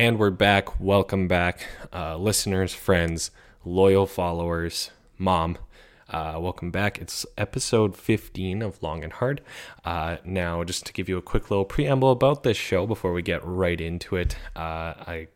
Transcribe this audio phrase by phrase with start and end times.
[0.00, 0.80] And we're back.
[0.80, 3.30] Welcome back, uh, listeners, friends,
[3.66, 5.58] loyal followers, mom.
[6.08, 6.98] Uh, welcome back.
[7.02, 9.42] It's episode 15 of Long and Hard.
[9.84, 13.20] Uh, now, just to give you a quick little preamble about this show before we
[13.20, 15.28] get right into it, uh, I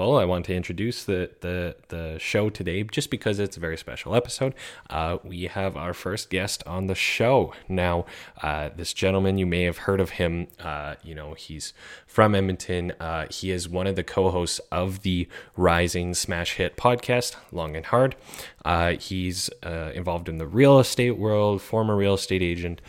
[0.00, 3.76] well, I want to introduce the, the, the show today just because it's a very
[3.76, 4.54] special episode.
[4.88, 7.52] Uh, we have our first guest on the show.
[7.68, 8.06] Now,
[8.42, 10.46] uh, this gentleman, you may have heard of him.
[10.58, 11.74] Uh, you know, he's
[12.06, 12.94] from Edmonton.
[12.98, 17.76] Uh, he is one of the co hosts of the Rising Smash Hit podcast, Long
[17.76, 18.16] and Hard.
[18.64, 22.80] Uh, he's uh, involved in the real estate world, former real estate agent,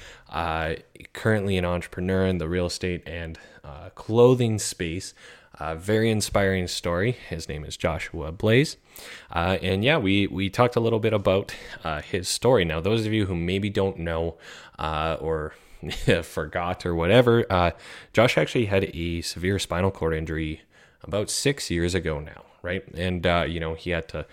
[1.12, 3.37] currently an entrepreneur in the real estate and
[3.95, 5.13] clothing space.
[5.59, 7.11] Uh, very inspiring story.
[7.29, 8.77] His name is Joshua Blais.
[9.31, 12.65] Uh, and yeah, we, we talked a little bit about uh, his story.
[12.65, 14.37] Now, those of you who maybe don't know
[14.79, 15.53] uh, or
[16.23, 17.71] forgot or whatever, uh,
[18.13, 20.61] Josh actually had a severe spinal cord injury
[21.03, 22.83] about six years ago now right?
[22.93, 24.26] And uh, you know he had to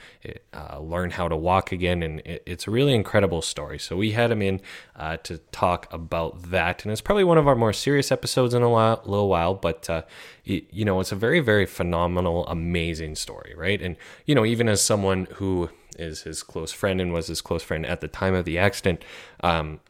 [0.53, 3.79] uh, learn how to walk again, and it, it's a really incredible story.
[3.79, 4.61] So we had him in
[4.97, 8.63] uh, to talk about that, and it's probably one of our more serious episodes in
[8.63, 10.03] a while, little while, but uh,
[10.45, 13.81] it, you know it's a very, very phenomenal, amazing story, right?
[13.81, 17.63] And you know even as someone who is his close friend and was his close
[17.63, 19.05] friend at the time of the accident.
[19.41, 19.81] Um,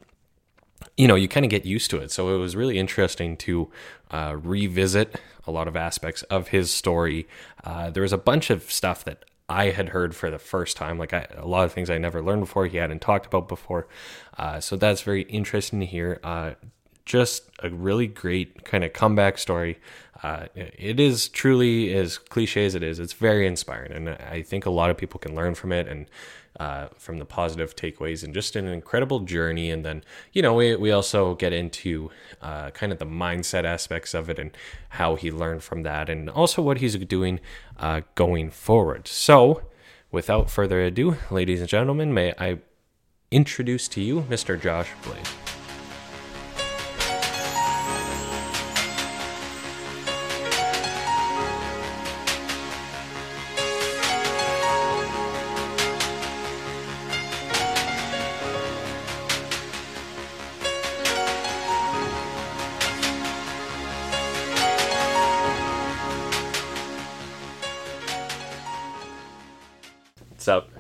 [0.96, 2.10] you know, you kind of get used to it.
[2.10, 3.70] So it was really interesting to
[4.10, 7.26] uh, revisit a lot of aspects of his story.
[7.64, 10.98] Uh, there was a bunch of stuff that I had heard for the first time,
[10.98, 13.88] like I, a lot of things I never learned before, he hadn't talked about before.
[14.36, 16.20] Uh, so that's very interesting to hear.
[16.22, 16.52] Uh,
[17.06, 19.78] just a really great kind of comeback story.
[20.22, 22.98] Uh, it is truly as cliche as it is.
[22.98, 26.06] It's very inspiring, and I think a lot of people can learn from it and
[26.58, 29.70] uh, from the positive takeaways, and just an incredible journey.
[29.70, 32.10] And then you know we we also get into
[32.42, 34.56] uh, kind of the mindset aspects of it and
[34.90, 37.40] how he learned from that, and also what he's doing
[37.78, 39.08] uh, going forward.
[39.08, 39.62] So,
[40.10, 42.58] without further ado, ladies and gentlemen, may I
[43.30, 44.60] introduce to you Mr.
[44.60, 45.57] Josh Blais.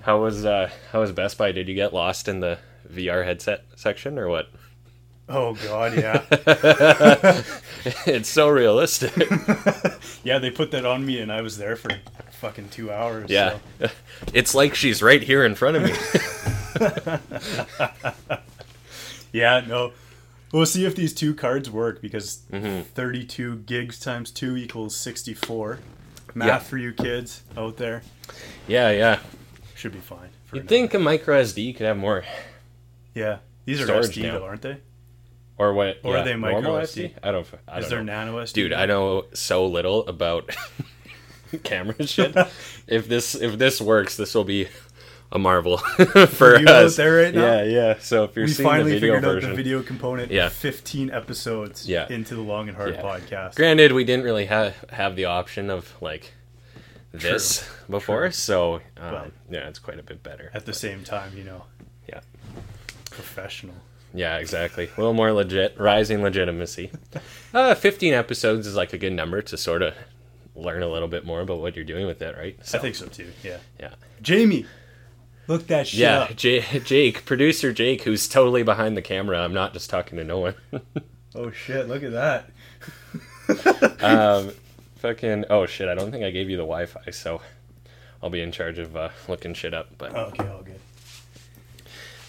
[0.08, 1.52] How was uh, how was Best Buy?
[1.52, 2.56] Did you get lost in the
[2.90, 4.48] VR headset section or what?
[5.28, 6.24] Oh God, yeah.
[8.06, 9.12] it's so realistic.
[10.24, 11.90] yeah, they put that on me, and I was there for
[12.40, 13.28] fucking two hours.
[13.28, 13.90] Yeah, so.
[14.32, 15.92] it's like she's right here in front of me.
[19.30, 19.92] yeah, no.
[20.54, 22.80] We'll see if these two cards work because mm-hmm.
[22.94, 25.80] 32 gigs times two equals 64.
[26.34, 26.58] Math yeah.
[26.60, 28.00] for you kids out there.
[28.66, 29.18] Yeah, yeah.
[29.78, 30.30] Should be fine.
[30.52, 32.24] You'd think a micro SD could have more.
[33.14, 34.40] Yeah, these are SD now.
[34.40, 34.78] though, aren't they?
[35.56, 36.00] Or what?
[36.02, 37.12] Or yeah, are they micro SD?
[37.22, 37.46] I don't.
[37.68, 38.24] I Is don't there know.
[38.24, 38.52] nano SD?
[38.54, 40.50] Dude, I know so little about
[41.62, 42.36] camera shit.
[42.88, 44.66] if this if this works, this will be
[45.30, 45.78] a marvel
[46.26, 46.96] for us.
[46.96, 47.62] there right now.
[47.62, 47.94] Yeah, yeah.
[48.00, 50.32] So if you're we seeing finally the video figured version, out the video component.
[50.32, 50.48] Yeah.
[50.48, 51.88] 15 episodes.
[51.88, 52.08] Yeah.
[52.10, 53.02] into the long and hard yeah.
[53.02, 53.54] podcast.
[53.54, 56.32] Granted, we didn't really have have the option of like
[57.12, 57.86] this True.
[57.90, 58.32] before, True.
[58.32, 60.50] so um, yeah, it's quite a bit better.
[60.54, 61.64] At the same time, you know.
[62.08, 62.20] Yeah.
[63.10, 63.74] Professional.
[64.14, 64.84] Yeah, exactly.
[64.96, 66.90] A little more legit, rising legitimacy.
[67.54, 69.94] uh, 15 episodes is like a good number to sort of
[70.54, 72.58] learn a little bit more about what you're doing with it, right?
[72.66, 73.30] So, I think so too.
[73.42, 73.58] Yeah.
[73.78, 73.94] Yeah.
[74.22, 74.66] Jamie,
[75.46, 76.36] look that shit yeah, up.
[76.36, 79.38] J- Jake, producer Jake, who's totally behind the camera.
[79.38, 80.54] I'm not just talking to no one.
[81.34, 81.86] oh shit!
[81.88, 82.50] Look at that.
[84.02, 84.52] um,
[84.98, 85.46] fucking.
[85.50, 85.88] Oh shit!
[85.88, 87.40] I don't think I gave you the Wi-Fi, so
[88.22, 89.88] I'll be in charge of uh, looking shit up.
[89.98, 90.80] But oh, okay, all good.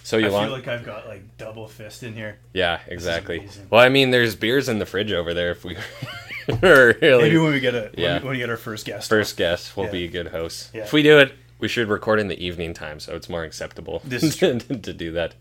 [0.03, 0.47] So you I want?
[0.47, 2.39] feel like I've got like double fist in here.
[2.53, 3.47] Yeah, exactly.
[3.69, 5.51] Well, I mean, there's beers in the fridge over there.
[5.51, 5.77] If we
[6.61, 8.19] really, maybe when we get a Yeah.
[8.19, 9.07] when, we get our first guest.
[9.09, 9.91] first guest will Yeah.
[9.91, 10.71] be a good host.
[10.73, 10.83] Yeah.
[10.83, 14.01] If we do it, we should record in the evening time, so it's more acceptable
[14.03, 15.35] This to, to do that.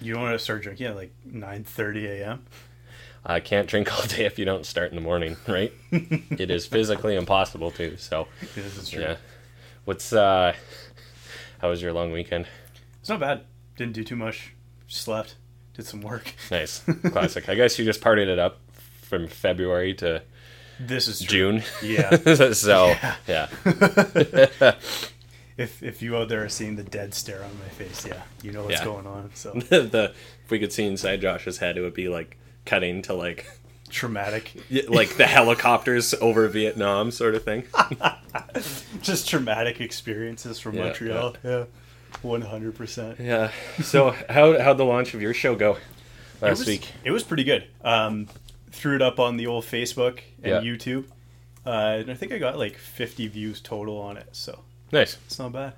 [0.00, 2.44] you don't want to start drinking at like nine thirty a.m.
[3.24, 5.72] I can't drink all day if you don't start in the morning, right?
[5.92, 7.96] it is physically impossible to.
[7.98, 9.02] So This is true.
[9.02, 9.16] yeah.
[9.84, 10.54] What's uh?
[11.60, 12.46] How was your long weekend?
[13.00, 13.42] It's not bad.
[13.76, 14.54] Didn't do too much.
[14.88, 15.36] Slept.
[15.74, 16.34] Did some work.
[16.50, 16.82] Nice,
[17.12, 17.48] classic.
[17.48, 18.58] I guess you just partied it up
[19.02, 20.22] from February to
[20.78, 21.60] This is true.
[21.60, 21.62] June.
[21.82, 22.16] Yeah.
[22.52, 22.94] so
[23.28, 23.48] yeah.
[25.56, 28.52] if if you out there are seeing the dead stare on my face, yeah, you
[28.52, 28.84] know what's Yeah.
[28.84, 29.30] going on.
[29.34, 30.12] So the
[30.44, 33.46] if we could see inside Josh's head, it would be like cutting to like
[33.88, 34.52] traumatic,
[34.88, 37.64] like the helicopters over Vietnam sort of thing.
[39.02, 41.36] just traumatic experiences from Yeah, Montreal.
[41.44, 41.64] Yeah,
[42.22, 43.18] one hundred percent.
[43.20, 43.50] Yeah.
[43.82, 45.80] So how how'd the launch of your show go It
[46.42, 46.88] last was, week?
[47.04, 47.66] it was pretty good.
[47.82, 48.28] Um,
[48.70, 50.72] threw it up on the old Facebook and Yeah.
[50.72, 51.04] YouTube.
[51.66, 54.60] Uh, and I think I got like 50 views total on it, so
[54.92, 55.18] Nice.
[55.26, 55.74] it's not bad.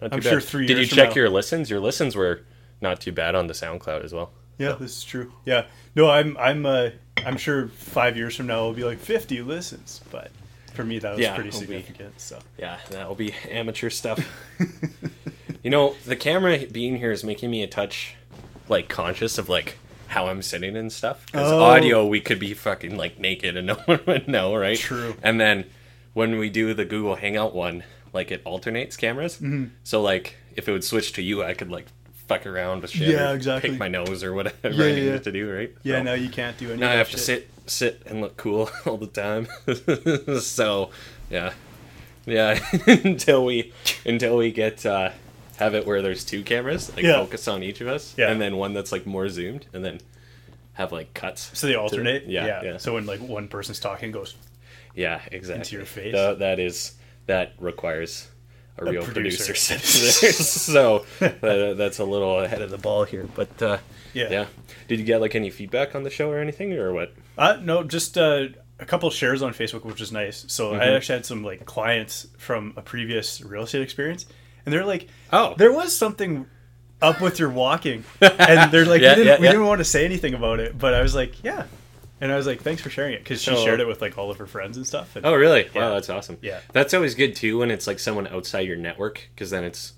[0.00, 1.68] Not I'm too sure three Did you check now- your listens?
[1.68, 2.40] Your listens were
[2.80, 4.32] not too bad on the SoundCloud as well.
[4.60, 5.32] Yeah, this is true.
[5.44, 5.64] Yeah,
[5.96, 6.90] no, I'm I'm uh,
[7.26, 10.30] I'm sure five years from now it'll be like 50 listens, but
[10.74, 12.20] for me that was Yeah, pretty it'll be- significant.
[12.20, 14.20] So Yeah, that'll be amateur stuff.
[15.62, 18.14] you know, the camera being here is making me a touch
[18.68, 19.76] like conscious of like
[20.08, 21.24] how I'm sitting and stuff.
[21.26, 21.60] Because Oh.
[21.62, 24.78] audio, we could be fucking like naked and no one would know, right?
[24.78, 25.14] True.
[25.22, 25.64] And then
[26.14, 29.34] when we do the Google Hangout one, like it alternates cameras.
[29.36, 29.66] Mm-hmm.
[29.84, 31.86] So like if it would switch to you, I could like
[32.30, 33.08] fuck around with shit.
[33.08, 33.70] Yeah, exactly.
[33.70, 35.18] Pick my nose or whatever Yeah, I needed yeah.
[35.18, 35.70] to do, right?
[35.82, 36.80] yeah, So- now you can't do any.
[36.80, 39.46] now I have to sit sit and look cool all the time.
[40.40, 40.90] so
[41.30, 41.52] yeah,
[42.26, 42.58] yeah.
[42.86, 43.72] until we
[44.06, 45.10] until we get uh,
[45.58, 47.14] have it where there's two cameras, like Yeah.
[47.14, 48.30] focus on each of us, Yeah.
[48.30, 50.00] and then one that's like more zoomed, and then
[50.74, 51.50] have like cuts.
[51.58, 52.26] So they alternate.
[52.26, 52.76] Yeah, yeah.
[52.78, 54.34] So when like one person's talking, goes
[54.94, 55.60] Yeah, exactly.
[55.62, 56.12] Into your face?
[56.14, 56.94] Tha- that is
[57.26, 58.28] that requires
[58.88, 59.44] a, real producer.
[59.44, 59.74] producer,
[60.26, 60.32] there.
[60.32, 63.78] so that, that's a little ahead of the ball here, but uh,
[64.14, 64.28] yeah.
[64.30, 64.46] yeah.
[64.88, 67.12] Did you get like any feedback on the show or anything, or what?
[67.38, 68.48] Uh, no, just uh,
[68.78, 70.44] a couple shares on Facebook, which is nice.
[70.48, 70.80] So Mm-hmm.
[70.80, 74.26] I actually had some like clients from a previous real estate experience,
[74.64, 75.54] and they're like, Oh.
[75.56, 76.46] there was something
[77.02, 79.84] up with your walking," and they're like, Yeah, "We, didn't, yeah, we didn't want to
[79.84, 81.64] say anything about it," but I was like, "Yeah,"
[82.20, 83.64] and I was like, "Thanks for sharing it," because she Oh.
[83.64, 85.16] shared it with like all of her friends and stuff.
[85.16, 85.68] And, Oh, really?
[85.74, 85.82] Yeah.
[85.88, 86.38] Wow, that's awesome.
[86.42, 86.60] Yeah.
[86.72, 89.94] That's always good too when it's like someone outside your network because then it's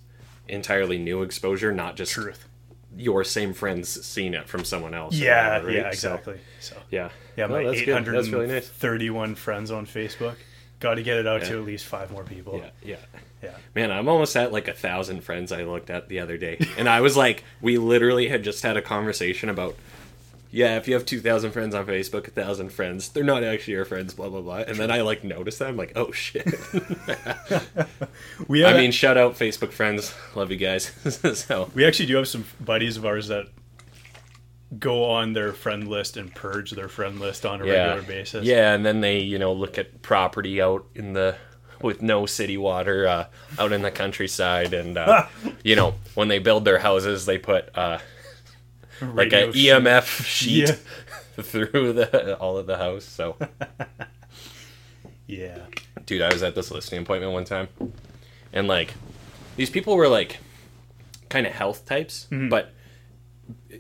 [0.49, 2.47] entirely new exposure, not just truth.
[2.95, 5.15] your same friends seeing it from someone else.
[5.15, 5.77] Yeah, whatever, right?
[5.77, 6.39] yeah, exactly.
[6.61, 7.09] So yeah.
[7.39, 7.95] yeah, No, my that's eight good.
[7.95, 8.69] hundred That's really nice.
[9.39, 10.35] friends on Facebook.
[10.79, 12.59] Got to get it out to at least five more people.
[12.59, 12.97] Yeah, yeah.
[13.43, 13.55] yeah.
[13.75, 16.59] Man, I'm almost at like a thousand friends I looked at the other day.
[16.77, 19.75] And I was like, we literally had just had a conversation about,
[20.53, 23.87] yeah, if you have 2,000 friends on Facebook, a thousand friends, they're not actually your
[23.87, 24.57] friends, blah, blah, blah.
[24.59, 25.69] And then I like notice that.
[25.69, 26.47] I'm like, oh shit.
[28.49, 30.15] We I mean, shout out Facebook friends.
[30.35, 30.93] Love you guys.
[31.39, 33.47] so, We actually do have some buddies of ours that
[34.79, 37.89] go on their friend list and purge their friend list on a yeah.
[37.89, 38.45] regular basis.
[38.45, 41.37] Yeah, and then they, you know, look at property out in the
[41.81, 43.27] with no city water uh,
[43.59, 45.27] out in the countryside and uh,
[45.65, 47.99] you know when they build their houses they put uh,
[49.15, 49.69] like Radio a sheet.
[49.71, 50.75] EMF sheet Yeah.
[51.43, 53.05] through the all of the house.
[53.05, 53.37] So,
[55.27, 55.59] Yeah.
[56.07, 57.69] dude, I was at this listing appointment one time,
[58.53, 58.95] and like
[59.57, 60.39] these people were like
[61.29, 62.49] kind of health types, Mm-hmm.
[62.49, 62.73] but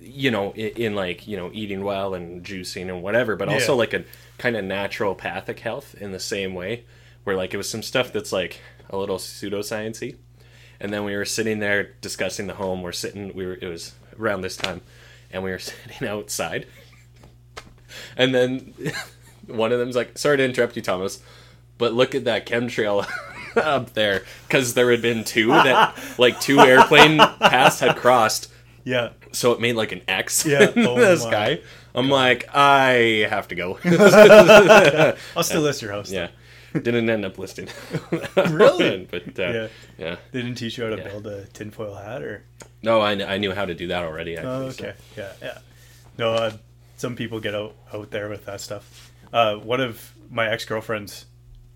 [0.00, 3.72] you know, in, in like you know eating well and juicing and whatever, but also
[3.72, 3.78] Yeah.
[3.78, 4.04] like a
[4.38, 6.84] kind of naturopathic health in the same way,
[7.24, 8.60] where like it was some stuff that's like
[8.90, 10.16] a little pseudosciency.
[10.80, 12.82] And then we were sitting there discussing the home.
[12.82, 13.32] We're sitting.
[13.34, 13.54] We were.
[13.60, 14.80] It was around this time,
[15.32, 16.66] and we were sitting outside.
[18.16, 18.74] And then
[19.46, 21.20] one of them's like, "Sorry to interrupt you, Thomas,
[21.78, 23.06] but look at that chemtrail
[23.56, 28.50] up there, because there had been two that, like, two airplane paths had crossed,
[28.84, 29.10] Yeah.
[29.32, 30.70] so it made like an X Yeah.
[30.70, 31.60] in Oh the sky.
[31.94, 33.78] I'm like, I have to go.
[35.36, 36.10] I'll still list your house.
[36.10, 36.28] yeah,
[36.72, 37.68] didn't end up listing.
[38.50, 39.06] Really?
[39.10, 39.68] but uh, Yeah.
[39.98, 40.16] yeah.
[40.32, 41.08] They didn't teach you how to Yeah.
[41.08, 42.44] build a tinfoil hat or
[42.82, 44.36] No, I, kn- I knew how to do that already.
[44.36, 44.94] Actually, Oh, so- okay.
[45.16, 45.58] Yeah, yeah.
[46.18, 46.52] No, uh,
[46.96, 49.10] some people get out out there with that stuff.
[49.32, 51.26] Uh, one of my ex girlfriends,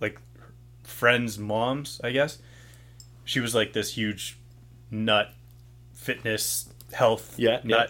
[0.01, 0.19] like
[0.83, 2.39] friends' moms, I guess,
[3.25, 4.37] she was like this huge
[4.91, 5.33] nut,
[5.95, 7.87] fitness, health Yeah, yeah.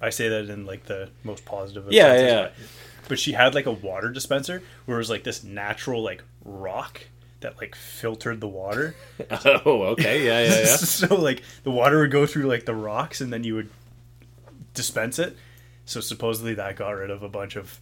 [0.00, 1.86] I say that in like the most positive.
[1.86, 2.48] of Yeah, yeah.
[3.08, 7.00] But, she had like a water dispenser where it was like this natural like rock
[7.40, 8.94] that like filtered the water.
[9.66, 10.24] Oh, okay.
[10.26, 10.76] Yeah, yeah, yeah.
[10.76, 13.68] so like the water would go through like the rocks and then you would
[14.72, 15.36] dispense it.
[15.84, 17.78] So supposedly that got rid of a bunch of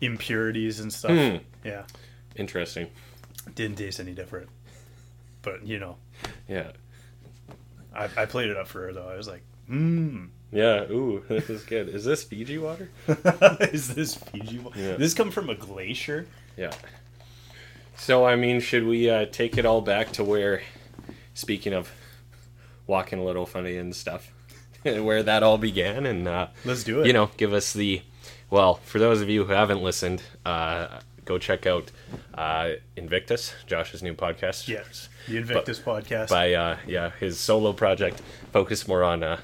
[0.00, 1.10] impurities and stuff.
[1.10, 1.36] Hmm.
[1.64, 1.84] Yeah.
[2.36, 2.88] Interesting.
[3.54, 4.48] Didn't taste any different.
[5.42, 5.96] But you know,
[6.48, 6.72] Yeah.
[7.94, 9.08] I, I played it up for her though.
[9.08, 10.28] I was like, mmm.
[10.52, 10.90] Yeah.
[10.90, 11.88] Ooh, this is good.
[11.88, 12.90] Is this Fiji water?
[13.72, 14.58] Is this Fiji?
[14.58, 14.80] water?
[14.80, 14.96] Yeah.
[14.96, 16.26] This come from a glacier?
[16.56, 16.72] Yeah.
[17.96, 20.62] So, I mean, should we uh, take it all back to where,
[21.34, 21.90] speaking of
[22.86, 24.32] walking a little funny and stuff,
[24.82, 26.06] where that all began?
[26.06, 27.06] And, uh, Let's do it.
[27.06, 28.02] you know, give us the.
[28.50, 31.90] Well, for those of you who haven't listened, uh, go check out
[32.34, 34.68] uh, Invictus, Josh's new podcast.
[34.68, 35.10] Yes.
[35.28, 36.30] The Invictus podcast.
[36.30, 39.40] By, uh, yeah, his solo project focused more on, uh,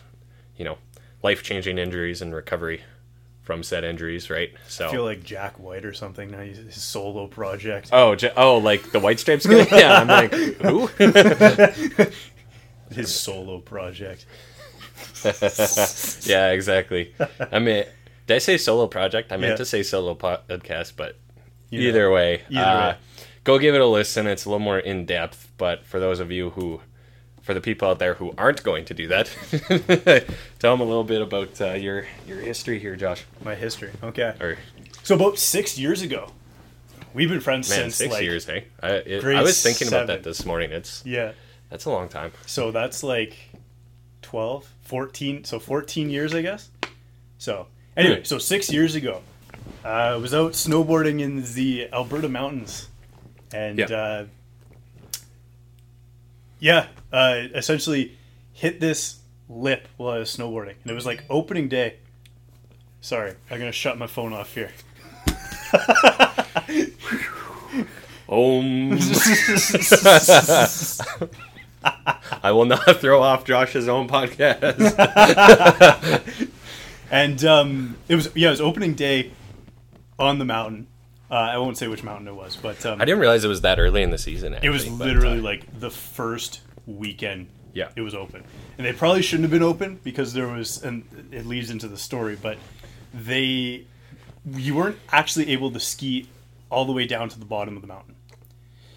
[0.57, 0.79] you know,
[1.25, 2.83] life changing injuries and recovery
[3.43, 4.53] from said injuries, right?
[4.69, 6.41] So I feel like Jack White or something now.
[6.41, 7.89] He's his solo project.
[7.93, 9.67] Oh, oh, like the White Stripes guy?
[9.73, 10.87] Yeah, I'm like, who?
[12.91, 14.27] His solo project.
[16.27, 17.15] yeah, exactly.
[17.41, 17.85] I mean,
[18.27, 19.33] did I say solo project?
[19.33, 19.57] I meant Yeah.
[19.57, 21.17] to say solo podcast, but
[21.71, 22.97] You know, either way, either uh, way.
[23.43, 24.27] go give it a listen.
[24.27, 26.83] It's a little more in depth, but for those of you who,
[27.45, 29.27] for the people out there who aren't going to do that,
[30.59, 33.25] tell them a little bit about uh, your your history here, Josh.
[33.45, 33.91] My history.
[34.03, 34.35] Okay.
[34.41, 34.59] Or
[35.05, 36.33] So about six years ago,
[37.13, 38.65] we've been friends man, since six like years, hey?
[38.83, 40.73] I, it, I was thinking about that this morning.
[40.73, 41.33] It's yeah.
[41.71, 42.33] that's a long time.
[42.47, 43.37] So that's like
[44.23, 46.71] 12, 14, so 14 years, I guess.
[47.39, 48.25] So, anyway, Hmm.
[48.25, 49.21] so six years ago,
[49.85, 52.89] uh, I was out snowboarding in the Alberta mountains.
[53.53, 53.87] And, Yeah.
[53.87, 54.25] uh,
[56.65, 58.17] yeah, uh, essentially
[58.55, 59.19] hit this
[59.51, 60.77] lip while I was snowboarding.
[60.83, 61.99] And it was like opening day.
[63.03, 64.73] Sorry, I'm going to shut my phone off here.
[68.27, 68.93] Um,
[72.43, 74.81] I will not throw off Josh's own podcast.
[77.11, 79.31] And um, it was, yeah, it was opening day
[80.19, 80.87] on the mountain.
[81.31, 83.63] Uh, I won't say which mountain it was, but um, I didn't realize it was
[83.63, 84.55] that early in the season.
[84.63, 87.89] It was actually, but, literally uh, like the first weekend Yeah.
[87.97, 88.45] it was open.
[88.77, 91.97] And they probably shouldn't have been open because there was and it leads into the
[91.97, 92.59] story, but
[93.13, 93.87] they
[94.55, 96.29] you weren't actually able to ski
[96.71, 98.15] all the way down to the bottom of the mountain.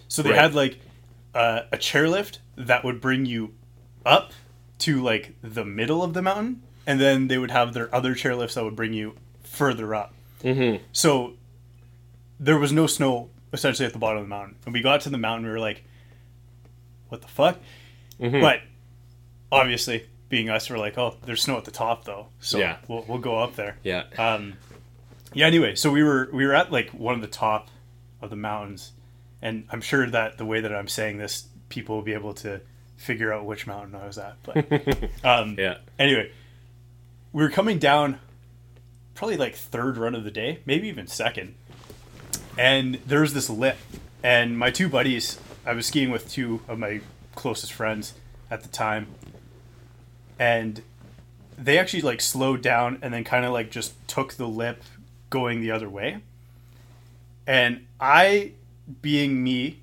[0.08, 0.38] So they Right.
[0.38, 0.80] had like
[1.34, 3.54] uh, a chairlift that would bring you
[4.04, 4.32] up
[4.80, 8.54] to like the middle of the mountain and then they would have their other chairlifts
[8.54, 10.14] that would bring you further up.
[10.42, 10.80] Mhm.
[10.92, 11.34] So
[12.40, 14.56] there was no snow essentially at the bottom of the mountain.
[14.64, 15.82] And we got to the mountain, we were like,
[17.08, 17.58] what the fuck?
[18.20, 18.40] Mhm.
[18.40, 18.60] But
[19.50, 22.28] obviously, being us, we're like, oh, there's snow at the top though.
[22.40, 22.76] So Yeah.
[22.86, 23.76] we'll, we'll go up there.
[23.82, 24.54] yeah, Um,
[25.32, 27.68] yeah, anyway, so we were we were at like one of the top
[28.20, 28.92] of the mountains.
[29.40, 32.60] And I'm sure that the way that I'm saying this, people will be able to
[32.96, 34.36] figure out which mountain I was at.
[34.42, 34.66] But
[35.24, 36.32] um, yeah, anyway,
[37.32, 38.18] we were coming down
[39.14, 41.54] probably like third run of the day, maybe even second.
[42.58, 43.78] And there's this lip,
[44.22, 47.00] and my two buddies, I was skiing with two of my
[47.36, 48.14] closest friends
[48.50, 49.06] at the time,
[50.40, 50.82] and
[51.56, 54.82] they actually like slowed down and then kind of like just took the lip
[55.30, 56.18] going the other way.
[57.46, 58.52] And I,
[59.02, 59.80] being me,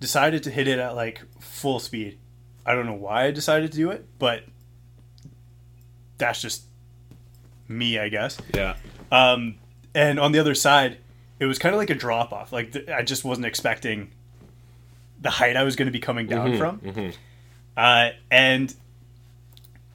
[0.00, 2.18] decided to hit it at like full speed.
[2.64, 4.42] I don't know why I decided to do it, but
[6.18, 6.64] that's just
[7.68, 8.38] me, I guess.
[8.54, 8.76] yeah.
[9.12, 9.56] Um,
[9.94, 10.98] and on the other side,
[11.38, 12.52] it was kind of like a drop off.
[12.52, 14.10] Like th- I just wasn't expecting
[15.20, 17.14] the height I was going to be coming down from, mhm.
[17.76, 18.74] uh, and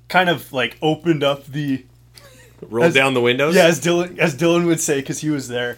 [0.10, 1.86] kind of like opened up the
[2.62, 3.56] rolled As- down the windows.
[3.56, 5.78] yeah, as Dylan as Dylan would say, because he was there,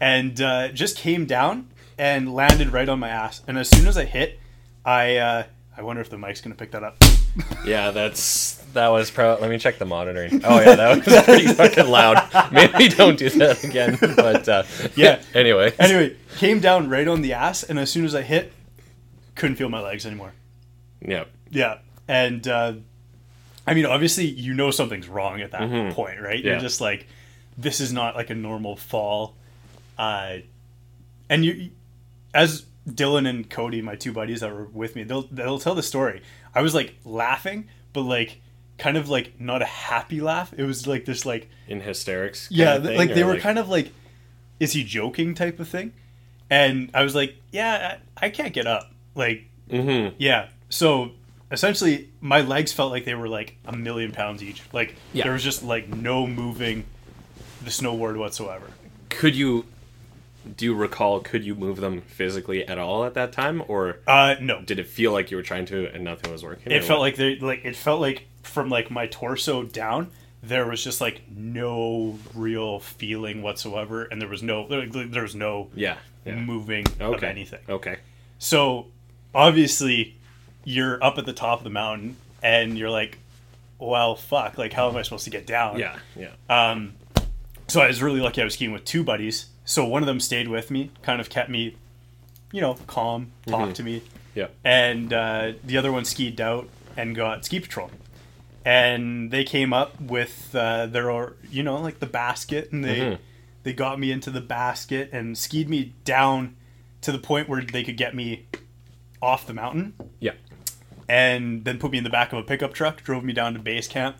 [0.00, 3.42] and uh, just came down and landed right on my ass.
[3.46, 4.38] And as soon as I hit,
[4.84, 5.44] I uh,
[5.76, 7.02] I wonder if the mic's going to pick that up.
[7.64, 7.90] Yeah.
[7.90, 9.42] That's that was probably.
[9.42, 10.42] Let me check the monitoring.
[10.44, 12.52] Oh yeah, that was pretty fucking loud.
[12.52, 13.98] Maybe don't do that again.
[14.00, 14.62] But uh,
[14.94, 15.22] Yeah.
[15.34, 18.52] Anyway, anyway, came down right on the ass, and as soon as I hit,
[19.34, 20.32] couldn't feel my legs anymore.
[21.00, 22.74] yeah, Yeah, and uh,
[23.66, 26.36] I mean, obviously, you know something's wrong at that point, right?
[26.38, 26.46] Mm-hmm.
[26.46, 26.52] Yeah.
[26.52, 27.06] You're just like,
[27.58, 29.34] this is not like a normal fall,
[29.98, 30.36] uh,
[31.28, 31.70] and you,
[32.34, 35.82] as Dylan and Cody, my two buddies that were with me, they'll they'll tell the
[35.82, 36.22] story.
[36.54, 38.40] I was like laughing, but like
[38.78, 40.52] kind of like not a happy laugh.
[40.56, 42.48] It was like this like in hysterics.
[42.48, 43.92] kind yeah, of thing, like they were kind of like,
[44.58, 45.92] is he joking type of thing,
[46.48, 50.14] and I was like, yeah, I, I can't get up, like Mhm.
[50.18, 50.48] yeah.
[50.70, 51.12] So
[51.52, 54.62] essentially, my legs felt like they were like a million pounds each.
[54.72, 55.24] Like Yeah.
[55.24, 56.84] there was just like no moving
[57.62, 58.66] the snowboard whatsoever.
[59.10, 59.66] Could you?
[60.56, 61.20] Do you recall?
[61.20, 64.62] Could you move them physically at all at that time, or Uh, no.
[64.62, 66.72] did it feel like you were trying to and nothing was working?
[66.72, 67.06] It felt what?
[67.06, 70.10] like they like it felt like from like my torso down
[70.42, 75.34] there was just like no real feeling whatsoever, and there was no there, there was
[75.34, 76.36] no yeah, yeah.
[76.36, 77.60] moving of anything.
[77.68, 77.98] Okay.
[78.38, 78.86] So
[79.34, 80.16] obviously,
[80.64, 83.18] you're up at the top of the mountain, and you're like,
[83.78, 85.78] well, fuck, like how am I supposed to get down?
[85.78, 86.30] Yeah, yeah.
[86.48, 86.94] Um,
[87.68, 88.40] so I was really lucky.
[88.40, 89.46] I was skiing with two buddies.
[89.70, 91.76] So one of them stayed with me, kind of kept me,
[92.50, 94.02] you know, calm, talked to me,
[94.34, 94.48] Yeah.
[94.64, 97.88] and uh, the other one skied out and got ski patrol.
[98.64, 103.18] And they came up with uh, their, you know, like the basket, and they Mhm.
[103.62, 106.56] they got me into the basket and skied me down
[107.02, 108.46] to the point where they could get me
[109.22, 110.32] off the mountain Yeah.
[111.08, 113.60] and then put me in the back of a pickup truck, drove me down to
[113.60, 114.16] base camp,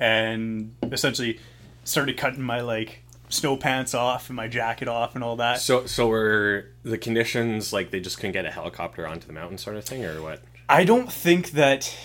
[0.00, 1.38] and essentially
[1.84, 5.60] started cutting my like snow pants off and my jacket off and all that.
[5.60, 9.58] So, so were the conditions like they just couldn't get a helicopter onto the mountain,
[9.58, 10.42] sort of thing, or what?
[10.68, 11.96] I don't think that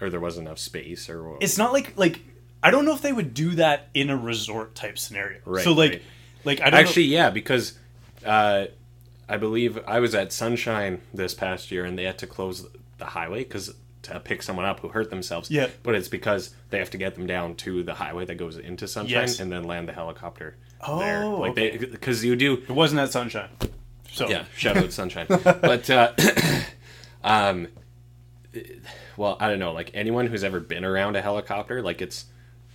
[0.00, 1.42] Or there wasn't enough space, or what?
[1.42, 2.20] it's not like like
[2.62, 5.40] I don't know if they would do that in a resort type scenario.
[5.44, 6.02] Right, so like right.
[6.44, 7.78] like I don't Actually, yeah, because
[8.24, 8.66] uh,
[9.28, 12.66] I believe I was at Sunshine this past year, and they had to close
[12.98, 13.74] the highway because
[14.04, 15.50] to pick someone up who hurt themselves.
[15.50, 15.68] Yeah.
[15.82, 18.86] but it's because they have to get them down to the highway that goes into
[18.88, 19.40] Sunshine, Yes.
[19.40, 20.56] and then land the helicopter
[20.86, 21.24] Oh, there.
[21.26, 21.76] Like okay.
[21.78, 23.48] they because you do it wasn't that sunshine.
[24.12, 26.12] So yeah shout out sunshine but uh
[27.24, 27.68] um
[29.16, 32.26] well i don't know like anyone who's ever been around a helicopter like it's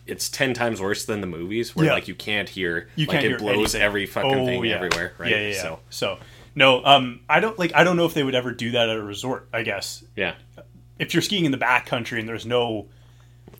[0.05, 1.93] it's 10 times worse than the movies where Yeah.
[1.93, 3.81] like you can't hear you like can't it hear blows anything.
[3.83, 4.75] every fucking Oh, thing yeah.
[4.75, 5.61] everywhere right Yeah, yeah, yeah.
[5.61, 6.17] so So
[6.55, 7.73] no, um, I don't like.
[7.75, 9.47] I don't know if they would ever do that at a resort.
[9.53, 10.33] I guess yeah
[10.99, 12.87] if you're skiing in the back country and there's no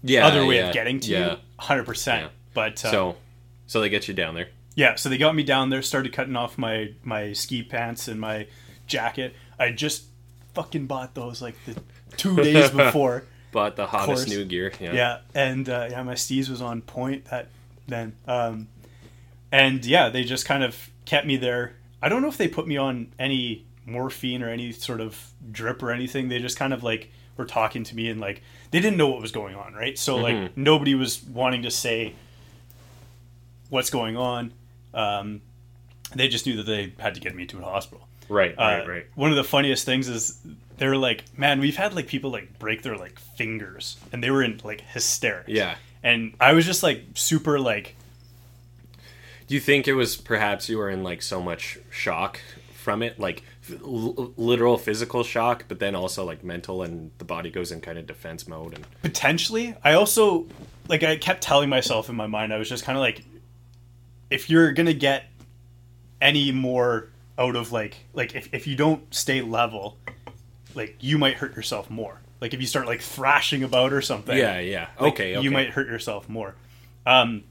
[0.04, 1.86] yeah other way yeah, of getting to yeah you, hundred Yeah.
[1.86, 2.32] percent.
[2.54, 3.16] But uh, so
[3.68, 6.36] so they get you down there yeah, so they got me down there, started cutting
[6.38, 8.48] off my my ski pants and my
[8.88, 9.36] jacket.
[9.58, 10.06] I just
[10.54, 11.76] fucking bought those like the
[12.18, 13.24] two days before.
[13.52, 17.26] bought the hottest new gear yeah yeah and uh, yeah my steez was on point
[17.26, 17.48] that
[17.88, 18.68] then um,
[19.52, 22.68] and yeah they just kind of kept me there i don't know if they put
[22.68, 26.84] me on any morphine or any sort of drip or anything they just kind of
[26.84, 29.98] like were talking to me and like they didn't know what was going on right?
[29.98, 32.14] So like nobody was wanting to say
[33.70, 34.54] what's going on.
[34.94, 35.42] Um,
[36.14, 38.08] they just knew that they had to get me to a hospital.
[38.28, 39.06] Right right uh, right.
[39.16, 40.40] One of the funniest things is
[40.78, 44.44] they're like, man, we've had like people like break their like fingers, and they were
[44.44, 45.50] in like hysterics.
[45.50, 45.76] yeah.
[46.02, 47.96] And I was just like super like,
[49.48, 52.40] Do you think it was perhaps you were in like so much shock
[52.90, 57.52] from it, like l- literal physical shock, but then also like mental, and the body
[57.52, 58.74] goes in kind of defense mode?
[58.74, 59.76] And potentially.
[59.84, 60.48] I also
[60.88, 63.24] like I kept telling myself in my mind, I was just kind of like,
[64.32, 65.26] if you're gonna get
[66.20, 69.98] any more out of like like if if you don't stay level,
[70.74, 72.20] like you might hurt yourself more.
[72.42, 74.36] Like if you start like thrashing about or something.
[74.36, 75.44] yeah, yeah, like, okay, okay.
[75.44, 76.56] you might hurt yourself more.
[77.06, 77.44] Um,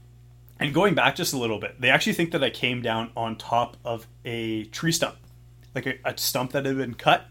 [0.59, 3.37] and going back just a little bit, they actually think that I came down on
[3.37, 5.15] top of a tree stump,
[5.85, 7.25] like a, a stump that had been cut,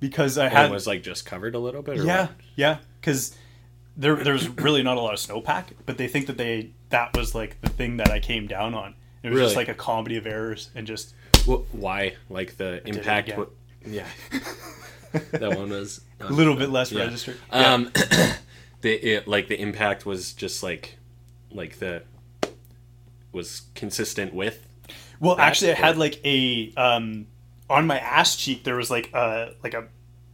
[0.00, 1.98] because I And had it was like just covered a little bit.
[1.98, 2.30] Or yeah what?
[2.56, 3.36] yeah because
[3.96, 7.16] there there was really not a lot of snowpack, but they think that they that
[7.16, 8.94] was like the thing that I came down on.
[9.22, 11.14] It was just like a comedy of errors and just
[11.46, 12.14] Wh- why?
[12.28, 13.36] Like the it impact?
[13.36, 13.46] wa-
[13.86, 14.06] yeah,
[15.32, 17.04] that one was a little bit less Yeah.
[17.04, 17.36] registered.
[17.52, 17.74] Yeah.
[17.74, 17.92] Um,
[18.80, 20.96] the it, like the impact was just like
[21.50, 22.02] like the
[23.32, 24.66] was consistent with.
[25.20, 27.26] Well, that, actually, I had like a um,
[27.70, 28.64] on my ass cheek.
[28.64, 29.86] There was like a like a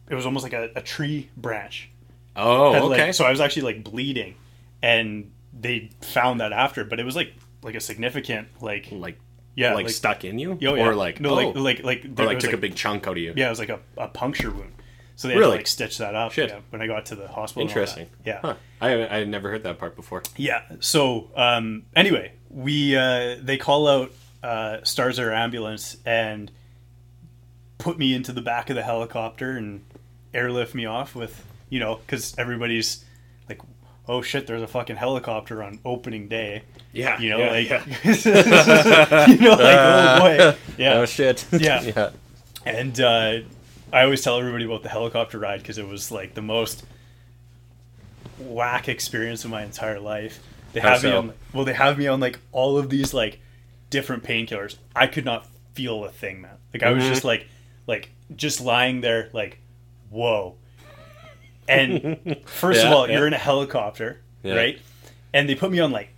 [0.08, 1.90] it was almost like a, a tree branch.
[2.34, 3.12] Oh, Had, like- okay.
[3.12, 4.34] so I was actually like bleeding,
[4.82, 9.18] and they found that after, but it was like like a significant like like
[9.54, 10.86] yeah like, like stuck in you, oh, yeah.
[10.86, 13.18] or like no oh, like like like or like took a big chunk out of
[13.18, 13.32] you.
[13.36, 14.72] yeah it was like a, a puncture wound.
[15.18, 15.52] So they had Really?
[15.52, 16.36] to like stitch that up.
[16.36, 17.62] Yeah, when I got to the hospital.
[17.62, 17.80] and all that.
[17.80, 18.08] Interesting.
[18.26, 18.40] Yeah.
[18.42, 18.54] Huh.
[18.82, 20.22] I I had never heard that part before.
[20.36, 20.60] Yeah.
[20.80, 26.50] So um, anyway, we uh, they call out uh, STARS Air ambulance and
[27.78, 29.84] put me into the back of the helicopter and
[30.34, 33.04] airlift me off with you know because everybody's
[33.48, 33.60] like,
[34.08, 36.62] oh shit, there's a fucking helicopter on opening day.
[36.92, 37.18] Yeah.
[37.20, 39.26] You know, yeah, like yeah.
[39.26, 40.94] you know, like oh boy, yeah.
[40.94, 41.44] Oh shit.
[41.52, 41.82] Yeah.
[41.82, 42.10] yeah.
[42.64, 43.40] And uh,
[43.92, 46.84] I always tell everybody about the helicopter ride because it was like the most
[48.38, 50.40] whack experience of my entire life.
[50.72, 53.40] They How have me on well, they have me on like all of these like
[53.90, 54.76] different painkillers.
[54.94, 56.56] I could not feel a thing, man.
[56.74, 57.08] Like I was Mhm.
[57.08, 57.46] just like
[57.86, 59.58] like just lying there like
[60.10, 60.56] whoa.
[61.68, 63.18] And first of all, yeah.
[63.18, 64.54] you're in a helicopter, Yeah.
[64.54, 64.78] right?
[65.34, 66.10] And they put me on like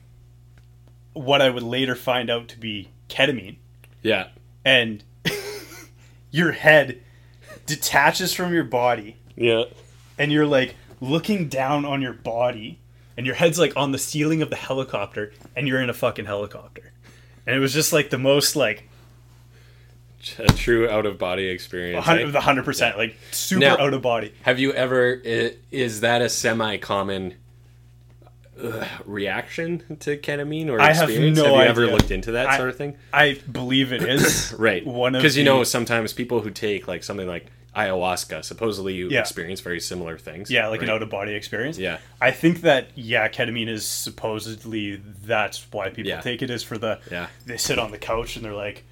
[1.15, 3.57] what I would later find out to be ketamine
[4.03, 4.29] Yeah.
[4.65, 5.03] and
[6.31, 7.01] your head
[7.67, 9.65] detaches from your body Yeah.
[10.19, 12.79] and you're like looking down on your body
[13.17, 16.27] and your head's like on the ceiling of the helicopter and you're in a fucking
[16.27, 16.93] helicopter
[17.47, 18.88] and it was just like the most like
[20.39, 22.07] A true out of body experience.
[22.07, 22.25] eh?
[22.25, 25.13] 100, the 100% like super Now- out of body Have you ever?
[25.71, 27.35] Is that a semi-common
[28.61, 32.57] uh, reaction to ketamine or I have no have you ever looked into that I-
[32.57, 32.97] sort of thing?
[33.13, 34.85] i believe it is Right.
[34.85, 38.95] one of because you the- know sometimes people who take like something like ayahuasca supposedly
[38.95, 39.21] you Yeah.
[39.21, 40.51] experience very similar things.
[40.51, 41.99] yeah like an out of body experience Yeah.
[42.21, 46.21] i think that yeah ketamine is supposedly that's why people Yeah.
[46.21, 47.29] take it is for the Yeah.
[47.47, 48.85] they sit on the couch and they're like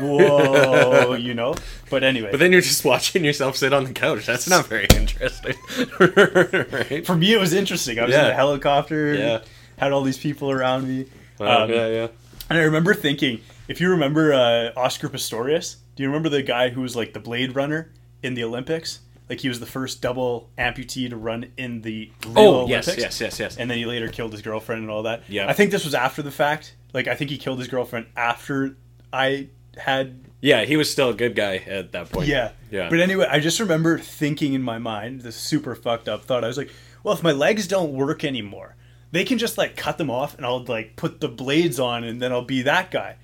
[0.00, 1.54] whoa you know
[1.90, 4.26] but anyway But then you're just watching yourself sit on the couch.
[4.26, 5.54] That's not very interesting.
[6.00, 7.04] right?
[7.06, 9.40] for me it was interesting i was in a helicopter Yeah.
[9.76, 11.06] had all these people around me
[11.38, 12.08] Wow, Um, yeah, yeah.
[12.50, 16.70] And I remember thinking, if you remember uh, Oscar Pistorius, do you remember the guy
[16.70, 17.92] who was like the Blade Runner
[18.24, 19.00] in the Olympics?
[19.28, 23.20] Like he was the first double amputee to run in the real Oh, yes, yes,
[23.20, 23.56] yes, yes.
[23.56, 25.22] And then he later killed his girlfriend and all that.
[25.28, 25.48] Yeah.
[25.48, 26.74] I think this was after the fact.
[26.92, 28.76] Like I think he killed his girlfriend after
[29.12, 32.28] I had Yeah, he was still a good guy at that point.
[32.28, 32.50] yeah.
[32.70, 32.88] Yeah.
[32.90, 36.44] But anyway, I just remember thinking in my mind, this super fucked up thought.
[36.44, 36.70] I was like,
[37.02, 38.74] well, if my legs don't work anymore,
[39.10, 42.20] they can just like cut them off and I'll like put the blades on and
[42.20, 43.16] then I'll be that guy.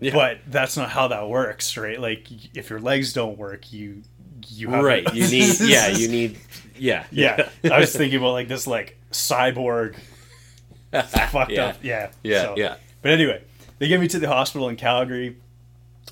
[0.00, 0.12] Yeah.
[0.12, 2.00] But that's not how that works, right?
[2.00, 4.02] Like if your legs don't work, you
[4.48, 5.14] you have right.
[5.14, 5.60] You need.
[5.60, 6.38] Yeah, you need.
[6.76, 7.04] Yeah.
[7.12, 7.48] yeah.
[7.70, 9.94] I was thinking about like this like cyborg
[10.92, 11.66] fucked Yeah.
[11.66, 11.76] up.
[11.82, 12.10] Yeah.
[12.24, 12.76] Yeah, So- yeah.
[13.02, 13.42] But anyway,
[13.78, 15.36] they get me to the hospital in Calgary,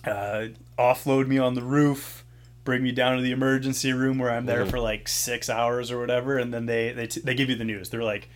[0.04, 0.46] uh,
[0.78, 2.24] offload me on the roof,
[2.64, 4.70] bring me down to the emergency room where I'm there Mm-hmm.
[4.70, 7.64] for like six hours or whatever, and then they they t- they give you the
[7.64, 7.90] news.
[7.90, 8.28] They're like,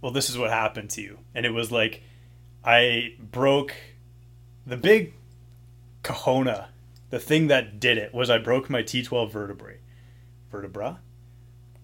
[0.00, 2.02] "Well, this is what happened to you," and it was like,
[2.64, 3.74] I broke
[4.66, 5.14] the big
[6.02, 6.66] kahona.
[7.10, 9.78] The thing that did it was I broke my T12 vertebrae.
[10.50, 11.00] Vertebra?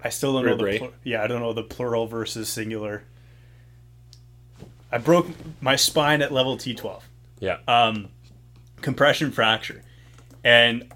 [0.04, 3.04] I still don't know the pl- yeah, I don't know the plural versus singular.
[4.92, 5.26] I broke
[5.60, 7.00] my spine at level T12.
[7.40, 7.58] Yeah.
[7.66, 8.08] Um,
[8.82, 9.82] compression fracture.
[10.44, 10.92] And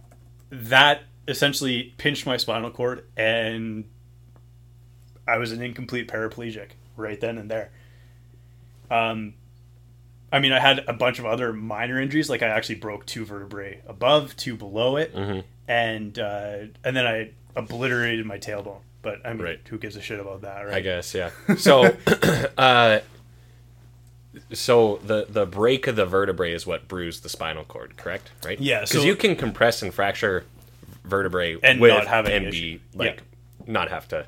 [0.50, 3.84] that essentially pinched my spinal cord and
[5.26, 7.70] I was an incomplete paraplegic right then and there.
[8.90, 9.34] Um,
[10.32, 12.28] I mean, I had a bunch of other minor injuries.
[12.30, 15.40] Like I actually broke two vertebrae above, two below it, Mm-hmm.
[15.68, 18.80] and uh, and then I obliterated my tailbone.
[19.02, 19.60] But I mean, Right.
[19.68, 20.74] who gives a shit about that, right?
[20.74, 21.14] I guess.
[21.14, 21.30] Yeah.
[21.56, 21.84] So,
[22.58, 23.00] uh,
[24.52, 28.30] so the the break of the vertebrae is what bruised the spinal cord, correct?
[28.44, 28.58] Right.
[28.60, 30.44] Yeah, Because so- you can compress and fracture
[31.04, 33.22] vertebrae And with, not have and be like
[33.66, 34.26] not have to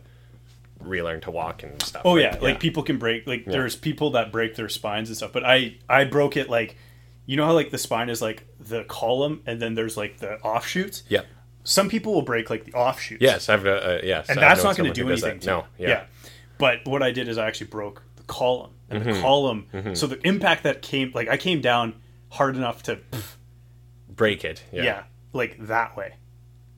[0.81, 2.03] relearn to walk and stuff.
[2.05, 2.23] Oh right?
[2.35, 5.45] yeah, like people can break like there's people that break their spines and stuff, but
[5.45, 6.77] I I broke it like
[7.27, 10.39] you know how like the spine is like the column and then there's like the
[10.41, 11.03] offshoots.
[11.09, 11.23] Yeah.
[11.65, 13.21] Some people will break like the offshoots.
[13.21, 15.41] Yes, I've uh, uh, yes, and I've that's not going to do anything.
[15.41, 15.47] that.
[15.47, 15.67] No.
[15.77, 16.05] Yeah.
[16.57, 19.13] But what I did is I actually broke the column, and Mm-hmm.
[19.13, 19.95] the column.
[19.95, 21.95] So the impact that came, like I came down
[22.31, 22.99] hard enough to,
[24.09, 24.65] Break it.
[24.73, 24.83] Yeah.
[24.83, 26.15] yeah, like that way.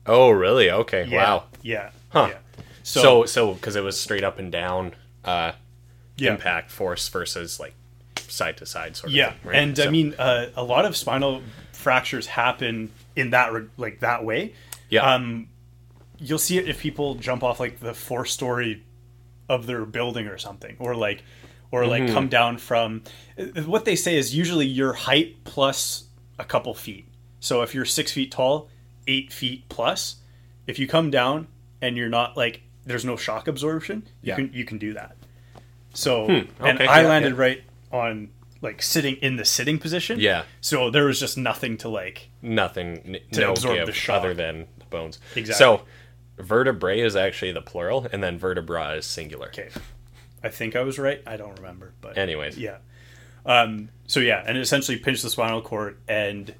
[0.05, 0.69] Oh really?
[0.69, 1.05] Okay.
[1.05, 1.43] Yeah, Wow.
[1.61, 1.89] Yeah.
[2.09, 2.27] Huh.
[2.31, 2.63] Yeah.
[2.83, 4.93] So so because it was straight up and down
[5.25, 5.53] uh,
[6.17, 7.73] impact force versus like
[8.27, 9.15] side to side sort of.
[9.15, 9.55] Yeah, thing, right?
[9.55, 14.23] and I mean, uh, a lot of spinal fractures happen in that re- like that
[14.23, 14.53] way.
[14.89, 15.13] yeah.
[15.15, 15.47] Um,
[16.19, 18.83] you'll see it if people jump off like the four story
[19.49, 21.23] of their building or something, or like,
[21.71, 22.13] or like Mm-hmm.
[22.13, 23.03] come down from.
[23.65, 26.05] What they say is usually your height plus
[26.37, 27.07] a couple feet.
[27.39, 28.69] So if you're six feet tall,
[29.07, 30.17] eight feet plus,
[30.67, 31.47] if you come down
[31.81, 34.35] and you're not like there's no shock absorption, you Yeah.
[34.35, 35.15] can you can do that.
[35.93, 36.65] So and Hmm.
[36.65, 37.41] Okay, I yeah, landed yeah.
[37.41, 38.29] right on
[38.61, 40.19] like sitting in the sitting position.
[40.19, 40.43] Yeah.
[40.61, 42.29] So there was just nothing to like.
[42.43, 44.17] nothing, n- To no absorb give the shock.
[44.19, 45.19] other than the bones.
[45.35, 45.57] Exactly.
[45.57, 45.81] So,
[46.37, 49.47] vertebrae is actually the plural, and then vertebra is singular.
[49.47, 49.69] Okay,
[50.43, 51.21] I think I was right.
[51.27, 52.77] I don't remember, but Anyways, yeah.
[53.45, 56.53] Um, so yeah, and it essentially pinched the spinal cord, and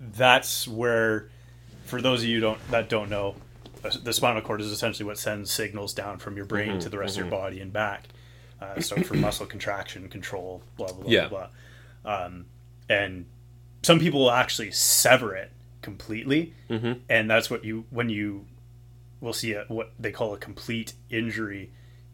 [0.00, 1.28] that's where,
[1.84, 3.34] for those of you don't that don't know,
[3.84, 6.88] uh, the spinal cord is essentially what sends signals down from your brain Mm-hmm, to
[6.88, 8.04] the rest of your body and back.
[8.60, 11.28] Uh, so for muscle contraction, control, blah blah blah Yeah.
[11.28, 11.48] blah.
[12.02, 12.24] blah.
[12.24, 12.46] Um,
[12.88, 13.26] and
[13.82, 15.50] some people will actually sever it
[15.82, 17.00] completely, Mhm.
[17.10, 18.46] and that's what you when you
[19.20, 21.70] will see a, what they call a complete injury,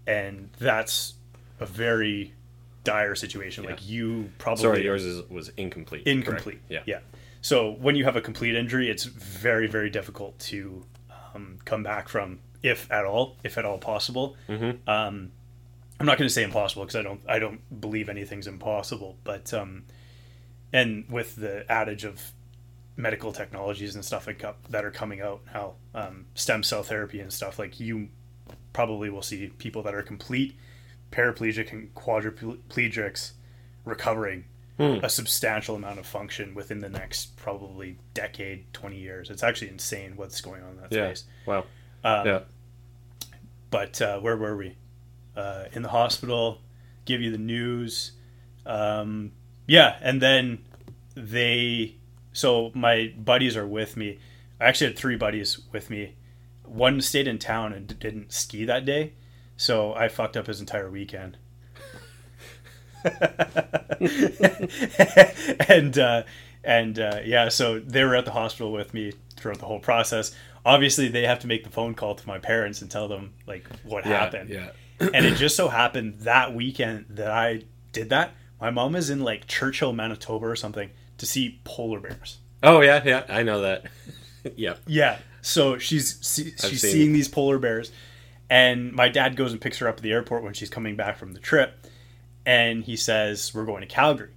[0.07, 1.15] and that's
[1.61, 2.35] a very
[2.85, 3.65] dire situation.
[3.65, 6.05] Like you probably sorry, yours is, was incomplete.
[6.05, 6.17] correct?
[6.17, 6.61] incomplete.
[6.69, 6.83] Yeah.
[6.87, 7.01] yeah.
[7.41, 10.85] So when you have a complete injury, it's very very difficult to
[11.35, 14.37] um, come back from, if at all, if at all possible.
[14.49, 14.89] Mm-hmm.
[14.89, 15.33] Um,
[16.01, 19.53] I'm not going to say impossible because I don't I don't believe anything's impossible, but
[19.55, 19.85] um,
[20.73, 22.33] and with the adage of
[22.97, 27.33] medical technologies and stuff like that are coming out now, um, stem cell therapy and
[27.33, 28.09] stuff like you
[28.73, 30.57] probably we'll see people that are complete
[31.11, 33.33] paraplegic and quadriplegics
[33.85, 34.45] recovering
[34.79, 35.05] Hmm.
[35.05, 39.29] a substantial amount of function within the next probably decade, 20 years.
[39.29, 41.09] It's actually insane what's going on in that Yeah.
[41.09, 41.25] space.
[41.45, 41.67] Wow.
[42.03, 42.41] Um, yeah.
[43.71, 44.77] But uh, where were we?
[45.37, 46.63] Uh, in the hospital,
[47.05, 48.13] give you the news.
[48.67, 49.33] Um,
[49.67, 50.59] yeah, and then
[51.15, 51.97] they.
[52.33, 54.19] So my buddies are with me.
[54.61, 56.15] I actually had three buddies with me.
[56.65, 59.13] One stayed in town and d- didn't ski that day,
[59.57, 61.37] so I fucked up his entire weekend.
[65.69, 66.23] and uh,
[66.65, 70.35] and uh, yeah, so they were at the hospital with me throughout the whole process.
[70.65, 73.67] Obviously, they have to make the phone call to my parents and tell them like
[73.85, 74.19] what Yeah.
[74.21, 74.51] happened.
[74.51, 74.71] Yeah.
[75.01, 79.21] and it just so happened that weekend that I did that, My mom is in
[79.21, 82.39] like Churchill, Manitoba, or something to see polar bears.
[82.63, 83.87] Oh yeah, yeah, I know that.
[84.57, 84.75] yeah.
[84.87, 85.19] Yeah.
[85.43, 87.91] So she's see, she's seeing these polar bears,
[88.49, 91.19] and my dad goes and picks her up at the airport when she's coming back
[91.19, 91.87] from the trip,
[92.47, 94.31] and he says we're going to Calgary,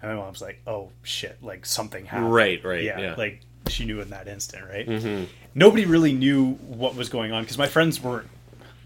[0.00, 2.32] and my mom's like, oh shit, like something happened.
[2.32, 3.00] Right, right, Yeah.
[3.00, 3.14] yeah.
[3.16, 4.86] Like she knew in that instant, right?
[4.88, 5.26] Mhm.
[5.54, 8.28] Nobody really knew what was going on because my friends weren't.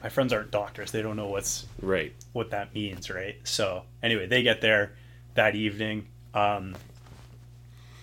[0.02, 0.92] My friends aren't doctors.
[0.92, 2.12] They don't know what's Right.
[2.32, 3.36] what that means, right?
[3.44, 4.92] So anyway, they get there
[5.34, 6.06] that evening.
[6.34, 6.74] Um,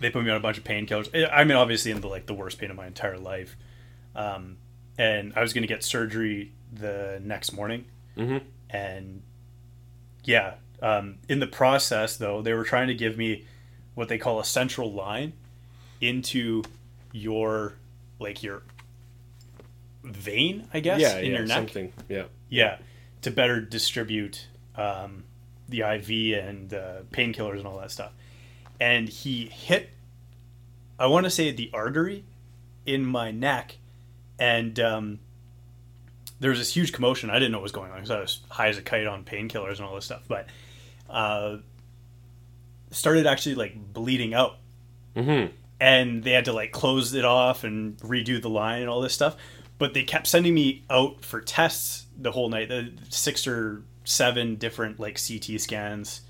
[0.04, 1.10] they put me on a bunch of painkillers.
[1.32, 3.56] I- mean, obviously in the like the worst pain of my entire life.
[4.16, 4.58] Um,
[4.98, 7.86] and I was going to get surgery the next morning,
[8.18, 8.42] Mhm.
[8.70, 9.22] and
[10.24, 13.46] yeah, um, in the process though, they were trying to give me
[13.96, 15.34] what they call a central line
[16.02, 16.63] into
[17.12, 17.74] your
[18.20, 18.62] like your
[20.04, 21.58] vein, I guess, Yeah, in yeah, your neck.
[21.58, 21.94] something.
[22.10, 22.24] Yeah.
[22.50, 22.78] Yeah,
[23.22, 25.24] to better distribute um,
[25.70, 28.12] the IV and uh, painkillers and all that stuff.
[28.84, 29.91] And he hit,
[31.00, 32.26] I want to say the artery
[32.86, 33.78] in my neck,
[34.38, 35.19] and um,
[36.41, 37.30] there was this huge commotion.
[37.30, 39.24] I didn't know what was going on because I was high as a kite on
[39.24, 40.48] painkillers and all this stuff, but
[41.10, 41.58] uh,
[42.91, 44.58] started actually like bleeding out
[45.15, 45.52] Mhm.
[45.80, 49.13] and they had to like close it off and redo the line and all this
[49.13, 49.38] stuff.
[49.78, 54.56] But they kept sending me out for tests the whole night, the six or seven
[54.56, 56.22] different like CT scans,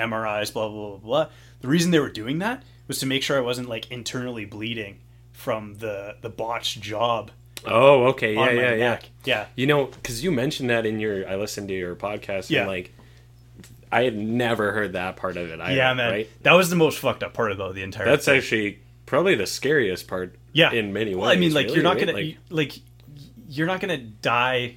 [0.00, 1.26] MRIs, blah blah blah blah.
[1.62, 5.00] The reason they were doing that was to make sure I wasn't like internally bleeding
[5.32, 7.30] from the the botched job
[7.64, 8.34] Oh, okay.
[8.34, 8.98] Yeah, on my yeah, yeah.
[9.24, 12.62] Yeah, You know, because you mentioned that in your, I listened to your podcast, Yeah.
[12.62, 12.92] and like,
[13.92, 15.60] I had never heard that part of it.
[15.60, 16.10] Either, yeah, man.
[16.10, 16.30] Right?
[16.42, 18.04] That was the most fucked up part about the entire.
[18.04, 18.38] That's thing.
[18.38, 20.34] actually probably the scariest part.
[20.52, 21.20] yeah in many ways.
[21.20, 22.06] well, i mean like really, you're not right?
[22.06, 22.72] gonna like
[23.48, 24.76] you're not gonna die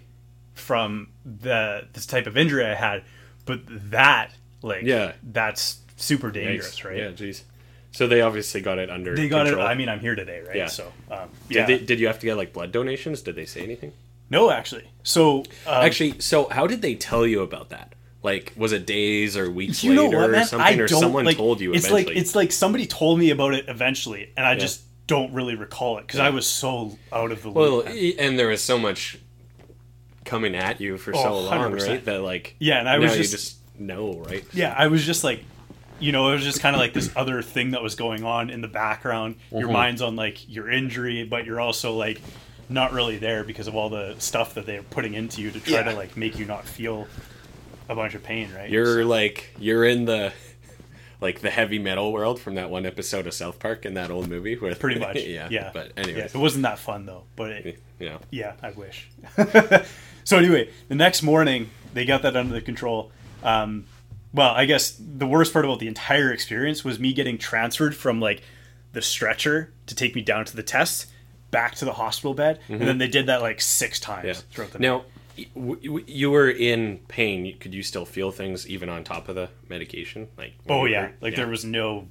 [0.53, 3.03] from the this type of injury i had
[3.45, 5.13] but that like Yeah.
[5.23, 6.83] that's super dangerous Yikes.
[6.85, 7.43] right Yeah, jeez.
[7.91, 9.15] So they obviously got it under.
[9.15, 9.65] they got control.
[9.65, 10.67] it i mean i'm here today right Yeah.
[10.67, 13.21] so um, Did, yeah they, did you have to get like blood donations?
[13.21, 13.93] Did they say anything?
[14.29, 17.93] no actually so um, Actually, so how did they tell you about that?
[18.23, 21.61] Like, was it days or weeks later what or something, i or someone like told
[21.61, 22.05] you it's eventually?
[22.15, 25.99] like it's like somebody told me about it eventually and i just don't really recall
[25.99, 28.77] it because i was so out of the loop well, e- and there was so
[28.79, 29.19] much
[30.25, 31.87] coming at you for Oh, so long, 100%.
[31.87, 32.05] right?
[32.05, 34.43] That like, Yeah, and I was just- you just know, right?
[34.53, 35.43] yeah, I was just like,
[35.99, 38.49] you know, it was just kind of like this other thing that was going on
[38.49, 39.35] in the background.
[39.51, 39.73] Your Mhm.
[39.73, 42.21] mind's on like your injury, but you're also like
[42.67, 45.73] not really there because of all the stuff that they're putting into you to try
[45.75, 45.83] Yeah.
[45.83, 47.07] to like make you not feel
[47.87, 48.69] a bunch of pain, right?
[48.69, 50.33] You're like you're in the
[51.21, 54.27] like the heavy metal world from that one episode of South Park in that old
[54.27, 55.71] movie with pretty much, yeah, yeah.
[55.73, 57.23] But yeah, it wasn't that fun though.
[57.35, 58.17] But it, yeah.
[58.31, 59.07] yeah, I wish.
[60.23, 63.11] so anyway, the next morning they got that under the control.
[63.43, 63.85] Um,
[64.35, 68.19] well, I guess the worst part about the entire experience was me getting transferred from
[68.19, 68.41] like
[68.93, 71.07] the stretcher to take me down to the test
[71.51, 74.33] back to the hospital bed, and then they did that like six times Yeah.
[74.51, 74.87] throughout the night.
[74.87, 75.05] Now,
[75.55, 77.57] w- w- you were in pain.
[77.59, 80.27] Could you still feel things even on top of the medication?
[80.37, 82.07] Like, Oh yeah, like there was no,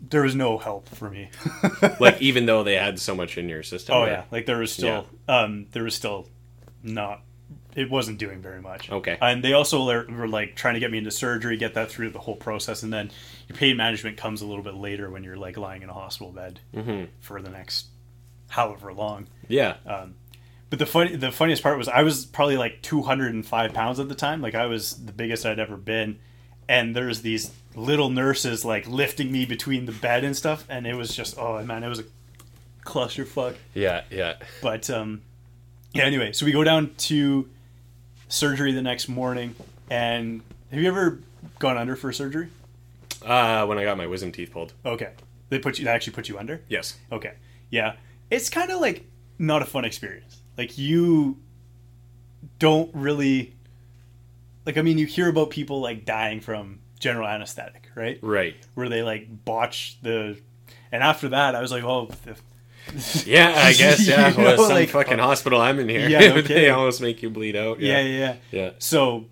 [0.00, 1.30] there was no help for me.
[2.00, 3.94] like even though they had so much in your system.
[3.96, 6.28] oh yeah, like there was still, um, there was still
[6.82, 7.22] not.
[7.74, 8.90] It wasn't doing very much.
[8.90, 9.18] Okay.
[9.20, 12.18] And they also were like trying to get me into surgery, get that through the
[12.20, 13.10] whole process, and then
[13.48, 16.32] your pain management comes a little bit later when you're like lying in a hospital
[16.32, 17.08] bed Mhm.
[17.20, 17.86] for the next
[18.48, 19.26] however long.
[19.48, 19.74] Yeah.
[19.86, 20.14] Um,
[20.70, 24.14] but the funny, the funniest part was I was probably like 205 pounds at the
[24.14, 24.40] time.
[24.40, 26.18] Like I was the biggest I'd ever been,
[26.68, 30.94] and there's these little nurses like lifting me between the bed and stuff, and it
[30.94, 32.04] was just oh man, it was a
[32.84, 33.54] clusterfuck.
[33.74, 34.02] Yeah.
[34.10, 34.34] Yeah.
[34.62, 35.22] But um,
[35.92, 36.04] yeah.
[36.04, 37.48] Anyway, so we go down to
[38.28, 39.54] surgery the next morning,
[39.90, 41.20] and have you ever
[41.58, 42.48] gone under for surgery?
[43.24, 44.72] Uh, when I got my wisdom teeth pulled.
[44.84, 45.10] Okay,
[45.48, 45.84] they put you.
[45.84, 46.60] They actually put you under.
[46.68, 46.98] Yes.
[47.10, 47.34] Okay.
[47.70, 47.94] Yeah.
[48.30, 49.04] It's kind of like
[49.38, 50.40] not a fun experience.
[50.58, 51.38] Like you
[52.58, 53.54] don't really
[54.66, 58.18] like I mean you hear about people like dying from general anesthetic, right?
[58.22, 58.56] Right.
[58.74, 60.38] Where they like botch the
[60.92, 62.42] and after that I was like, "Oh, if-
[63.26, 64.06] Yeah, I guess.
[64.06, 64.28] Yeah.
[64.36, 66.08] You well, know, some like- fucking hospital I'm in here.
[66.08, 67.80] Yeah, no they almost make you bleed out.
[67.80, 68.18] yeah, Yeah.
[68.18, 68.70] yeah, yeah.
[68.78, 69.26] So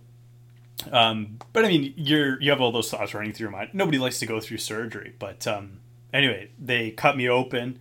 [0.91, 3.71] um but I mean, you're you have all those thoughts running through your mind.
[3.73, 5.81] Nobody likes to go through surgery, but um
[6.13, 7.79] anyway, they cut me open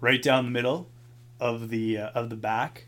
[0.00, 0.88] right down the middle
[1.40, 2.86] of the uh, of the back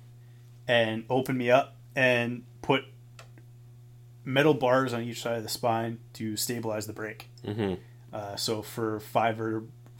[0.67, 2.85] and opened me up and put
[4.25, 7.31] metal bars on each side of the spine to stabilize the break.
[7.45, 7.75] hmm
[8.13, 9.37] Uh, so for five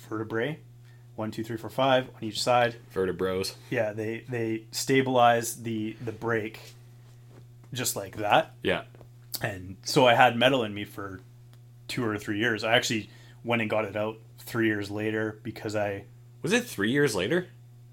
[0.09, 0.59] vertebrae,
[1.19, 2.77] one, two, three, four, five on each side.
[2.95, 3.55] Vertebros.
[3.71, 6.61] Yeah, they they stabilize the the break
[7.75, 8.55] just like that.
[8.63, 8.83] Yeah.
[9.43, 11.21] And so I had metal in me for
[11.89, 12.65] two or three years.
[12.65, 13.11] I actually
[13.45, 16.05] went and got it out three years later because I
[16.43, 17.47] Was it three years later?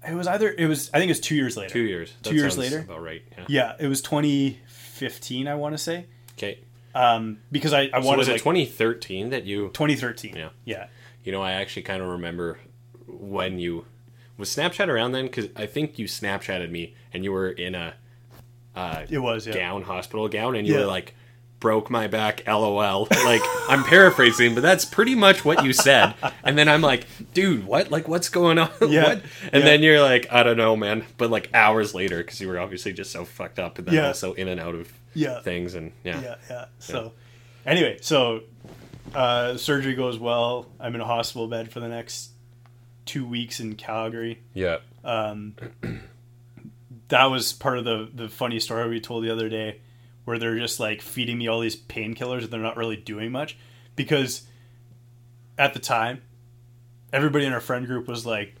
[0.08, 1.72] it was either it was I think it was two years later.
[1.72, 2.14] Two years.
[2.22, 2.80] Two years later?
[2.80, 3.22] About right.
[3.36, 3.44] Yeah.
[3.48, 5.48] Yeah, it was 2015.
[5.48, 6.06] I want to say
[6.38, 6.58] Okay.
[6.94, 9.68] um, because I I So wanted was it like 2013 that you?
[9.74, 10.36] 2013.
[10.36, 10.48] Yeah.
[10.64, 10.86] yeah,
[11.24, 12.58] You know, I actually kind of remember
[13.06, 13.84] when you
[14.38, 17.94] was Snapchat around then because I think you Snapchatted me and you were in a
[18.74, 19.46] uh, it was.
[19.46, 20.80] Yeah, gown, hospital gown, and you Yeah.
[20.80, 21.14] were like,
[21.60, 23.40] "Broke my back, lol." Like
[23.70, 26.12] I'm paraphrasing, but that's pretty much what you said.
[26.44, 27.90] And then I'm like, "Dude, what?
[27.90, 28.68] Like, what's going on?
[28.86, 29.04] Yeah.
[29.04, 29.64] what?" And Yeah.
[29.64, 32.92] then you're like, "I don't know, man." But like hours later, because you were obviously
[32.92, 34.08] just so fucked up, and then Yeah.
[34.08, 36.64] also in and out of yeah, things, and yeah, yeah, yeah.
[36.78, 37.12] So
[37.64, 38.42] anyway, so
[39.14, 40.66] uh, surgery goes well.
[40.78, 42.32] I'm in a hospital bed for the next
[43.06, 44.40] two weeks in Calgary.
[44.52, 45.54] yeah, um,
[47.08, 49.80] that was part of the the funny story we told the other day,
[50.24, 53.56] where they're just like feeding me all these painkillers and they're not really doing much,
[53.94, 54.46] because
[55.58, 56.20] at the time,
[57.12, 58.54] everybody in our friend group was like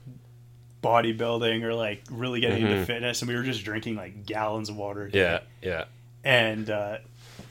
[0.82, 2.86] bodybuilding or like really getting into Mhm.
[2.86, 5.04] fitness, and we were just drinking like gallons of water.
[5.06, 5.18] a day.
[5.18, 5.84] yeah, yeah,
[6.24, 6.98] And uh,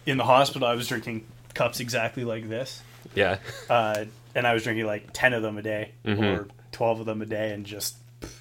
[0.05, 2.81] in the hospital, I was drinking cups exactly like this
[3.13, 3.37] yeah.
[3.69, 4.03] uh,
[4.35, 6.21] and I was drinking like ten of them a day Mhm.
[6.21, 8.39] or twelve of them a day, and just pff,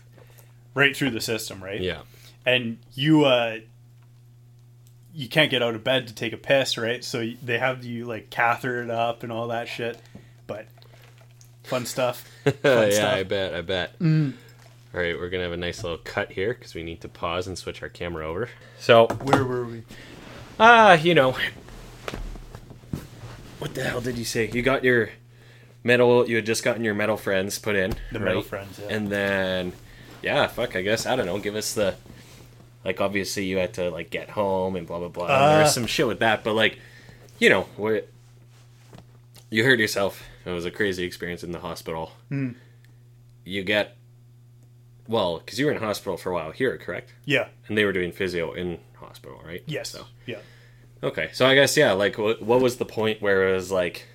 [0.75, 1.81] right through the system, right?
[1.81, 2.01] Yeah.
[2.45, 3.59] And you, uh,
[5.15, 7.03] you can't get out of bed to take a piss, right?
[7.03, 9.99] So they have you like cathetered up and all that shit,
[10.47, 10.67] but
[11.63, 12.29] fun stuff.
[12.45, 13.15] yeah, stuff.
[13.15, 13.95] I bet, I bet.
[14.03, 17.47] All right, we're gonna have a nice little cut here because we need to pause
[17.47, 18.49] and switch our camera over.
[18.79, 19.83] So, Where were we?
[20.61, 21.37] ah, you know,
[23.59, 24.51] what the hell did you say?
[24.53, 25.11] You got your
[25.85, 26.29] metal.
[26.29, 28.25] You had just gotten your metal friends put in, The right?
[28.27, 28.95] metal friends, yeah.
[28.97, 29.73] and then,
[30.23, 30.75] yeah, fuck.
[30.75, 31.39] I guess I don't know.
[31.39, 31.95] Give us the,
[32.85, 35.27] like, obviously you had to like get home and blah blah blah.
[35.27, 35.59] Uh.
[35.59, 36.79] There's some shit with that, but like,
[37.39, 38.03] you know, where
[39.51, 40.23] you hurt yourself.
[40.47, 42.13] It was a crazy experience in the hospital.
[42.29, 42.51] Hmm.
[43.47, 43.97] You get,
[45.09, 47.13] well, because you were in hospital for a while here, correct?
[47.25, 47.49] Yeah.
[47.69, 49.63] And they were doing physio in hospital, right?
[49.67, 49.89] Yes.
[49.91, 50.39] So, Yeah.
[51.03, 54.07] okay, so I guess yeah, like, what, what was the point where it was like,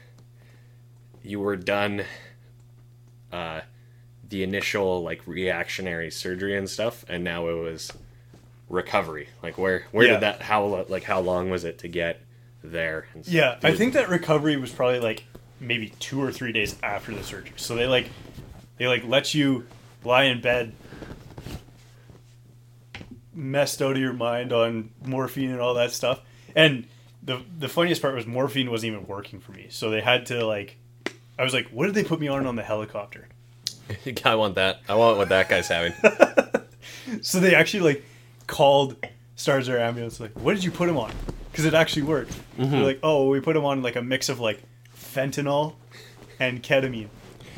[1.23, 2.03] you were done,
[3.31, 3.61] uh,
[4.27, 7.91] the initial like reactionary surgery and stuff, and now it was
[8.69, 9.29] recovery.
[9.41, 10.13] Like, where where Yeah.
[10.13, 10.41] did that?
[10.43, 12.21] How like how long was it to get
[12.63, 13.07] there?
[13.13, 13.33] And stuff?
[13.33, 15.23] Yeah, I think that recovery was probably like
[15.59, 17.53] maybe two or three days after the surgery.
[17.57, 18.09] So they like
[18.77, 19.65] they like let you
[20.03, 20.73] lie in bed
[23.33, 26.21] messed out of your mind on morphine and all that stuff.
[26.55, 26.87] And
[27.23, 29.67] the the funniest part was morphine wasn't even working for me.
[29.69, 30.77] So they had to like
[31.39, 33.27] I was like, what did they put me on on the helicopter?
[34.25, 34.81] I want that.
[34.87, 35.93] I want what that guy's having.
[37.21, 38.05] So they actually like
[38.45, 38.95] called
[39.35, 41.11] STARS Air Ambulance like, what did you put him on?
[41.51, 42.37] Because it actually worked.
[42.57, 44.61] They're like, oh, we put him on like a mix of like
[44.95, 45.73] fentanyl
[46.39, 47.07] and ketamine,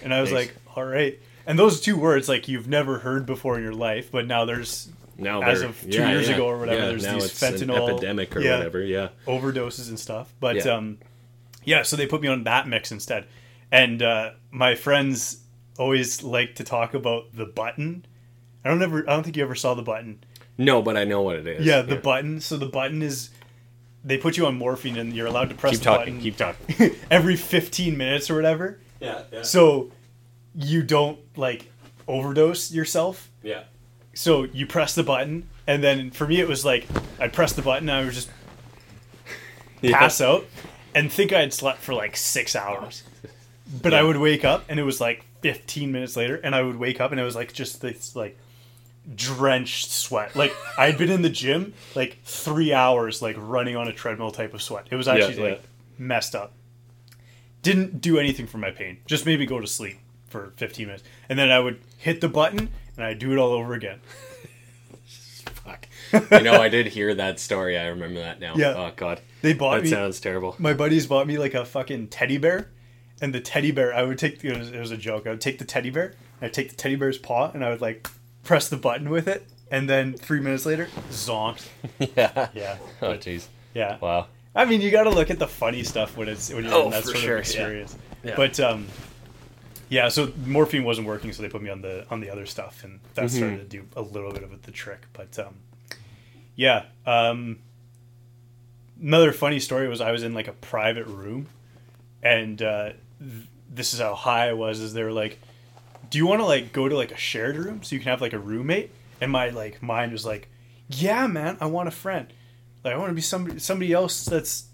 [0.03, 0.47] and I was Nice.
[0.47, 1.19] like, all right.
[1.45, 4.89] And those two words like you've never heard before in your life, but now there's
[5.17, 8.57] Now, As of two years ago or whatever, there's now these fentanyl- epidemic or yeah.
[8.57, 8.81] whatever.
[8.81, 9.09] Yeah.
[9.27, 10.33] overdoses and stuff.
[10.39, 10.75] But Yeah.
[10.75, 10.97] um,
[11.65, 13.25] yeah, so they put me on that mix instead.
[13.71, 15.43] And uh, my friends
[15.79, 18.05] always like to talk about the button.
[18.65, 18.99] I don't ever.
[19.09, 20.23] I don't think you ever saw the button.
[20.57, 21.65] No, but I know what it is.
[21.65, 22.41] Yeah, the button.
[22.41, 23.29] So the button is
[24.03, 26.13] they put you on morphine and you're allowed to press Keep the talking.
[26.15, 26.95] button Keep talking.
[27.11, 28.79] every 15 minutes or whatever.
[28.99, 29.23] Yeah.
[29.31, 29.41] Yeah.
[29.43, 29.91] So
[30.55, 31.71] you don't like
[32.07, 33.31] overdose yourself.
[33.43, 33.63] Yeah.
[34.13, 36.85] So you press the button and then for me it was like
[37.19, 38.29] I'd press the button and I would just
[39.83, 40.45] pass out
[40.93, 43.03] and think I had slept for like 6 hours.
[43.81, 46.75] But I would wake up and it was like 15 minutes later and I would
[46.75, 48.37] wake up and it was like just this like
[49.15, 50.35] drenched sweat.
[50.35, 54.53] Like I'd been in the gym like 3 hours like running on a treadmill type
[54.53, 54.87] of sweat.
[54.91, 55.49] It was actually yeah.
[55.51, 55.63] like
[55.97, 56.53] messed up.
[57.61, 58.97] Didn't do anything for my pain.
[59.05, 61.03] Just made me go to sleep for 15 minutes.
[61.29, 64.01] And then I would hit the button and I'd do it all over again.
[65.05, 65.87] Fuck.
[66.11, 67.77] You know, I did hear that story.
[67.77, 68.55] I remember that now.
[68.55, 68.73] Yeah.
[68.75, 69.21] Oh God.
[69.41, 70.55] They bought That me sounds terrible.
[70.59, 72.69] my buddies bought me like a fucking teddy bear,
[73.21, 75.27] and the teddy bear I would take it was, it was a joke.
[75.27, 77.81] I would take the teddy bear, I'd take the teddy bear's paw, and I would
[77.81, 78.07] like
[78.43, 81.67] press the button with it, and then three minutes later, zonked.
[82.15, 82.49] yeah.
[82.53, 83.47] Yeah, Oh jeez.
[83.73, 83.97] yeah.
[83.99, 84.27] Wow.
[84.53, 86.85] I mean, you got to look at the funny stuff when it's when you're Oh,
[86.85, 87.95] in that sort sure, of experience.
[88.23, 88.35] Yeah.
[88.35, 88.87] But um,
[89.87, 90.09] yeah.
[90.09, 92.99] So morphine wasn't working, so they put me on the on the other stuff, and
[93.13, 93.37] that Mm-hmm.
[93.37, 95.03] started to do a little bit of the trick.
[95.13, 95.55] But um,
[96.55, 96.85] yeah.
[97.05, 97.59] Um,
[99.01, 101.47] another funny story was I was in like a private room,
[102.21, 102.91] and uh,
[103.69, 104.79] this is how high I was.
[104.79, 105.39] Is they were like,
[106.09, 108.21] "Do you want to like go to like a shared room so you can have
[108.21, 108.91] like a roommate?"
[109.21, 110.49] And my like mind was like,
[110.89, 112.27] "Yeah, man, I want a friend.
[112.83, 114.65] Like I want to be somebody somebody else that's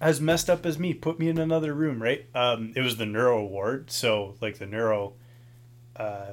[0.00, 0.92] as messed up as me.
[0.94, 2.26] Put me in another room, right?
[2.34, 5.12] Um, it was the neuro ward, so like the neuro
[5.96, 6.32] uh,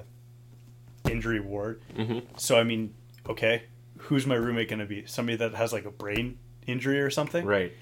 [1.09, 1.81] injury ward.
[1.95, 2.23] Mhm.
[2.37, 2.95] So I mean,
[3.29, 3.63] okay,
[3.97, 5.05] who's my roommate going to be?
[5.05, 7.45] Somebody that has like a brain injury or something.
[7.45, 7.73] Right.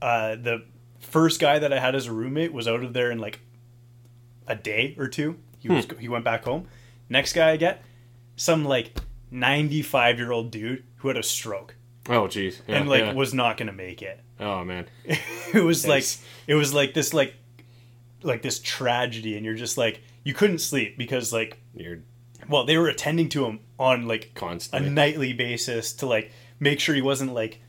[0.00, 0.64] Uh, the
[1.00, 3.40] first guy that I had as a roommate was out of there in like
[4.46, 5.38] a day or two.
[5.58, 5.98] He was hmm.
[5.98, 6.68] he went back home.
[7.08, 7.84] Next guy I get,
[8.36, 8.98] some like
[9.30, 11.76] ninety five year old dude who had a stroke
[12.08, 12.60] Oh, jeez.
[12.66, 13.12] Yeah, and like yeah.
[13.12, 14.20] was not going to make it.
[14.38, 14.86] oh man.
[15.04, 16.04] it was like
[16.46, 17.34] it was like this like
[18.22, 21.98] like this tragedy and you're just like you couldn't sleep because like You're
[22.48, 24.88] well they were attending to him on like Constantly.
[24.88, 27.60] a nightly basis to like make sure he wasn't like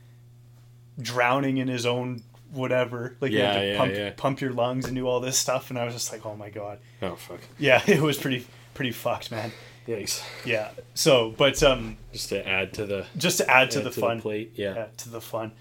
[1.00, 2.22] drowning in his own
[2.52, 4.12] whatever like you had to yeah, pump yeah.
[4.16, 6.50] pump your lungs and do all this stuff and I was just like oh my
[6.50, 7.40] god oh fuck.
[7.58, 9.52] yeah it was pretty pretty fucked man
[9.86, 10.22] Yikes.
[10.44, 13.90] yeah so but um Just to add to the just to add to add the
[13.90, 14.52] fun plate.
[14.54, 14.74] Yeah.
[14.74, 15.52] yeah, to the fun.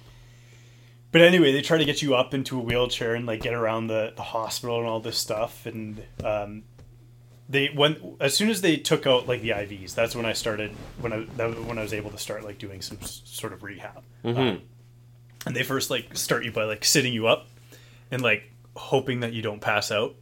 [1.13, 3.87] But anyway, they try to get you up into a wheelchair and like get around
[3.87, 5.65] the, the hospital and all this stuff.
[5.65, 6.63] And um,
[7.47, 10.71] they when as soon as they took out like the IVs, that's when I started
[10.99, 13.53] when I that was when I was able to start like doing some s- sort
[13.53, 14.03] of rehab.
[14.25, 14.61] Um,
[15.47, 17.47] and they first like start you by like sitting you up
[18.11, 20.15] and like hoping that you don't pass out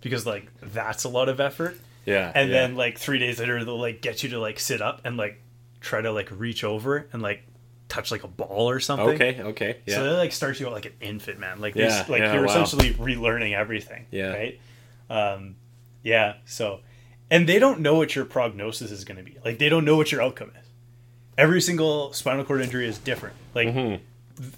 [0.00, 2.32] because like that's a lot of effort Yeah.
[2.34, 2.54] and yeah.
[2.66, 5.40] then like three days later they'll like get you to like sit up and like
[5.80, 7.44] try to like reach over and like
[7.88, 9.40] touch like a ball or something Okay.
[9.40, 9.76] Okay.
[9.86, 9.96] Yeah.
[9.96, 12.32] so they like start you out like an infant man like Yeah, this like yeah,
[12.32, 12.48] you're wow.
[12.62, 14.30] essentially relearning everything Yeah.
[14.32, 14.60] right
[15.10, 15.56] um
[16.02, 16.80] yeah so
[17.30, 19.96] and they don't know what your prognosis is going to be like they don't know
[19.96, 20.66] what your outcome is
[21.38, 24.00] every single spinal cord injury is different like Mhm.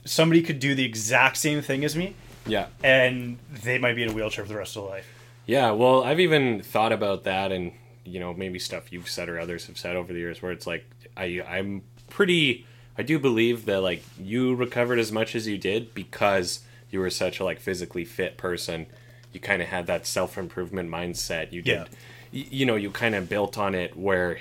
[0.04, 2.14] Somebody could do the exact same thing as me
[2.46, 2.66] yeah.
[2.82, 5.12] and they might be in a wheelchair for the rest of their life
[5.46, 7.72] Yeah, well, I've even thought about that, and
[8.04, 10.66] you know, maybe stuff you've said or others have said over the years, where it's
[10.66, 10.84] like,
[11.16, 12.64] I, I'm pretty,
[12.96, 16.60] I do believe that like you recovered as much as you did because
[16.90, 18.86] you were such a like physically fit person.
[19.32, 21.52] You kind of had that self improvement mindset.
[21.52, 21.88] You did,
[22.32, 22.44] Yeah.
[22.50, 24.38] you know, you kind of built on it where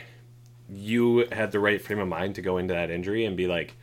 [0.70, 3.76] you had the right frame of mind to go into that injury and be like,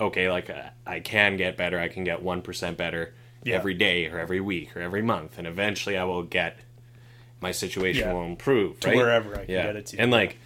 [0.00, 1.78] okay, like uh, I can get better.
[1.78, 3.56] I can get one percent better Yeah.
[3.56, 6.58] every day or every week or every month, and eventually I will get
[7.40, 8.12] my situation Yeah.
[8.14, 8.96] will improve To right?
[8.96, 9.62] wherever I can yeah.
[9.66, 9.98] get it to.
[9.98, 10.38] And like,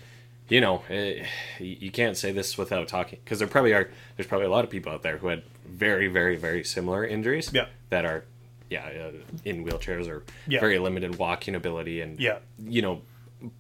[0.49, 1.25] you know, eh,
[1.59, 3.91] you you can't say this without talking because there probably are.
[4.17, 7.51] There's probably a lot of people out there who had very, very, very similar injuries.
[7.55, 7.67] Yeah.
[7.91, 8.25] That are,
[8.69, 9.13] yeah, uh,
[9.45, 12.39] in wheelchairs or very limited walking ability, and Yeah.
[12.59, 13.03] you know,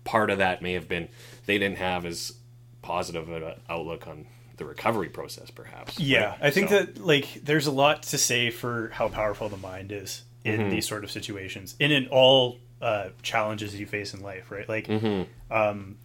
[0.05, 1.09] part of that may have been
[1.47, 2.35] they didn't have as
[2.83, 4.27] positive an outlook on
[4.61, 5.99] the recovery process, perhaps.
[5.99, 6.39] Yeah, right?
[6.43, 9.91] I think So- that like there's a lot to say for how powerful the mind
[9.91, 10.71] is in Mm-hmm.
[10.71, 14.67] these sort of situations, and in all uh, challenges you face in life, right?
[14.69, 15.53] Like, Mm-hmm.
[15.53, 15.97] um,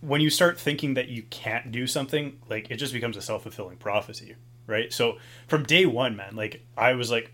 [0.00, 3.42] when you start thinking that you can't do something, like it just becomes a self
[3.44, 4.34] fulfilling prophecy,
[4.66, 4.92] right?
[4.92, 7.32] So from day one, man, like I was like,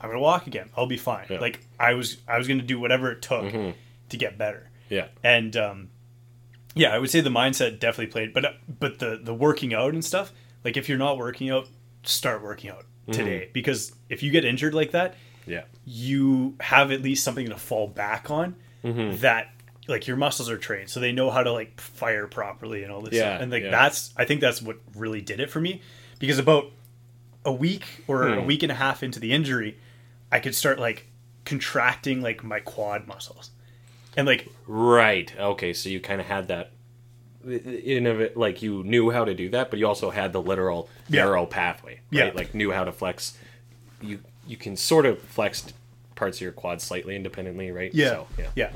[0.00, 0.70] I'm gonna walk again.
[0.76, 1.26] I'll be fine.
[1.28, 1.40] Yeah.
[1.40, 3.74] Like I was, I was gonna do whatever it took Mhm.
[4.08, 5.88] to get better yeah, and um,
[6.74, 10.04] yeah, I would say the mindset definitely played, but but the the working out and
[10.04, 10.32] stuff.
[10.64, 11.68] Like if you're not working out,
[12.02, 15.14] start working out today because if you get injured like that,
[15.46, 18.54] yeah, you have at least something to fall back on
[18.84, 19.48] that
[19.88, 23.00] like your muscles are trained, so they know how to like fire properly and all
[23.00, 23.14] this.
[23.14, 23.42] Yeah, stuff.
[23.42, 23.70] and like yeah.
[23.70, 25.80] that's I think that's what really did it for me
[26.18, 26.70] because about
[27.44, 28.46] a week or a Hmm.
[28.46, 29.76] week and a half into the injury,
[30.30, 31.06] I could start like
[31.44, 33.50] contracting like my quad muscles.
[34.16, 35.32] And like right.
[35.38, 36.72] Okay, so you kind of had that.
[37.46, 40.42] In of it, like you knew how to do that, but you also had the
[40.42, 41.24] literal Yeah.
[41.24, 42.32] neural pathway, Yeah.
[42.34, 43.38] Like knew how to flex.
[44.02, 45.72] You you can sort of flex
[46.16, 47.94] parts of your quad slightly independently, right?
[47.94, 48.46] Yeah, So, yeah.
[48.56, 48.70] yeah.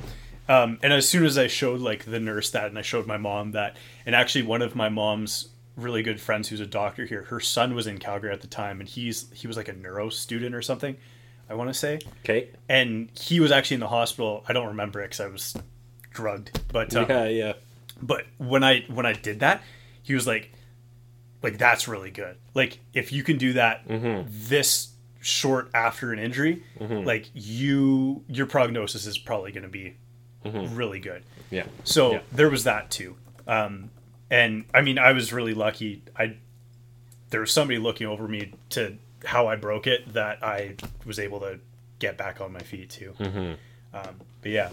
[0.49, 3.17] Um, and as soon as I showed like the nurse that, and I showed my
[3.19, 3.77] mom that,
[4.07, 7.75] and actually one of my mom's really good friends who's a doctor here, her son
[7.75, 10.63] was in Calgary at the time, and he's he was like a neuro student or
[10.63, 10.97] something,
[11.49, 12.49] I want to say, Okay.
[12.69, 14.45] and he was actually in the hospital.
[14.49, 15.57] I don't remember it because I was
[16.13, 17.53] drugged, but um, Yeah, yeah.
[18.03, 19.63] but when I when I did that,
[20.03, 20.53] he was like,
[21.43, 22.37] like that's really good.
[22.55, 24.89] Like if you can do that this
[25.21, 29.97] short after an injury, like you your prognosis is probably going to be
[30.45, 31.23] really good.
[31.51, 31.67] Yeah.
[31.85, 32.21] So Yeah.
[32.33, 33.17] there was that too.
[33.47, 33.91] Um,
[34.31, 36.03] and I mean, I was really lucky.
[36.17, 36.37] I
[37.31, 41.41] there was somebody looking over me to how I broke it that I was able
[41.41, 41.59] to
[41.99, 43.15] get back on my feet too.
[43.19, 43.57] Um,
[44.43, 44.71] but yeah.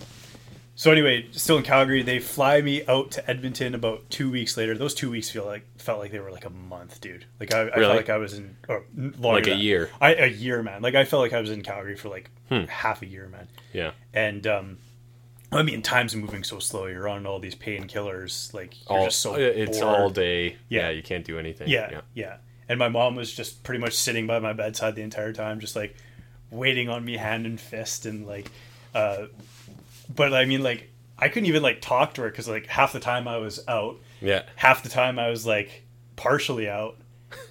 [0.76, 4.76] So anyway, still in Calgary, they fly me out to Edmonton about two weeks later.
[4.76, 7.26] Those two weeks feel like felt like they were like a month, dude.
[7.40, 8.84] Like I, I felt like I was in or
[9.20, 9.90] Like a year.
[10.00, 10.82] I, a year, man.
[10.82, 12.64] Like I felt like I was in Calgary for like Hmm.
[12.66, 13.92] half a year, man Yeah.
[14.14, 14.78] and um
[15.54, 16.86] I mean, time's moving so slow.
[16.88, 19.36] You're on all these painkillers, like you're All, just so.
[19.36, 20.00] it's bored.
[20.00, 20.56] all day.
[20.70, 20.84] Yeah.
[20.84, 20.90] Yeah.
[20.92, 21.68] you can't do anything.
[21.70, 22.38] Yeah, yeah,
[22.72, 25.76] and my mom was just pretty much sitting by my bedside the entire time, just
[25.76, 25.94] like
[26.50, 28.50] waiting on me hand and fist, and like,
[28.96, 29.26] uh,
[30.16, 33.00] but I mean, like, I couldn't even like talk to her because like half the
[33.02, 34.44] time I was out, Yeah.
[34.56, 35.84] half the time I was like
[36.16, 36.96] partially out,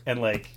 [0.06, 0.48] and like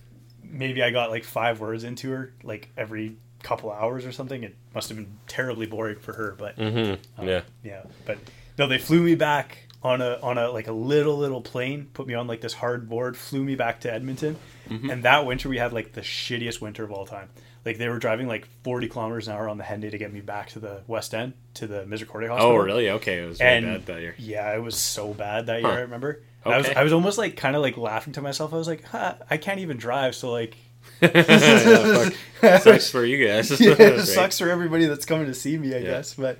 [0.41, 4.43] maybe I got like five words into her like every couple hours or something.
[4.43, 7.27] It must have been terribly boring for her, but Mm-hmm.
[7.27, 7.41] yeah.
[7.63, 7.83] yeah.
[8.05, 8.17] But
[8.57, 12.07] no, they flew me back on a on a like a little little plane, put
[12.07, 14.37] me on like this hard board, flew me back to Edmonton,
[14.69, 14.89] Mm-hmm.
[14.89, 17.27] and that winter we had like the shittiest winter of all time.
[17.65, 20.21] Like they were driving like forty kilometers an hour on the Henday to get me
[20.21, 22.53] back to the West End to the Misericordia Hospital.
[22.53, 22.89] Oh, really?
[22.91, 23.23] Okay.
[23.23, 24.15] It was really And bad that year.
[24.17, 25.69] yeah, it was so bad that year.
[25.71, 25.77] Huh.
[25.77, 26.21] I remember.
[26.45, 28.53] I was I was almost like kind of like laughing to myself.
[28.53, 30.55] I was like, huh, I can't even drive, so like
[31.01, 32.09] Yeah,
[32.41, 32.61] fuck.
[32.61, 33.49] Sucks for you guys.
[33.61, 35.83] yeah, it sucks for everybody that's coming to see me, I Yeah.
[35.83, 36.13] guess.
[36.15, 36.39] But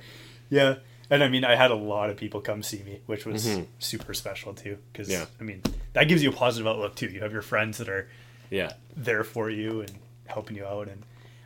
[0.50, 0.76] yeah,
[1.14, 3.68] and I mean, I had a lot of people come see me, which was Mhm.
[3.80, 4.78] super special too.
[4.92, 5.26] Because Yeah.
[5.40, 5.62] I mean,
[5.94, 7.08] that gives you a positive outlook too.
[7.08, 8.10] You have your friends that are
[8.50, 8.74] Yeah.
[8.96, 9.92] there for you and
[10.26, 10.88] helping you out.
[10.88, 11.04] And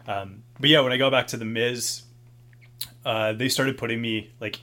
[0.07, 2.03] um, but yeah, when I got back to the Miz,
[3.05, 4.59] uh, they started putting me like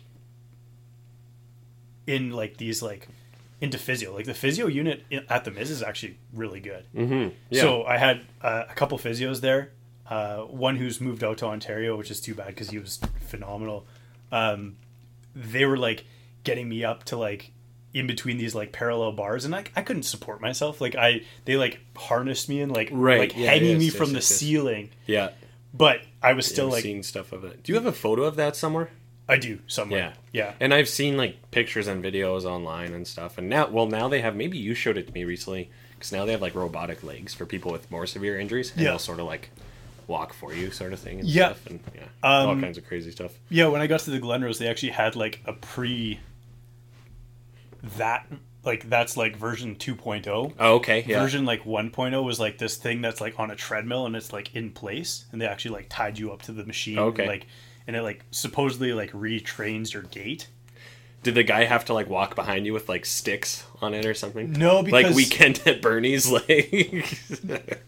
[2.07, 3.09] in like these like
[3.61, 4.14] into physio.
[4.14, 6.84] Like the physio unit at the Miz is actually really good.
[6.94, 7.34] Mm-hmm.
[7.50, 7.61] Yeah.
[7.62, 9.72] So I had uh, a couple physios there.
[10.07, 13.86] Uh, one who's moved out to Ontario, which is too bad because he was phenomenal.
[14.30, 14.76] Um,
[15.35, 16.05] they were like
[16.45, 17.51] getting me up to like
[17.93, 20.80] in between these like parallel bars, and like I couldn't support myself.
[20.80, 23.95] Like I, they like harnessed me and like Right, like yeah, hanging yes, me yes,
[23.95, 24.39] from the yes, yes.
[24.41, 24.91] ceiling.
[25.07, 25.30] yeah.
[25.72, 27.62] But I was Still still like, seeing stuff of it.
[27.64, 28.91] Do you have a photo of that somewhere?
[29.28, 29.99] I do somewhere.
[30.32, 30.45] Yeah.
[30.45, 33.39] Yeah, And I've seen like pictures and videos online and stuff.
[33.39, 34.37] And now, well, now they have.
[34.37, 37.45] Maybe you showed it to me recently because now they have like robotic legs for
[37.47, 38.70] people with more severe injuries.
[38.72, 38.91] And Yeah.
[38.91, 39.51] they'll sort of like
[40.09, 41.20] walk for you, sort of thing.
[41.20, 41.48] And Yeah.
[41.55, 41.66] Stuff.
[41.66, 43.32] And yeah, all Um, kinds of crazy stuff.
[43.50, 43.66] yeah.
[43.66, 46.20] When I got to the Glenrose, they actually had like a pre.
[47.98, 48.26] That
[48.64, 50.55] like that's like version 2.0.
[50.59, 51.05] Oh, okay.
[51.07, 51.20] Yeah.
[51.20, 54.55] version like 1.0 was like this thing that's like on a treadmill and it's like
[54.57, 57.26] in place and they actually like tied you up to the machine Okay.
[57.26, 57.46] like
[57.86, 60.48] and it like supposedly like retrains your gait
[61.25, 64.14] Did the guy have to like walk behind you with like sticks on it or
[64.14, 64.53] something?
[64.53, 67.18] no because Like weekend at Bernie's, like.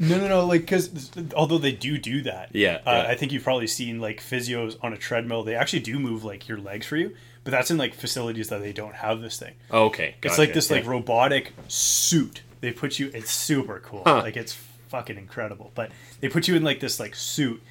[0.01, 3.11] no no no like because although they do do that Yeah, uh, yeah.
[3.11, 6.49] i think you've probably seen like physios on a treadmill they actually do move like
[6.49, 7.15] your legs for you
[7.45, 10.15] but that's in like facilities that they don't have this thing okay.
[10.23, 10.91] it's like this like yeah.
[10.91, 14.23] robotic suit they put you it's super cool Huh.
[14.23, 14.55] like it's
[14.89, 17.63] fucking incredible but they put you in like this like suit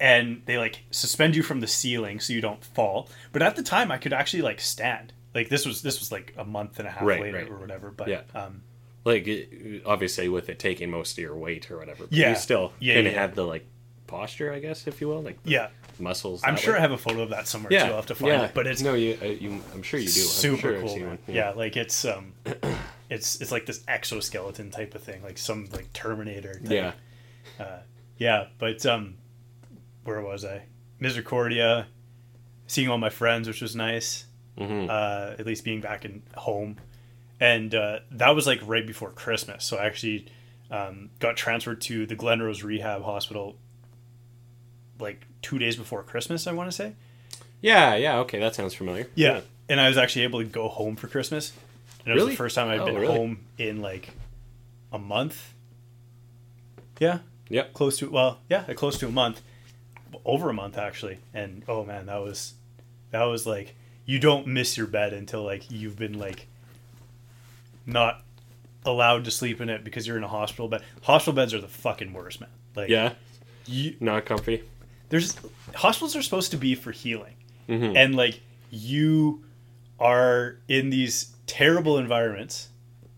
[0.00, 3.62] and they like suspend you from the ceiling so you don't fall but at the
[3.62, 6.86] time i could actually like stand like this was this was like a month and
[6.88, 7.48] a half Right, later right.
[7.50, 8.22] or whatever but Yeah.
[8.34, 8.62] um
[9.04, 9.26] like
[9.86, 12.04] obviously with it taking most of your weight or whatever.
[12.04, 12.30] But Yeah.
[12.30, 13.20] You still Yeah, kind of yeah.
[13.20, 13.64] have the like
[14.08, 15.68] posture, I guess, if you will, like the yeah
[15.98, 16.42] muscles.
[16.44, 16.78] i'm sure way.
[16.78, 17.84] i have a photo of that somewhere Yeah.
[17.84, 18.44] too i'll have to find yeah.
[18.46, 19.60] it but it's no, you, uh, you.
[19.72, 20.20] I'm sure you do.
[20.20, 21.18] I'm super sure cool one.
[21.28, 21.50] yeah.
[21.50, 22.32] like it's um
[23.10, 26.92] it's it's like this exoskeleton type of thing like some like terminator type Yeah.
[27.64, 27.78] uh,
[28.18, 29.16] yeah, but um,
[30.06, 30.62] where was I?
[31.00, 31.86] Misericordia,
[32.66, 34.24] seeing all my friends, which was nice.
[34.58, 36.76] hmm Uh, at least being back in home,
[37.40, 39.64] and uh, that was like right before Christmas.
[39.64, 40.26] So I actually
[40.70, 43.56] um, got transferred to the Glenrose Rehab Hospital
[44.98, 46.46] like two days before Christmas.
[46.46, 46.94] I want to say.
[47.60, 47.94] yeah.
[47.96, 48.18] Yeah.
[48.20, 48.38] Okay.
[48.38, 49.08] That sounds familiar.
[49.14, 51.52] Yeah, and I was actually able to go home for Christmas.
[52.00, 52.32] And it was Really?
[52.32, 53.14] the first time I'd Oh, been really?
[53.16, 54.08] home in like
[54.92, 55.52] a month.
[56.98, 57.18] Yeah,
[57.50, 57.74] Yep.
[57.74, 59.42] close to well, yeah, close to a month,
[60.24, 61.18] over a month actually.
[61.34, 62.54] And oh man, that was
[63.10, 66.46] that was like you don't miss your bed until like you've been like
[67.86, 68.22] not
[68.84, 70.82] allowed to sleep in it because you're in a hospital bed.
[71.02, 72.50] Hospital beds are the fucking worst, man.
[72.74, 73.14] Like Yeah.
[73.66, 74.62] you, Not comfy.
[75.08, 75.36] there's
[75.74, 77.34] hospitals are supposed to be for healing
[77.66, 78.40] hmm and like
[78.70, 79.42] you
[79.98, 82.68] are in these terrible environments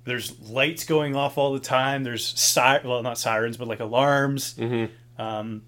[0.04, 4.54] there's lights going off all the time there's si- well not sirens but like alarms
[4.56, 4.86] hmm
[5.18, 5.62] um,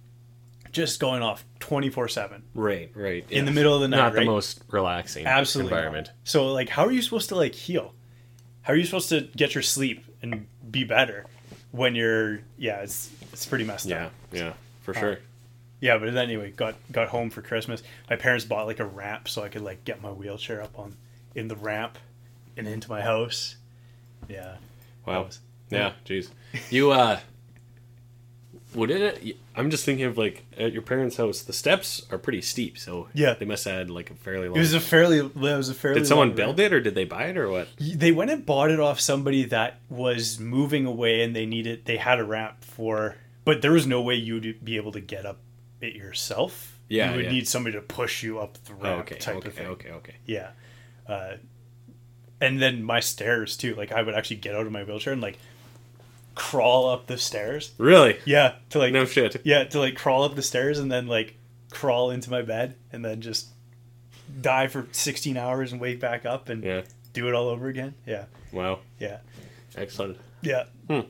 [0.72, 2.90] just going off 24-7 Right.
[2.94, 3.24] Right.
[3.30, 6.08] in the middle of the night Not the most relaxing absolutely environment.
[6.08, 6.14] not.
[6.24, 7.94] so like how are you supposed to like heal
[8.62, 11.26] how are you supposed to get your sleep and be better
[11.72, 14.06] when you're yeah it's it's pretty messed Yeah.
[14.06, 14.42] up Yeah.
[14.44, 14.52] Yeah,
[14.82, 15.18] for Uh, sure.
[15.82, 17.82] Yeah, but anyway, got got home for Christmas.
[18.10, 20.94] My parents bought like a ramp so I could like get my wheelchair up on
[21.34, 21.96] in the ramp
[22.56, 23.56] and into my house.
[24.28, 24.56] Yeah.
[25.06, 25.22] Wow.
[25.24, 25.40] was-
[25.70, 26.28] Yeah, jeez.
[26.68, 27.20] You uh
[28.72, 32.18] what did it I'm just thinking of like at your parents' house, the steps are
[32.18, 33.34] pretty steep, so Yeah.
[33.34, 35.74] they must have had like a fairly long It was a fairly it was a
[35.74, 37.68] fairly Did someone build it or did they buy it or what?
[37.78, 41.96] They went and bought it off somebody that was moving away and they needed they
[41.98, 45.38] had a ramp for but there was no way you'd be able to get up
[45.80, 46.78] it yourself.
[46.88, 47.32] Yeah, You would yeah.
[47.32, 49.66] need somebody to push you up the Oh, ramp okay, type okay, of thing.
[49.68, 50.14] okay, okay.
[50.26, 50.50] Yeah.
[51.06, 51.36] Uh,
[52.40, 53.74] and then my stairs too.
[53.74, 55.38] Like I would actually get out of my wheelchair and like
[56.34, 57.72] crawl up the stairs.
[57.78, 58.18] Really?
[58.24, 59.36] Yeah, to like No shit.
[59.44, 61.36] yeah, to like crawl up the stairs and then like
[61.70, 63.48] crawl into my bed and then just
[64.40, 66.82] die for 16 hours and wake back up and Yeah.
[67.12, 67.94] do it all over again.
[68.06, 68.26] Yeah.
[68.52, 68.80] Wow.
[68.98, 69.18] Yeah.
[69.76, 70.18] Excellent.
[70.42, 70.64] Yeah.
[70.88, 71.00] Hmm.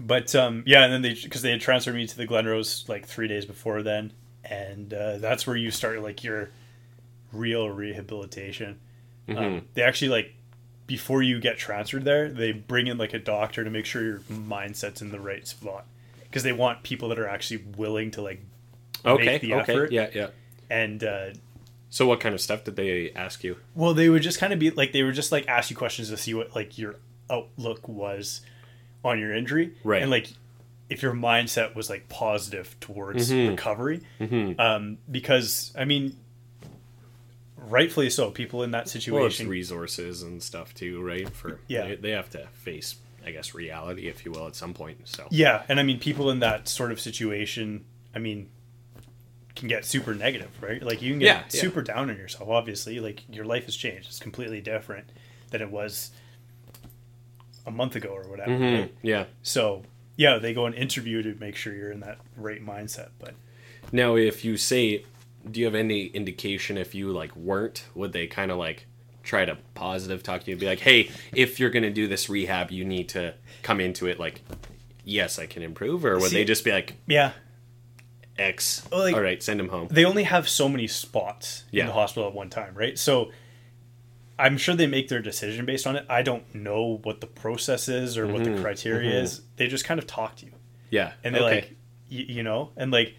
[0.00, 3.06] But um, yeah, and then they because they had transferred me to the Glenrose like
[3.06, 4.12] three days before then,
[4.44, 6.50] and uh, that's where you start like your
[7.32, 8.78] real rehabilitation.
[9.28, 9.62] Um, Mhm.
[9.74, 10.34] they actually like
[10.88, 14.18] before you get transferred there, they bring in like a doctor to make sure your
[14.30, 15.86] mindset's in the right spot
[16.24, 18.40] because they want people that are actually willing to like
[19.06, 19.24] Okay.
[19.24, 19.72] make the okay.
[19.72, 19.92] effort.
[19.92, 20.08] Yeah.
[20.12, 20.28] Yeah.
[20.68, 21.26] and uh,
[21.90, 23.56] So, what kind of stuff did they ask you?
[23.76, 26.08] Well, they would just kind of be like they would just like ask you questions
[26.10, 26.96] to see what like your
[27.30, 28.40] outlook was
[29.04, 30.02] on your injury, Right.
[30.02, 30.28] And like
[30.90, 33.50] if your mindset was like positive towards Mhm.
[33.50, 34.58] recovery, Mm-hmm.
[34.60, 36.16] um, because I mean,
[37.58, 38.30] rightfully so.
[38.30, 41.28] People in that Well, situation, resources and stuff too, right?
[41.28, 41.88] For Yeah.
[41.88, 45.00] they, they have to face, I guess, reality, if you will, at some point.
[45.08, 47.84] So yeah, and I mean, people in that sort of situation,
[48.14, 48.48] I mean,
[49.54, 50.80] can get super negative, right?
[50.82, 51.60] Like you can get Yeah, yeah.
[51.60, 52.48] super down on yourself.
[52.48, 55.10] Obviously, like your life has changed; it's completely different
[55.50, 56.10] than it was
[57.66, 58.52] a month ago or whatever.
[58.52, 58.80] Mhm.
[58.80, 58.94] right?
[59.02, 59.24] yeah.
[59.42, 59.82] So
[60.16, 63.08] yeah, they go and interview to make sure you're in that right mindset.
[63.18, 63.34] But
[63.92, 65.04] Now, if you say,
[65.50, 68.86] do you have any indication if you like weren't, would they kind of like
[69.22, 72.28] try to positive talk to you, and be like, hey, if you're gonna do this
[72.30, 74.42] rehab, you need to come into it like,
[75.04, 77.32] yes, I can improve, or would See- they just be like, yeah,
[78.38, 79.88] X, Well, like- all right, send him home?
[79.90, 81.82] they only have so many spots Yeah.
[81.82, 82.96] in the hospital at one time, right?
[82.98, 83.32] So
[84.38, 86.06] I'm sure they make their decision based on it.
[86.08, 89.22] I don't know what the process is or what the Mhm, criteria mhm.
[89.22, 89.42] is.
[89.56, 90.52] They just kind of talk to you,
[90.90, 91.54] Yeah, and they okay.
[91.56, 91.70] like,
[92.10, 93.14] y- you know, and like,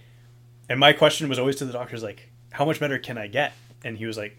[0.70, 3.54] and my question was always to the doctors like, how much better can I get?
[3.84, 4.38] And he was like,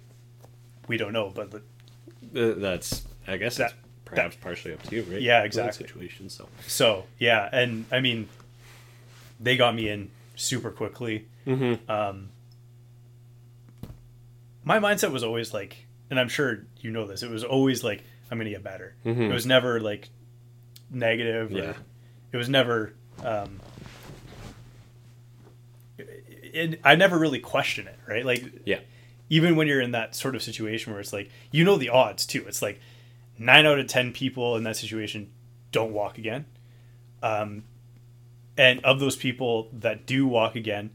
[0.89, 3.75] we don't know, but Uh, that's, I guess, That- that's
[4.05, 5.21] perhaps partially up to you, right?
[5.23, 5.87] Yeah, exactly.
[5.87, 6.49] Situation, so.
[6.67, 8.29] So yeah, and I mean,
[9.39, 11.27] they got me in super quickly.
[11.47, 11.91] Mm-hmm.
[11.91, 12.29] Um,
[14.65, 17.23] my mindset was always like, and I'm sure you know this.
[17.23, 18.95] It was always like, I'm gonna get better.
[19.05, 19.31] Mhm.
[19.31, 20.09] It was never like
[20.91, 21.53] negative.
[21.53, 21.73] Or, Yeah.
[22.33, 22.93] It was never.
[23.25, 23.61] Um,
[26.53, 28.25] it, I never really question it, right?
[28.25, 28.81] Like, Yeah.
[29.29, 32.27] even when you're in that sort of situation where it's like you know the odds
[32.27, 32.81] too it's like
[33.39, 35.31] nine out of ten people in that situation
[35.73, 36.45] don't walk again
[37.23, 37.63] um,
[38.59, 40.91] and of those people that do walk again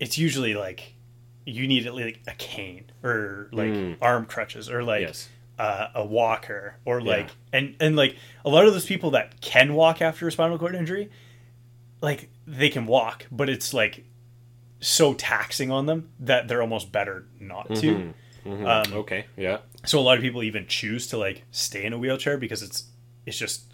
[0.00, 0.94] it's usually like
[1.44, 3.96] you need at like a cane or like Mm.
[4.00, 5.28] arm crutches or like Yes.
[5.58, 7.58] uh, a walker or like Yeah.
[7.58, 10.74] and and like a lot of those people that can walk after a spinal cord
[10.74, 11.10] injury
[12.00, 14.04] like they can walk but it's like
[14.80, 18.14] so taxing on them that they're almost better not to Mhm.
[18.46, 18.86] Mhm.
[18.86, 19.26] Um, okay.
[19.36, 19.58] Yeah.
[19.84, 22.84] so a lot of people even choose to like stay in a wheelchair because it's
[23.26, 23.64] it's just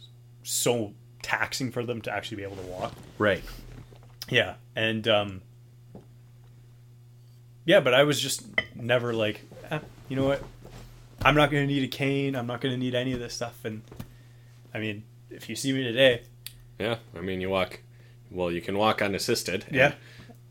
[0.43, 3.43] so taxing for them to actually be able to walk Right.
[4.29, 5.43] yeah and um
[7.65, 8.45] yeah but i was just
[8.75, 10.43] never like eh, you know what
[11.25, 13.83] i'm not gonna need a cane i'm not gonna need any of this stuff and
[14.75, 16.23] i mean if you see me today
[16.79, 16.97] Yeah.
[17.17, 17.79] I mean, you walk.
[18.31, 19.65] Well, you can walk unassisted.
[19.71, 19.95] Yeah.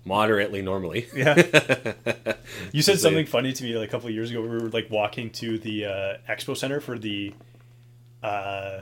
[0.05, 1.07] Moderately normally.
[1.15, 1.35] Yeah.
[2.71, 4.89] you said something funny to me like a couple of years ago we were like
[4.89, 7.33] walking to the uh, expo center for the
[8.21, 8.81] uh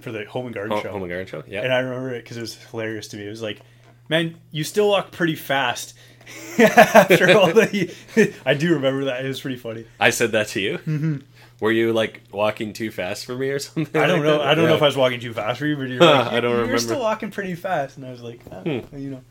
[0.00, 1.42] for the home and garden Home, show home and garden show.
[1.46, 1.62] Yeah.
[1.62, 3.26] and I remember it because it was hilarious to me.
[3.26, 3.60] It was like,
[4.08, 5.94] man, you still walk pretty fast
[6.58, 7.92] after all the.
[8.46, 9.24] I do remember that.
[9.24, 9.86] It was pretty funny.
[9.98, 11.22] I said that to you.
[11.60, 14.00] Were you like walking too fast for me or something?
[14.00, 14.38] I don't like know.
[14.38, 14.46] that?
[14.46, 16.40] I don't know if I was walking too fast for you, but you're like, I
[16.40, 16.50] don't remember.
[16.50, 16.78] you're remember.
[16.78, 19.22] still walking pretty fast, and I was like, oh, you know.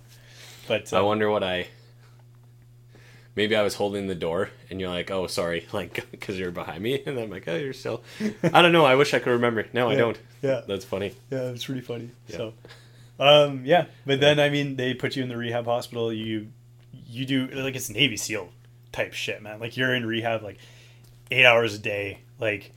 [0.68, 1.68] But I uh, wonder what I.
[3.36, 6.82] Maybe I was holding the door, and you're like, "Oh, sorry," like because you're behind
[6.84, 8.04] me, and I'm like, "Oh, you're still."
[8.44, 8.84] I don't know.
[8.84, 9.68] I wish I could remember.
[9.74, 10.20] No, I don't.
[10.42, 10.62] Yeah.
[10.68, 11.14] That's funny.
[11.30, 12.10] yeah, it was pretty funny.
[12.28, 12.38] Yeah.
[12.38, 12.54] So,
[13.20, 16.12] um, yeah, but then I mean, they put you in the rehab hospital.
[16.12, 16.48] You,
[17.08, 18.50] you do like it's Navy SEAL
[18.92, 19.60] type shit, man.
[19.60, 20.58] Like you're in rehab like
[21.32, 22.72] eight hours a day, like,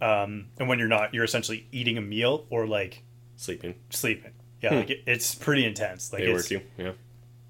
[0.00, 3.02] um, and when you're not, you're essentially eating a meal or like
[3.36, 3.74] Sleeping.
[3.90, 4.32] sleeping.
[4.62, 4.76] Yeah, Hmm.
[4.76, 6.12] like it, it's pretty intense.
[6.12, 6.60] Like They it's, work you.
[6.78, 6.92] Yeah.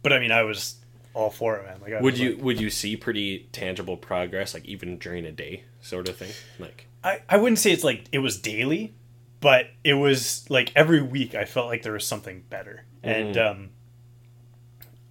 [0.03, 0.77] but I mean, I was
[1.15, 1.81] all for it, man.
[1.81, 5.33] Like, I Would you like- would you see pretty tangible progress, like even during a
[5.33, 6.31] day, sort of thing?
[6.59, 8.95] Like, I, I wouldn't say it's like it was daily,
[9.41, 12.85] but it was like every week I felt like there was something better.
[13.03, 13.51] And Mhm.
[13.51, 13.71] um,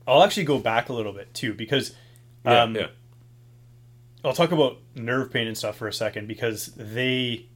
[0.08, 1.96] I'll actually go back a little bit too because
[2.46, 2.88] yeah, um, yeah.
[4.24, 7.48] I'll talk about nerve pain and stuff for a second because they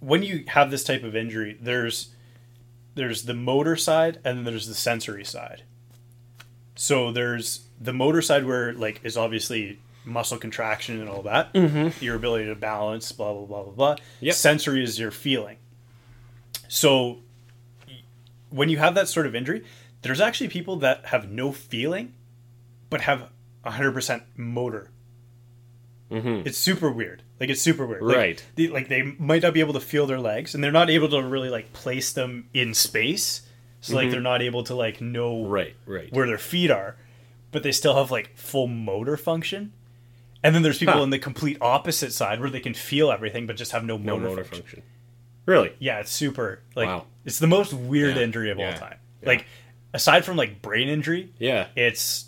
[0.00, 2.14] when you have this type of injury there's
[2.94, 5.62] there's the motor side and then there's the sensory side
[6.74, 11.52] so there's the motor side where like is obviously muscle contraction and all that.
[11.54, 12.04] Mm-hmm.
[12.04, 13.96] Your ability to balance, blah blah blah blah blah.
[14.20, 14.34] Yep.
[14.34, 15.56] Sensory is your feeling.
[16.68, 17.20] So
[18.50, 19.64] when you have that sort of injury,
[20.02, 22.14] there's actually people that have no feeling,
[22.90, 23.30] but have
[23.64, 24.90] 100% motor.
[26.10, 26.46] Mm-hmm.
[26.46, 27.22] It's super weird.
[27.40, 28.02] Like it's super weird.
[28.02, 28.44] Like, Right.
[28.54, 31.08] the- like they might not be able to feel their legs, and they're not able
[31.08, 33.42] to really like place them in space.
[33.80, 35.50] So like they're not able to like know Mm-hmm.
[35.50, 36.12] Right, right.
[36.12, 36.96] where their feet are,
[37.52, 39.72] but they still have like full motor function.
[40.42, 41.02] And then there's people Huh.
[41.02, 44.14] on the complete opposite side where they can feel everything but just have no no
[44.16, 44.62] motor, motor function.
[44.62, 44.82] function.
[45.46, 45.72] Really?
[45.78, 47.06] Yeah, it's super like Wow.
[47.24, 48.98] it's the most weird Yeah, injury of all time.
[49.22, 49.28] yeah.
[49.28, 49.46] Like
[49.92, 51.68] aside from like brain injury, Yeah.
[51.76, 52.26] it's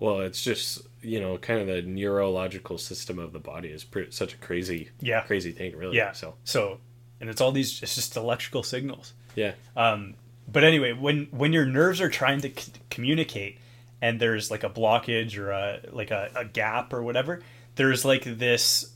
[0.00, 4.10] Well, it's just you know, kind of the neurological system of the body is pre-
[4.10, 5.20] such a crazy, Yeah.
[5.22, 5.96] crazy thing, really.
[5.96, 6.12] yeah.
[6.12, 6.80] So So
[7.20, 9.12] and it's all these it's just electrical signals.
[9.36, 10.14] yeah, Um,
[10.50, 13.58] but anyway, when when your nerves are trying to c- communicate,
[14.02, 17.42] and there's like a blockage or a like a, a gap or whatever,
[17.76, 18.92] there's like this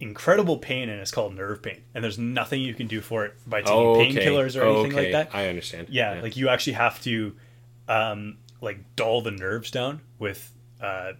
[0.00, 1.82] incredible pain, and it's called nerve pain.
[1.94, 4.12] And there's nothing you can do for it by taking oh, okay.
[4.14, 5.12] painkillers or anything okay.
[5.14, 5.34] like that.
[5.36, 5.88] I understand.
[5.90, 7.34] yeah, like you actually have to
[7.88, 11.12] um, like dull the nerves down with uh,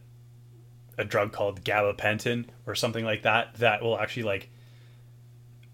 [0.97, 4.49] a drug called gabapentin or something like that that will actually like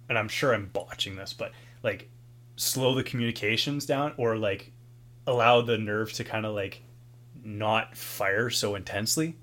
[0.09, 1.53] and I'm sure I'm botching this but
[1.83, 2.09] like
[2.57, 4.71] slow the communications down or like
[5.27, 6.83] allow the nerve to kind of like
[7.43, 9.37] not fire so intensely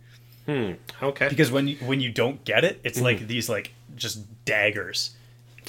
[0.47, 0.71] Hmm.
[1.03, 1.29] Okay.
[1.29, 5.11] because when you when you don't get it it's like these like just daggers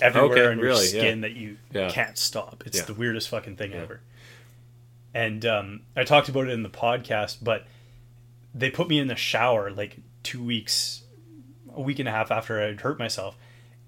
[0.00, 0.38] everywhere Mm-hmm.
[0.38, 1.28] Okay, on your really, skin yeah.
[1.28, 1.90] that you Yeah.
[1.90, 2.84] can't stop it's Yeah.
[2.84, 4.00] the weirdest fucking thing ever
[5.14, 7.66] and um, i talked about it in the podcast but
[8.54, 11.02] they put me in the shower like two weeks
[11.74, 13.36] a week and a half after i'd hurt myself.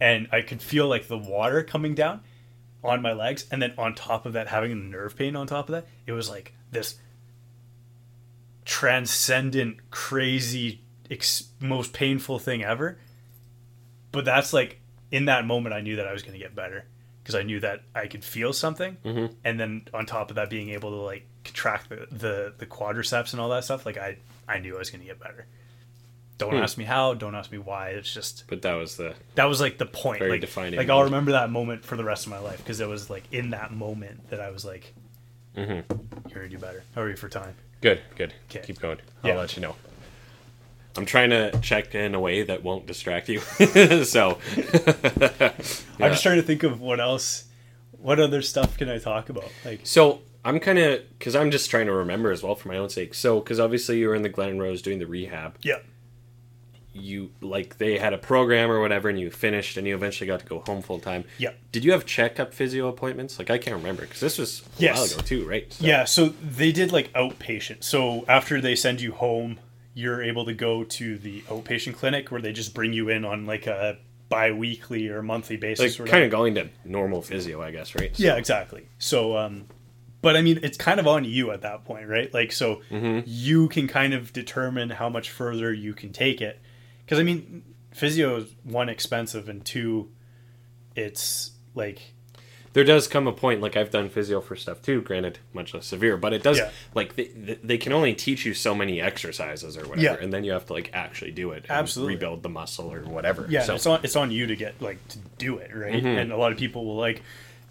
[0.01, 2.21] And i could feel like the water coming down
[2.83, 3.47] on my legs.
[3.51, 6.13] And then on top of that having the nerve pain on top of that it
[6.13, 6.97] was like this
[8.65, 12.99] transcendent crazy ex- most painful thing ever.
[14.11, 16.87] But that's like in that moment i knew that i was going to get better
[17.25, 19.35] because i knew that i could feel something Mhm.
[19.45, 23.33] and then on top of that being able to like contract the the, the quadriceps
[23.33, 24.17] and all that stuff like i
[24.47, 25.47] i knew i was going to get better
[26.37, 26.63] don't Hmm.
[26.63, 29.61] ask me how don't ask me why it's just But that was the that was
[29.61, 32.31] like the point Very like, defining like i'll remember that moment for the rest of
[32.31, 34.93] my life because it was like in that moment that i was like
[35.57, 35.85] Mhm.
[36.29, 38.01] you're gonna do better how are you for time good.
[38.17, 38.33] Good.
[38.51, 38.63] Okay.
[38.67, 38.99] Keep going.
[39.23, 39.37] I'll Yeah.
[39.37, 39.77] let you know.
[40.97, 43.41] I'm trying to check in a way that won't distract you.
[44.05, 44.39] so
[46.01, 47.45] i'm just trying to think of what else
[47.99, 51.71] what other stuff can i talk about like So I'm kind of because I'm just
[51.71, 53.15] trying to remember as well for my own sake.
[53.15, 55.79] So because obviously you were in the Glenrose doing the rehab, yeah
[56.93, 60.39] you like they had a program or whatever, and you finished, and you eventually got
[60.41, 61.25] to go home full time.
[61.39, 63.39] yeah Did you have checkup physio appointments?
[63.39, 64.97] Like I can't remember because this was a Yes.
[64.97, 65.73] while ago too, right?
[65.73, 67.83] So- Yeah, so they did like outpatient.
[67.83, 69.59] So after they send you home,
[69.95, 73.47] you're able to go to the outpatient clinic where they just bring you in on
[73.47, 73.97] like a
[74.29, 75.99] bi-weekly or monthly basis.
[76.01, 78.11] like kind of going to normal physio, I guess, right?
[78.19, 78.89] Yeah, exactly.
[78.99, 79.67] So, um,
[80.23, 82.33] but I mean, it's kind of on you at that point, right?
[82.35, 83.21] Like, so Mm-hmm.
[83.27, 86.61] you can kind of determine how much further you can take it.
[87.05, 90.11] Because I mean, physio is one expensive and two,
[90.97, 92.01] it's like
[92.75, 95.87] There does come a point, like I've done physio for stuff too, granted much less
[95.87, 96.71] severe, but it does Yeah.
[96.93, 97.29] like they,
[97.63, 100.17] they can only teach you so many exercises or whatever, Yeah.
[100.21, 102.15] and then you have to like actually do it, and Absolutely.
[102.15, 103.47] rebuild the muscle or whatever.
[103.49, 106.03] Yeah, so it's on it's on you to get like to do it right.
[106.03, 106.19] Mhm.
[106.21, 107.23] And a lot of people will like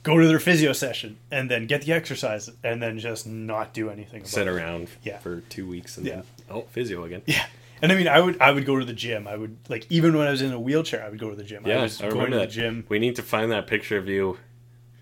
[0.04, 3.90] go to their physio session and then get the exercise and then just not do
[3.90, 4.22] anything.
[4.22, 4.52] About sit it.
[4.52, 5.18] around Yeah.
[5.20, 6.14] for two weeks and Yeah.
[6.16, 7.24] then oh physio again.
[7.26, 7.46] Yeah,
[7.82, 9.28] and I mean, I would I would go to the gym.
[9.28, 11.44] I would like even when I was in a wheelchair, I would go to the
[11.44, 11.64] gym.
[11.66, 12.86] I Yeah, was I going to the gym.
[12.88, 14.38] We need to find that picture of you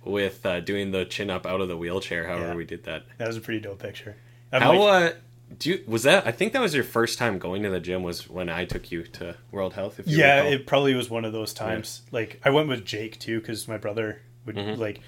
[0.03, 2.25] with uh, doing the chin up out of the wheelchair.
[2.27, 2.55] However, Yeah.
[2.55, 3.03] we did that.
[3.17, 4.15] That was a pretty dope picture.
[4.51, 5.15] I'm How like- uh,
[5.57, 6.25] do you, was that?
[6.25, 8.03] I think that was your first time going to the gym.
[8.03, 9.99] Was when I took you to World Health.
[9.99, 10.53] If you yeah, recall.
[10.53, 12.03] it probably was one of those times.
[12.11, 14.77] Like I went with Jake too because my brother would Mhm.
[14.77, 15.01] like,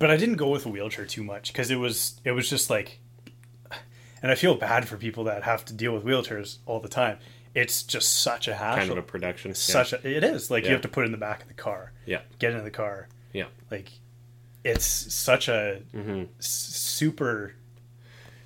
[0.00, 2.68] but I didn't go with a wheelchair too much because it was it was just
[2.68, 2.98] like,
[4.22, 7.18] and I feel bad for people that have to deal with wheelchairs all the time.
[7.54, 8.78] It's just such a hassle.
[8.80, 9.54] kind of a production.
[9.54, 10.70] such a it is like Yeah.
[10.70, 12.22] you have to put it in the back of the car Yeah.
[12.40, 13.46] get in the car Yeah.
[13.70, 13.90] like
[14.72, 16.00] it's such a yeah.
[16.02, 17.54] hmm super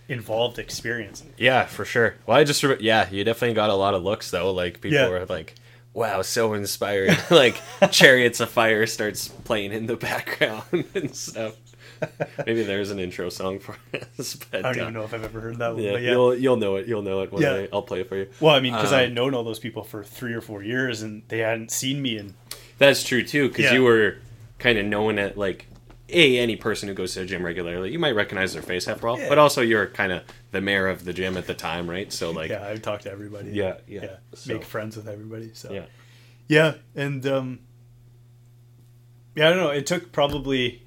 [0.09, 2.15] involved experience Yeah, for sure.
[2.27, 4.53] Well, I just re- yeah, you definitely got a lot of looks though.
[4.53, 5.09] Like people Yeah.
[5.09, 5.55] were like,
[5.95, 7.57] "Wow, so inspired!" like
[7.91, 10.65] "Chariots of Fire" starts playing in the background
[10.95, 11.55] and stuff.
[12.47, 13.77] Maybe there's an intro song for
[14.19, 14.35] us.
[14.51, 16.11] But, i don't uh, even know if i've ever heard that one Yeah, but yeah
[16.13, 16.87] you'll you'll know it.
[16.89, 17.31] You'll know it.
[17.33, 17.53] One Yeah.
[17.55, 17.69] day.
[17.73, 18.29] I'll play it for you.
[18.41, 20.63] well i mean because i Um, had known all those people for three or four
[20.63, 22.35] years and they hadn't seen me And
[22.79, 23.75] That's true too, because Yeah.
[23.75, 24.17] you were
[24.59, 25.67] kind of known at like
[26.13, 29.09] a any person who goes to the gym regularly, you might recognize their face after
[29.09, 29.19] all.
[29.19, 29.29] Yeah.
[29.29, 32.13] But also, you're kind of the mayor of the gym at the time, right?
[32.13, 33.51] So like, yeah, I talk to everybody.
[33.51, 34.01] Yeah, yeah.
[34.03, 34.17] yeah.
[34.35, 35.51] So- Make friends with everybody.
[35.55, 35.87] So yeah,
[36.49, 37.59] Yeah, and um,
[39.35, 39.71] yeah, I don't know.
[39.71, 40.83] It took probably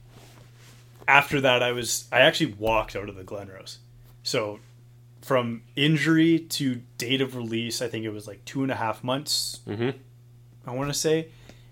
[1.08, 1.64] after that.
[1.64, 3.78] I was I actually walked out of the Glenrose.
[4.24, 4.60] So
[5.22, 9.04] from injury to date of release, I think it was like two and a half
[9.04, 9.62] months.
[9.68, 9.96] Mhm.
[10.66, 11.28] I want to say,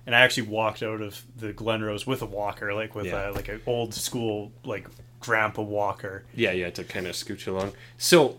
[0.06, 3.30] and I actually walked out of the Glenrose with a walker, like with Yeah.
[3.30, 4.88] a, like an old school like
[5.20, 6.24] grandpa walker.
[6.36, 7.74] yeah, yeah, to kind of scooch along.
[7.98, 8.38] So,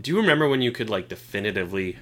[0.00, 1.96] do you remember when you could like definitively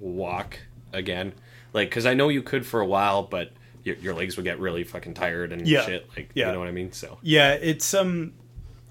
[0.00, 0.58] walk
[0.92, 1.32] again?
[1.72, 4.58] Like, because I know you could for a while, but your, your legs would get
[4.58, 5.82] really fucking tired and Yeah.
[5.84, 6.08] shit.
[6.16, 6.46] Like, Yeah.
[6.46, 6.92] you know what I mean?
[6.92, 8.32] So, Yeah, it's um,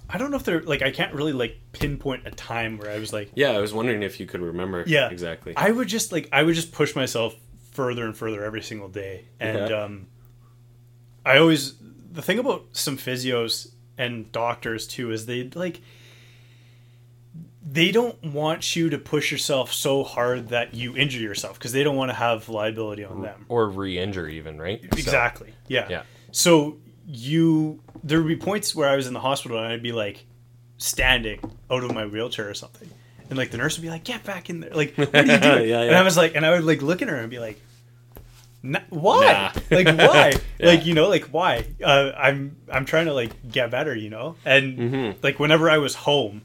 [0.09, 2.99] I don't know if they're like I can't really like pinpoint a time where I
[2.99, 4.83] was like yeah, I was wondering if you could remember.
[4.85, 5.53] Yeah, exactly.
[5.57, 7.35] I would just like I would just push myself
[7.73, 9.83] further and further every single day, and Yeah.
[9.83, 10.07] um,
[11.25, 11.75] I always
[12.11, 15.81] the thing about some physios and doctors too is they like
[17.65, 21.83] they don't want you to push yourself so hard that you injure yourself because they
[21.83, 23.45] don't want to have liability on them.
[23.47, 24.81] or re-injure even, right?
[24.81, 25.53] So- Exactly.
[25.67, 25.87] Yeah.
[25.89, 26.03] Yeah.
[26.31, 29.91] So you there would be points where I was in the hospital and I'd be
[29.93, 30.25] like
[30.77, 31.39] standing
[31.71, 32.89] out of my wheelchair or something.
[33.33, 35.37] And like the nurse would be like, "Get back in there!" Like, what are you
[35.39, 35.69] doing?
[35.69, 35.95] Yeah, And.
[35.95, 37.59] I was like, and I would like look at her and be like,
[38.89, 39.51] "Why?
[39.55, 39.61] Nah.
[39.75, 40.33] like, why?
[40.59, 40.67] Yeah.
[40.67, 41.65] Like, you know, like why?
[41.83, 45.15] Uh, I'm I'm trying to like get better, you know." And Mhm.
[45.23, 46.43] like whenever I was home,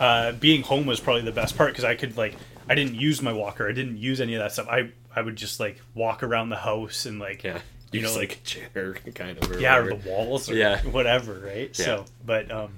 [0.00, 2.36] uh, being home was probably the best part because I could like
[2.68, 4.68] I didn't use my walker, I didn't use any of that stuff.
[4.68, 7.58] I I would just like walk around the house and like Yeah.
[7.90, 9.50] You know, like a chair, kind of.
[9.50, 10.80] Or yeah, or the walls or Yeah.
[10.82, 11.76] whatever, right?
[11.78, 11.84] Yeah.
[11.84, 12.72] So, but um,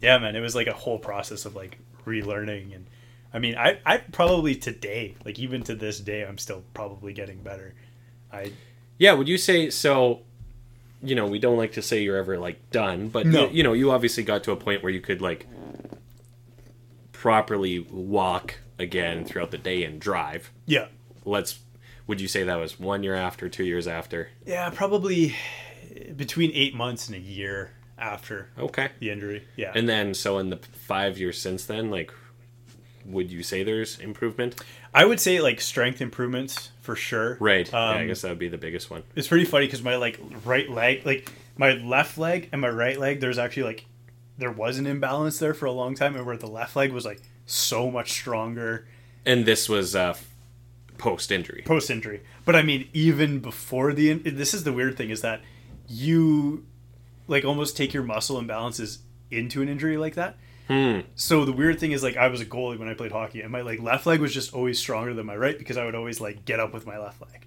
[0.00, 2.86] yeah, man, it was like a whole process of like relearning, and
[3.32, 7.38] I mean, I I probably today, like even to this day, I'm still probably getting
[7.42, 7.74] better.
[8.32, 8.52] I
[8.98, 10.22] Yeah, would you say so?
[11.02, 13.44] You know, we don't like to say you're ever like done, but No.
[13.48, 15.46] you, you know, you obviously got to a point where you could like
[17.12, 20.50] properly walk again throughout the day and drive.
[20.66, 20.86] yeah
[21.24, 21.60] Let's.
[22.06, 24.28] Would you say that was one year after, two years after?
[24.46, 25.34] yeah probably
[26.16, 28.88] between eight months and a year after Okay.
[28.98, 29.44] the injury.
[29.56, 32.12] Yeah, And then, so in the five years since then, like,
[33.06, 34.60] would you say there's improvement?
[34.94, 37.36] I would say like strength improvements for sure.
[37.40, 37.70] Right.
[37.70, 39.02] yeah, I Um, guess that would be the biggest one.
[39.14, 42.98] it's pretty funny because my like right leg like my left leg and my right
[42.98, 43.84] leg there's actually like
[44.38, 47.04] there was an imbalance there for a long time and where the left leg was
[47.04, 48.86] like so much stronger
[49.26, 50.14] And this was uh,
[50.98, 51.62] post injury.
[51.66, 55.20] post injury but i mean even before the in- this is the weird thing is
[55.20, 55.40] that
[55.88, 56.64] you
[57.26, 58.98] like almost take your muscle imbalances
[59.30, 60.36] into an injury like that
[60.68, 61.00] Hmm.
[61.14, 63.52] so the weird thing is like i was a goalie when i played hockey and
[63.52, 66.22] my like left leg was just always stronger than my right because i would always
[66.22, 67.46] like get up with my left leg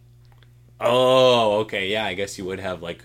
[0.79, 1.87] Oh, okay.
[1.87, 3.03] Yeah, I guess you would have like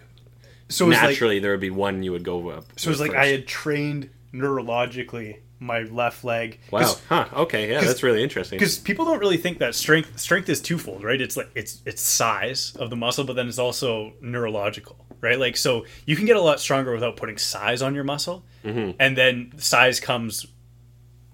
[0.69, 2.67] so was like naturally there would be one you would go up.
[2.77, 6.59] So it's like I had trained neurologically my left leg.
[6.71, 6.95] Wow.
[7.09, 7.27] Huh.
[7.35, 7.71] Okay.
[7.71, 8.59] Yeah, that's really interesting.
[8.59, 11.21] Because people don't really think that strength strength is twofold, right?
[11.21, 15.39] It's like it's it's size of the muscle, but then it's also neurological, right?
[15.39, 18.97] Like so you can get a lot stronger without putting size on your muscle, Mhm.
[18.99, 20.47] and then size comes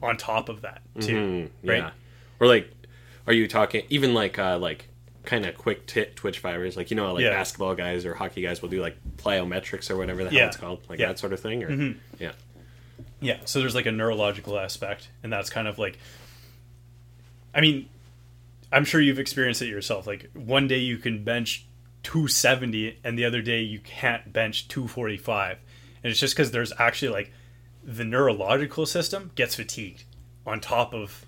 [0.02, 1.78] on top of that too, Hmm, right?
[1.78, 1.90] Yeah.
[2.38, 2.70] Or like,
[3.26, 4.88] are you talking even like uh like
[5.24, 7.30] kind of quick t- twitch fibers, like you know, like Yeah.
[7.30, 10.46] basketball guys or hockey guys will do like plyometrics or whatever the hell Yeah.
[10.46, 11.06] it's called, like Yeah.
[11.06, 11.12] Mm-hmm.
[11.12, 11.64] that sort of thing.
[11.64, 12.32] Or yeah.
[13.20, 15.98] Yeah, so there's like a neurological aspect, and that's kind of like,
[17.54, 17.88] I mean,
[18.70, 20.06] I'm sure you've experienced it yourself.
[20.06, 21.66] Like one day you can bench
[22.04, 25.58] 270, and the other day you can't bench 245,
[26.04, 27.32] and it's just because there's actually like
[27.82, 30.04] the neurological system gets fatigued
[30.46, 31.24] on top of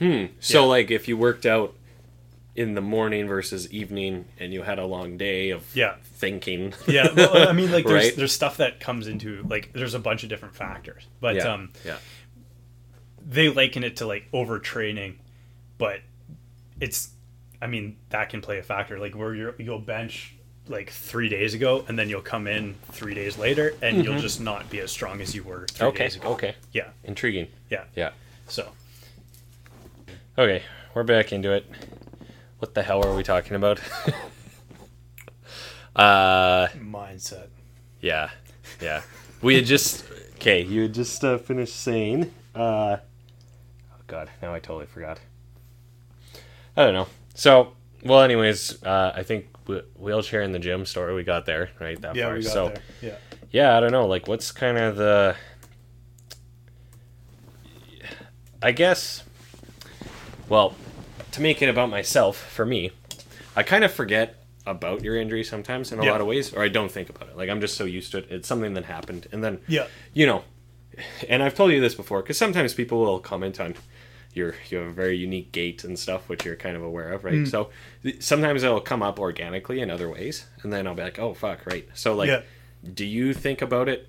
[0.00, 0.24] Hmm.
[0.40, 0.68] So Yeah.
[0.68, 1.76] like if you worked out
[2.56, 5.96] in the morning versus evening and you had a long day of Yeah.
[6.04, 6.72] thinking.
[6.86, 7.08] yeah.
[7.14, 8.16] Well, I mean, like there's Right?
[8.16, 11.52] there's stuff that comes into like there's a bunch of different factors, but yeah.
[11.52, 11.96] um, yeah.
[13.26, 15.14] they liken it to like overtraining,
[15.78, 16.00] but
[16.80, 17.10] it's,
[17.60, 18.98] I mean, that can play a factor.
[18.98, 20.34] Like where you're, you'll bench
[20.68, 24.40] like three days ago, and then you'll come in three days later, and you'll just
[24.40, 26.04] not be as strong as you were three Okay.
[26.04, 26.28] days ago.
[26.30, 26.54] Okay.
[26.72, 27.48] Yeah, Intriguing.
[27.68, 27.84] yeah.
[27.96, 28.10] Yeah.
[28.48, 28.68] So
[30.38, 30.62] Okay,
[30.94, 31.64] we're back into it.
[32.58, 33.80] What the hell are we talking about?
[35.96, 37.48] uh, mindset.
[38.00, 38.30] yeah,
[38.80, 39.02] yeah.
[39.42, 40.04] We had just
[40.36, 40.62] okay.
[40.62, 42.32] You had just uh, finished saying.
[42.54, 45.20] Uh, oh God, now I totally forgot.
[46.76, 47.08] I don't know.
[47.34, 47.72] So,
[48.04, 52.00] well, anyways, uh, I think wh- wheelchair in the gym story we got there right
[52.00, 52.34] that Yeah, far.
[52.34, 52.82] we got so, there.
[53.02, 53.16] Yeah.
[53.50, 54.06] yeah, I don't know.
[54.06, 55.36] Like, what's kind of the?
[58.62, 59.22] I guess.
[60.48, 60.74] Well,
[61.34, 62.90] to make it about myself, for me,
[63.56, 66.12] I kind of forget about your injury sometimes in a Yeah.
[66.12, 67.36] lot of ways, or I don't think about it.
[67.36, 68.26] Like I'm just so used to it.
[68.30, 69.86] It's something that happened, and then Yeah.
[70.14, 70.44] you know,
[71.28, 73.74] and I've told you this before because sometimes people will comment on
[74.32, 77.24] your you have a very unique gait and stuff, which you're kind of aware of,
[77.24, 77.34] right?
[77.34, 77.48] Mm.
[77.48, 77.70] So
[78.02, 81.34] th- sometimes it'll come up organically in other ways, and then I'll be like, oh
[81.34, 81.86] fuck, right.
[81.94, 82.40] So like, Yeah.
[82.92, 84.08] do you think about it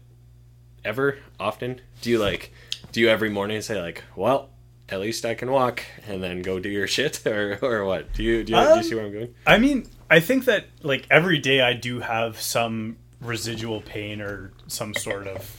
[0.84, 1.82] ever often?
[2.02, 2.52] Do you like,
[2.92, 4.50] do you every morning say like, well,
[4.90, 8.14] at least I can walk, and then go do your shit, or or what?
[8.14, 9.34] Do you do you, do Um, you see where I'm going?
[9.48, 14.52] I mean, I think that like every day I do have some residual pain or
[14.68, 15.56] some sort of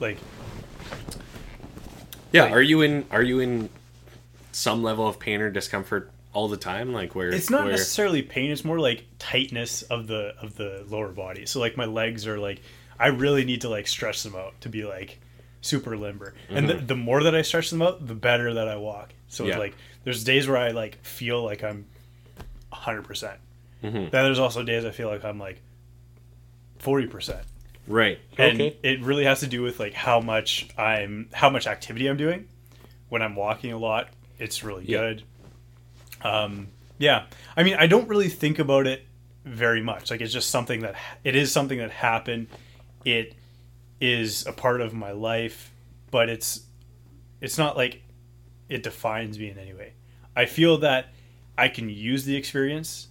[0.00, 0.18] like
[2.32, 3.70] Yeah, like- are you in are you in
[4.52, 6.92] some level of pain or discomfort all the time?
[6.92, 10.84] Like where it's not where, necessarily pain it's more like tightness of the of the
[10.88, 12.60] lower body so like my legs are like
[13.00, 15.18] i really need to like stretch them out to be like
[15.60, 18.76] super limber and the, the more that i stretch them out the better that i
[18.76, 19.48] walk so Mm-hmm.
[19.48, 19.54] Yeah.
[19.54, 21.86] it's like there's days where i like feel like i'm
[22.72, 23.04] 100%
[23.82, 23.92] Mhm.
[23.92, 25.60] then there's also days i feel like i'm like
[26.80, 27.42] 40%
[27.86, 28.18] right?
[28.36, 32.06] and Okay, it really has to do with like how much i'm how much activity
[32.06, 32.46] i'm doing
[33.08, 34.98] when i'm walking a lot it's really Yeah.
[34.98, 35.22] good
[36.22, 37.24] um yeah
[37.56, 39.04] i mean i don't really think about it
[39.44, 40.94] very much like it's just something that
[41.24, 42.48] it is something that happened
[43.04, 43.34] it
[44.00, 45.72] is a part of my life
[46.10, 46.60] but it's
[47.40, 48.02] it's not like
[48.68, 49.92] it defines me in any way.
[50.36, 51.12] I feel that
[51.56, 53.08] i can use the experience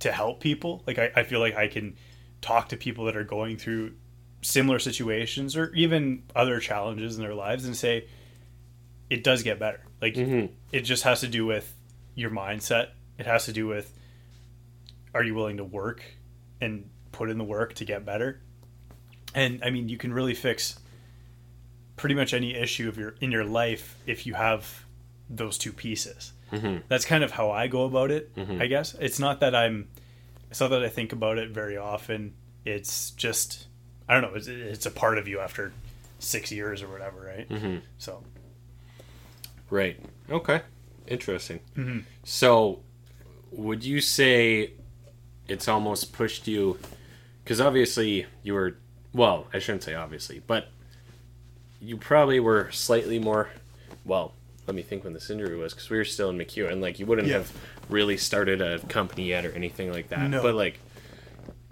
[0.00, 0.82] to help people.
[0.86, 1.96] Like i, I feel like i can
[2.40, 3.92] talk to people that are going through
[4.42, 8.08] similar situations or even other challenges in their lives and say
[9.10, 9.80] it does get better.
[10.00, 10.50] Like Mhm.
[10.72, 11.74] it just has to do with
[12.14, 12.88] your mindset.
[13.18, 13.92] It has to do with
[15.12, 16.02] are you willing to work
[16.60, 18.40] and put in the work to get better
[19.34, 20.78] and i mean you can really fix
[21.96, 24.84] pretty much any issue of your in your life if you have
[25.28, 26.82] those two pieces Mhm.
[26.88, 28.60] that's kind of how i go about it Mhm.
[28.60, 29.88] i guess it's not that i'm
[30.50, 33.66] it's not that i think about it very often it's just
[34.08, 35.72] i don't know it's, it's a part of you after
[36.18, 37.82] six years or whatever right Mhm.
[37.98, 38.22] so
[39.70, 39.98] right.
[40.28, 40.62] Okay,
[41.06, 41.60] interesting.
[41.76, 42.02] Mhm.
[42.24, 42.82] So,
[43.52, 44.72] would you say
[45.48, 46.78] it's almost pushed you?
[47.44, 48.78] Because obviously you were
[49.12, 50.68] well, I shouldn't say obviously, but
[51.80, 53.48] you probably were slightly more.
[54.04, 54.34] Well,
[54.66, 56.72] let me think when this injury was because we were still in MacEwan.
[56.72, 57.38] and like you wouldn't Yeah.
[57.38, 57.52] have
[57.88, 60.28] really started a company yet or anything like that.
[60.28, 60.42] No.
[60.42, 60.78] But like,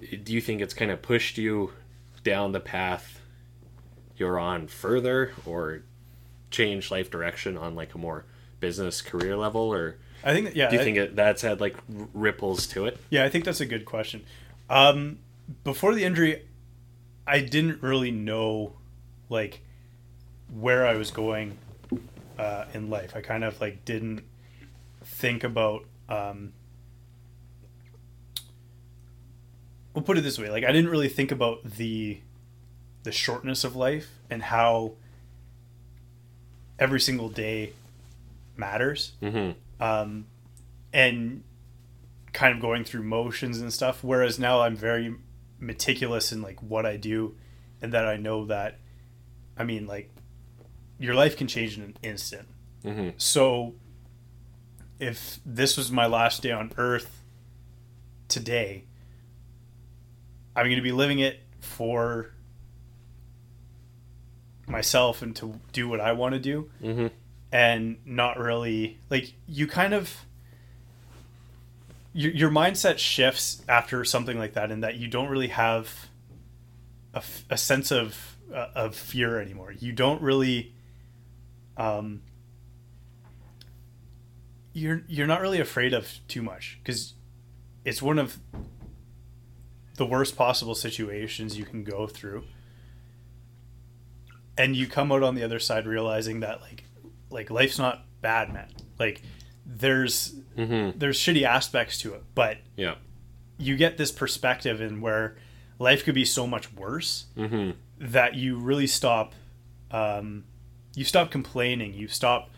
[0.00, 1.72] do you think it's kind of pushed you
[2.24, 3.20] down the path
[4.16, 5.82] you're on further, or
[6.50, 8.24] changed life direction on like a more
[8.58, 11.60] business career level, or i think that, yeah do you I- think it, that's had
[11.60, 11.76] like
[12.12, 12.98] ripples to it?
[13.10, 14.24] Yeah, I think that's a good question.
[14.68, 15.18] Um,
[15.62, 16.42] before the injury,
[17.28, 18.72] I didn't really know
[19.28, 19.60] like
[20.52, 21.58] where I was going
[22.38, 23.12] uh, in life.
[23.14, 24.22] I kind of like didn't
[25.04, 25.84] think about.
[26.08, 26.52] Um,
[29.94, 32.18] we'll put it this way: like I didn't really think about the
[33.04, 34.92] the shortness of life and how
[36.78, 37.72] every single day
[38.56, 39.52] matters Mm-hmm.
[39.82, 40.26] um,
[40.92, 41.42] and
[42.32, 44.02] kind of going through motions and stuff.
[44.02, 45.14] Whereas now I'm very
[45.58, 47.36] meticulous in like what I do,
[47.82, 48.78] and that I know that,
[49.56, 50.10] I mean, like
[50.98, 52.48] your life can change in an instant.
[52.84, 53.10] Mm-hmm.
[53.18, 53.74] So
[54.98, 57.22] if this was my last day on Earth
[58.28, 58.84] today,
[60.56, 62.32] I'm going to be living it for
[64.66, 67.06] myself and to do what I want to do Mm-hmm.
[67.50, 70.26] and not really like you kind of
[72.18, 76.08] your, your mindset shifts after something like that in that you don't really have
[77.14, 79.72] a, a sense of uh, of fear anymore.
[79.78, 80.74] You don't really
[81.76, 82.22] um
[84.72, 87.14] you're you're not really afraid of too much because
[87.84, 88.40] it's one of
[89.94, 92.42] the worst possible situations you can go through.
[94.56, 96.82] And you come out on the other side realizing that like
[97.30, 98.72] like life's not bad man.
[98.98, 99.22] Like
[99.68, 100.98] there's Mm-hmm.
[100.98, 102.94] there's shitty aspects to it but Yeah.
[103.58, 105.36] you get this perspective in where
[105.78, 107.72] life could be so much worse Mm-hmm.
[108.00, 109.34] that you really stop
[109.92, 110.44] um,
[110.96, 112.50] you stop complaining you stop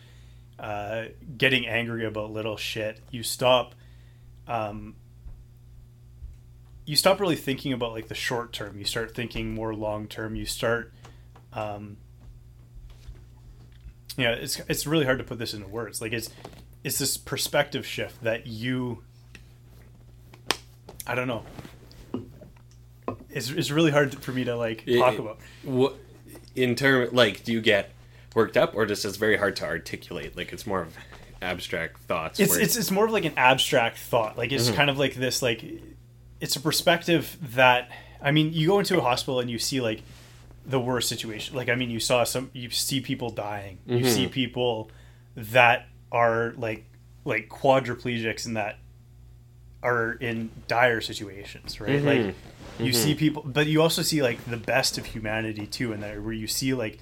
[0.58, 1.06] uh,
[1.36, 3.74] getting angry about little shit you stop
[4.48, 4.94] um,
[6.86, 10.34] you stop really thinking about like the short term you start thinking more long term
[10.36, 10.92] you start
[11.52, 11.96] um,
[14.16, 16.30] yeah it's it's really hard to put this into words like it's
[16.84, 19.02] it's this perspective shift that you
[21.06, 21.44] i don't know
[23.30, 25.96] it's, it's really hard for me to like talk it- about What
[26.54, 27.90] in term like do you get
[28.34, 30.36] worked up or just it's very hard to articulate?
[30.36, 30.96] Like it's more of
[31.42, 32.38] abstract thoughts.
[32.38, 34.76] it's it's it's more of like an abstract thought like it's mm-hmm.
[34.76, 35.64] kind of like this like
[36.40, 37.90] it's a perspective that
[38.22, 40.02] I mean, you go into a hospital and you see like
[40.66, 41.56] the worst situation.
[41.56, 43.78] Like I mean, you saw some you see people dying.
[43.86, 44.32] You see mm-hmm.
[44.32, 44.90] people
[45.36, 46.84] that are like
[47.24, 48.78] like quadriplegics and that
[49.82, 52.02] are in dire situations, right?
[52.02, 52.06] Mm-hmm.
[52.06, 52.34] Like
[52.78, 52.92] you mm-hmm.
[52.92, 56.32] see people but you also see like the best of humanity too in there where
[56.32, 56.98] you see like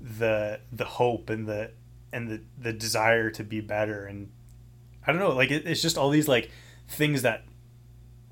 [0.00, 1.70] the the hope and the
[2.12, 4.30] and the the desire to be better and
[5.06, 6.50] I don't know, like it, it's just all these like
[6.88, 7.44] things that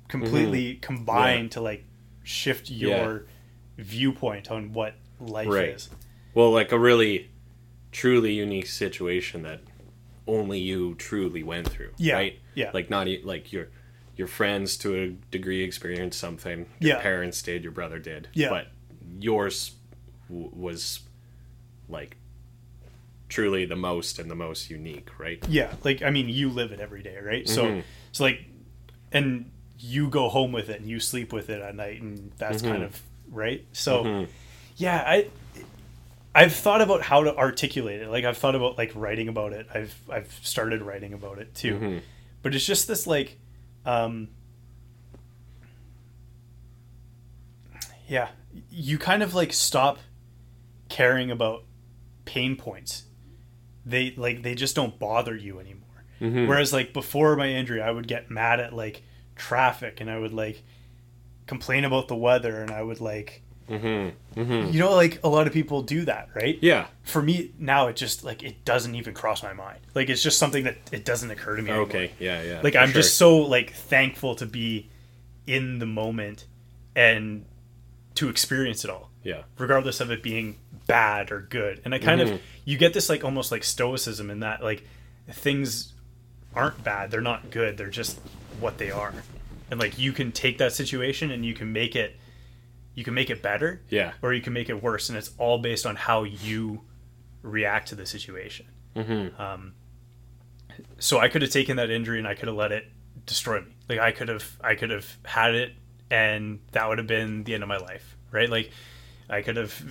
[0.07, 0.81] completely mm-hmm.
[0.81, 1.49] combine Yeah.
[1.51, 1.85] to like
[2.23, 3.25] shift your
[3.77, 5.69] viewpoint on what life Right.
[5.69, 5.89] is.
[6.33, 7.29] Well, like a really,
[7.91, 9.61] truly unique situation that
[10.27, 11.91] only you truly went through.
[11.97, 12.39] Yeah, Right.
[12.55, 12.71] yeah.
[12.73, 13.67] Like not like your
[14.17, 16.67] your friends to a degree experienced something.
[16.79, 17.01] Your Yeah.
[17.01, 17.63] parents did.
[17.63, 18.29] Your brother did.
[18.33, 18.49] Yeah.
[18.49, 18.67] But
[19.19, 19.73] yours
[20.29, 21.01] w- was
[21.89, 22.15] like
[23.27, 25.09] truly the most and the most unique.
[25.19, 25.43] Right.
[25.49, 27.47] Yeah, like I mean, you live it every day, right?
[27.47, 27.83] So, Mhm.
[28.11, 28.45] so like,
[29.11, 32.61] and you go home with it and you sleep with it at night, and that's
[32.61, 32.85] kind Mhm.
[32.85, 33.65] of right.
[33.73, 34.27] So, Mhm.
[34.77, 35.27] yeah, I,
[36.37, 38.09] I've thought about how to articulate it.
[38.09, 39.67] Like I've thought about like writing about it.
[39.73, 42.01] I've I've started writing about it too, Mhm.
[42.43, 43.39] but it's just this like,
[43.85, 44.27] um,
[48.07, 48.29] yeah,
[48.69, 49.97] you kind of like stop
[50.89, 51.63] caring about
[52.25, 53.05] pain points.
[53.85, 55.81] They like they just don't bother you anymore.
[56.21, 56.47] Mhm.
[56.47, 59.03] Whereas like before my injury, I would get mad at like
[59.35, 60.63] traffic and I would like
[61.47, 64.13] complain about the weather and I would like Mhm.
[64.35, 64.73] Mhm.
[64.73, 66.57] you know like a lot of people do that, right?
[66.61, 66.85] Yeah.
[67.03, 69.79] For me now it just like it doesn't even cross my mind.
[69.95, 71.87] Like it's just something that it doesn't occur to me anymore.
[71.87, 72.11] Okay.
[72.19, 72.43] Yeah.
[72.43, 72.61] Yeah.
[72.63, 73.01] Like I'm sure.
[73.01, 74.89] just so like thankful to be
[75.47, 76.45] in the moment
[76.95, 77.45] and
[78.15, 79.41] to experience it all Yeah.
[79.57, 80.57] regardless of it being
[80.87, 81.81] bad or good.
[81.85, 82.33] And I kind Mhm.
[82.35, 84.83] of you get this like almost like stoicism in that like
[85.31, 85.93] things
[86.53, 88.19] aren't bad, they're not good, they're just
[88.59, 89.13] what they are.
[89.71, 92.15] And like you can take that situation and you can make it
[92.95, 94.13] you can make it better Yeah.
[94.21, 96.81] or you can make it worse and it's all based on how you
[97.43, 98.65] react to the situation.
[98.95, 99.39] Mhm.
[99.39, 99.73] Um
[100.99, 102.87] so I could have taken that injury and I could have let it
[103.25, 103.71] destroy me.
[103.89, 105.73] Like I could have I could have had it
[106.09, 108.49] and that would have been the end of my life, right?
[108.49, 108.71] Like
[109.29, 109.83] I could have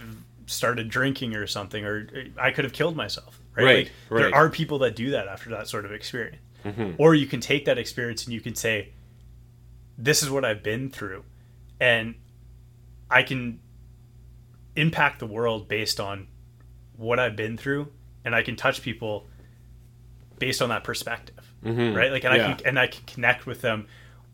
[0.47, 2.07] started drinking or something or
[2.39, 3.65] I could have killed myself, right?
[3.65, 4.23] Right, Like, right.
[4.25, 6.43] There are people that do that after that sort of experience.
[6.65, 6.95] Mhm.
[6.99, 8.91] Or you can take that experience and you can say
[9.99, 11.25] this is what I've been through
[11.79, 12.15] and
[13.11, 13.61] I can
[14.77, 16.27] impact the world based on
[16.97, 17.93] what I've been through
[18.25, 19.27] and I can touch people
[20.39, 21.95] based on that perspective Mhm.
[21.97, 22.51] right like and Yeah.
[22.51, 23.87] I can and I can connect with them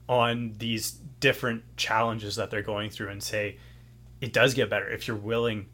[0.09, 3.59] on these different challenges that they're going through and say
[4.21, 5.67] it does get better if you're willing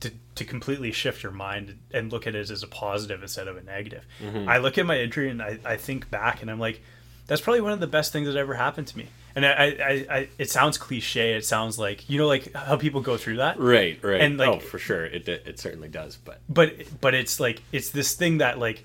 [0.00, 3.56] to, to completely shift your mind and look at it as a positive instead of
[3.56, 4.04] a negative.
[4.20, 4.48] Mm-hmm.
[4.48, 6.82] I look at my injury and I, I think back and I'm like,
[7.26, 9.08] that's probably one of the best things that ever happened to me.
[9.36, 11.34] And I, I, I, it sounds cliche.
[11.34, 13.58] It sounds like, you know, like how people go through that.
[13.58, 13.98] Right.
[14.02, 14.20] Right.
[14.20, 16.16] And, like- oh, for sure, it it certainly does.
[16.16, 18.84] But but but it's like it's this thing that like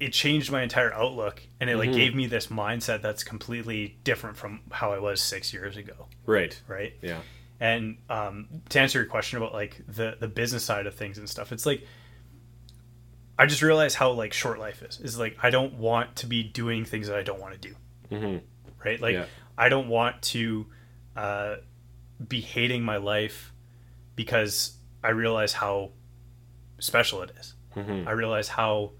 [0.00, 1.94] it changed my entire outlook and it like Mhm.
[1.94, 6.60] gave me this mindset that's completely different from how I was six years ago, right.
[6.66, 6.92] right?
[7.02, 7.20] Yeah.
[7.60, 11.28] And um, to answer your question about like the the business side of things and
[11.28, 11.86] stuff, it's like
[13.38, 14.98] I just realized how like short life is.
[15.00, 17.74] Is like I don't want to be doing things that I don't want to do,
[18.16, 18.36] hmm
[18.84, 19.00] right?
[19.00, 19.26] Like Yeah.
[19.58, 20.66] I don't want to
[21.16, 21.56] uh,
[22.26, 23.52] be hating my life
[24.16, 25.90] because I realize how
[26.78, 27.54] special it is.
[27.74, 28.92] hmm I realize how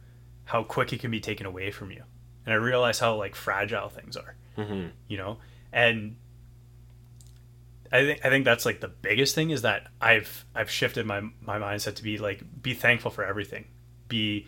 [0.44, 2.02] how quick it can be taken away from you,
[2.44, 4.34] and I realize how like fragile things are.
[4.56, 5.38] hmm You know,
[5.72, 6.16] and
[7.90, 11.20] I think I think that's like the biggest thing is that I've I've shifted my
[11.40, 13.66] my mindset to be like be thankful for everything,
[14.08, 14.46] be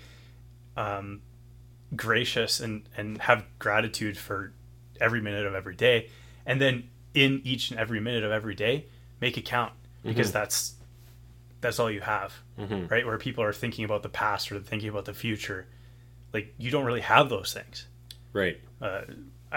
[0.76, 1.20] um,
[1.94, 4.52] gracious and and have gratitude for
[5.00, 6.10] every minute of every day,
[6.46, 8.86] and then in each and every minute of every day
[9.20, 9.72] make it count
[10.02, 10.74] because that's
[11.60, 13.06] that's all you have hmm right?
[13.06, 15.66] Where people are thinking about the past or thinking about the future.
[16.32, 17.86] Like you don't really have those things.
[18.32, 18.60] Right.
[18.80, 19.02] Uh,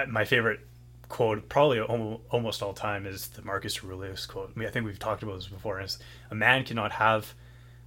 [0.07, 0.59] my favorite
[1.09, 4.51] quote, probably almost all time, is the Marcus Aurelius quote.
[4.55, 5.81] I mean, I think we've talked about this before.
[5.81, 5.97] Is
[6.29, 7.33] a man cannot have,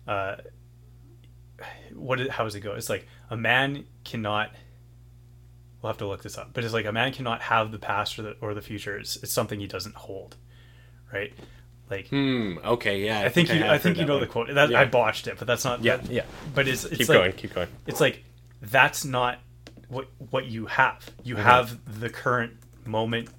[0.08, 0.36] uh,
[1.94, 2.20] what?
[2.20, 2.74] Is, how does it go?
[2.74, 4.50] It's like a man cannot.
[5.82, 8.18] We'll have to look this up, but it's like a man cannot have the past
[8.18, 8.98] or the or the future.
[8.98, 10.36] It's it's something he doesn't hold,
[11.12, 11.32] right?
[11.88, 12.58] Like Hmm.
[12.64, 13.04] Okay.
[13.04, 13.20] Yeah.
[13.20, 14.20] I think you, have I think you know one.
[14.20, 14.54] the quote.
[14.54, 14.80] That, Yeah.
[14.80, 15.82] I botched it, but that's not.
[15.82, 15.96] Yeah.
[15.96, 16.24] that- Yeah.
[16.54, 17.32] But it's it's Keep like going.
[17.32, 17.68] Keep going.
[17.86, 18.22] it's like
[18.60, 19.38] that's not
[19.88, 21.10] what what you have.
[21.24, 21.42] You Mhm.
[21.42, 22.52] have the current
[22.84, 23.30] moment,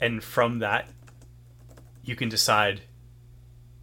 [0.00, 0.88] and from that,
[2.04, 2.80] you can decide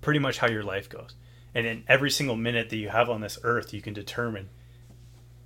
[0.02, 1.14] pretty much how your life goes.
[1.54, 4.50] And in every single minute that you have on this earth, you can determine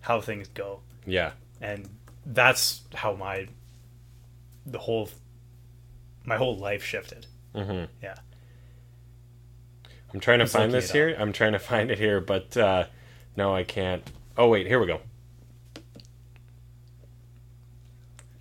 [0.02, 0.82] how things go.
[1.06, 1.32] Yeah.
[1.62, 1.90] And
[2.26, 3.48] that's how my
[4.66, 5.10] the whole
[6.26, 7.26] my whole life shifted.
[7.54, 7.88] Mhm.
[8.02, 8.16] Yeah.
[10.14, 11.16] I'm trying to It's find this here.
[11.18, 12.86] I'm trying to find it here, but uh,
[13.36, 14.10] no, I can't.
[14.38, 15.02] Oh wait, here we go.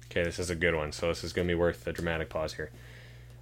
[0.07, 0.93] Okay, this is a good one.
[0.93, 2.71] So this is going to be worth the dramatic pause here.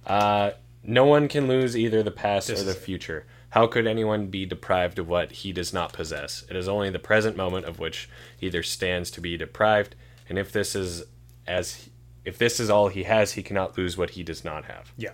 [0.07, 0.51] Uh,
[0.83, 3.25] no one can lose either the past This or the future.
[3.49, 6.45] How could anyone be deprived of what he does not possess?
[6.49, 8.09] It is only the present moment of which
[8.39, 9.95] either stands to be deprived,
[10.31, 11.03] and if this is
[11.45, 11.89] as
[12.23, 14.93] if this is all he has, he cannot lose what he does not have.
[14.95, 15.09] Yeah.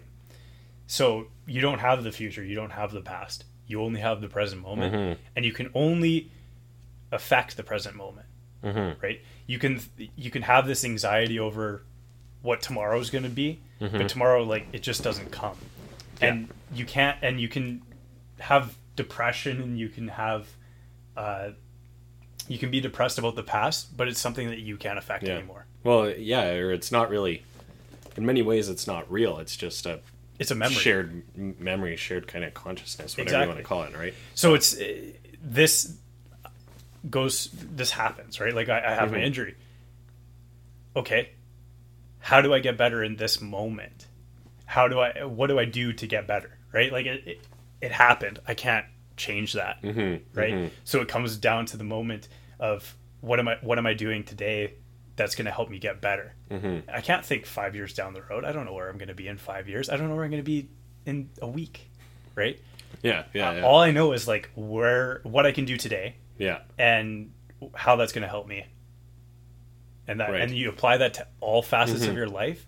[0.85, 3.44] So you don't have the future, you don't have the past.
[3.65, 6.30] You only have the present moment, and you can only
[7.11, 8.27] affect the present moment.
[8.64, 9.02] Mhm.
[9.02, 9.22] Right?
[9.48, 9.81] You can
[10.15, 11.81] you can have this anxiety over
[12.44, 15.57] what tomorrow's going to be, but tomorrow like it just doesn't come.
[16.22, 17.81] And you can't and you can
[18.38, 20.48] have depression and you can have
[21.15, 21.49] uh
[22.48, 25.36] you can be depressed about the past, but it's something that you can't affect Yeah.
[25.38, 25.65] anymore.
[25.84, 27.44] Well, yeah, or it's not really.
[28.15, 29.38] In many ways, it's not real.
[29.40, 29.99] It's just a
[30.40, 30.76] It's a memory.
[30.76, 31.24] shared
[31.60, 34.14] memory, shared kind of consciousness, whatever you want to call it, right?
[34.36, 34.94] so it's uh,
[35.44, 35.98] this
[37.10, 39.26] goes this happens right like i, I have an Mhm.
[39.28, 39.56] injury
[40.95, 41.30] okay
[42.19, 44.07] how do i get better in this moment
[44.65, 47.41] how do i what do i do to get better right like it it,
[47.82, 50.69] it happened i can't change that Mhm, right mhm.
[50.84, 52.28] so it comes down to the moment
[52.59, 54.73] of what am i what am i doing today
[55.15, 56.84] that's going to help me get better Mhm.
[56.91, 59.15] i can't think five years down the road i don't know where i'm going to
[59.15, 60.69] be in five years i don't know where i'm going to be
[61.05, 61.89] in a week
[62.35, 62.59] right
[63.01, 63.61] Yeah, yeah, uh, yeah.
[63.63, 66.59] all I know is like where what I can do today yeah.
[66.77, 67.31] and
[67.75, 68.65] how that's going to help me.
[70.07, 70.41] And that Right.
[70.41, 72.09] and you apply that to all facets Mhm.
[72.09, 72.65] of your life,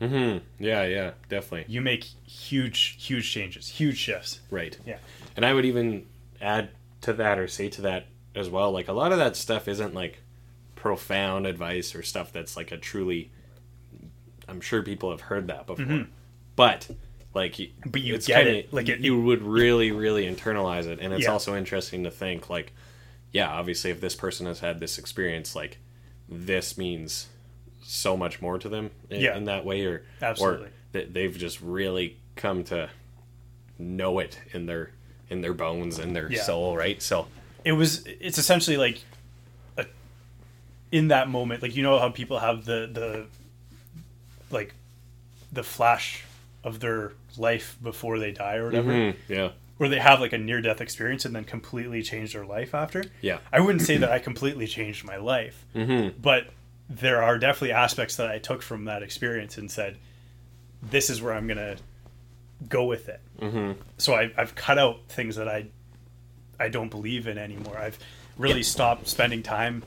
[0.00, 1.64] hmm Yeah, yeah, definitely.
[1.72, 4.40] you make huge huge changes, huge shifts.
[4.50, 4.78] Right.
[4.86, 4.98] Yeah.
[5.36, 6.06] And I would even
[6.40, 6.70] add
[7.02, 9.94] to that or say to that as well, like a lot of that stuff isn't
[9.94, 10.18] like
[10.76, 13.30] profound advice or stuff that's like a truly
[14.48, 16.06] I'm sure people have heard that before.
[16.56, 16.88] But
[17.34, 17.90] like Mm-hmm.
[17.90, 21.24] But you get kinda- it, like, it- you would really really internalize it and it's
[21.24, 21.32] Yeah.
[21.32, 22.72] also interesting to think like
[23.32, 25.78] yeah, obviously if this person has had this experience like
[26.28, 27.28] this means
[27.82, 29.36] so much more to them in, Yeah.
[29.36, 30.66] in that way or Absolutely.
[30.66, 32.90] or that they've just really come to
[33.78, 34.90] know it in their
[35.28, 36.42] in their bones and their Yeah.
[36.42, 37.00] soul, right?
[37.00, 37.28] So
[37.64, 39.02] It was it's essentially like
[39.76, 39.86] a,
[40.92, 43.26] in that moment, like you know how people have the the
[44.50, 44.74] like
[45.52, 46.24] the flash
[46.64, 48.90] of their life before they die or whatever.
[48.92, 52.44] mhm, yeah, where they have like a near death experience and then completely change their
[52.44, 53.04] life after.
[53.20, 56.48] yeah, I wouldn't say that I completely changed my life, mm-hmm, but
[56.88, 59.96] there are definitely aspects that I took from that experience and said,
[60.82, 61.76] "This is where I'm gonna
[62.68, 65.66] go with it." mm-hmm, So I, I've cut out things that I
[66.60, 67.76] I don't believe in anymore.
[67.78, 67.98] I've
[68.36, 69.82] really stopped spending time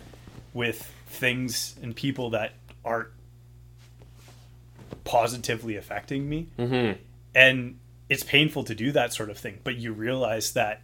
[0.54, 3.10] with things and people that aren't
[5.04, 7.00] positively affecting me mm-hmm,
[7.36, 7.80] and
[8.10, 10.82] it's painful to do that sort of thing but you realize that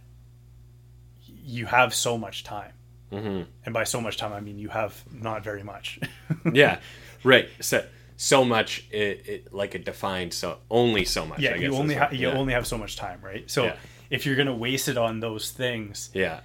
[1.26, 2.72] you have so much time
[3.10, 3.42] mm-hmm.
[3.64, 5.98] and by so much time i mean you have not very much
[6.52, 6.78] yeah,
[7.24, 7.48] right.
[7.60, 7.84] So
[8.16, 11.40] so much, it, it like it defined so only so much.
[11.40, 12.34] yeah I guess you only have you yeah.
[12.34, 13.76] only have so much time right so Yeah.
[14.10, 16.40] If you're gonna waste it on those things yeah,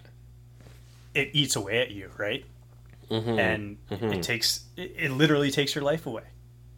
[1.14, 2.46] it eats away at you right
[3.10, 4.16] mm-hmm, and mhm.
[4.16, 6.24] it takes it, it literally takes your life away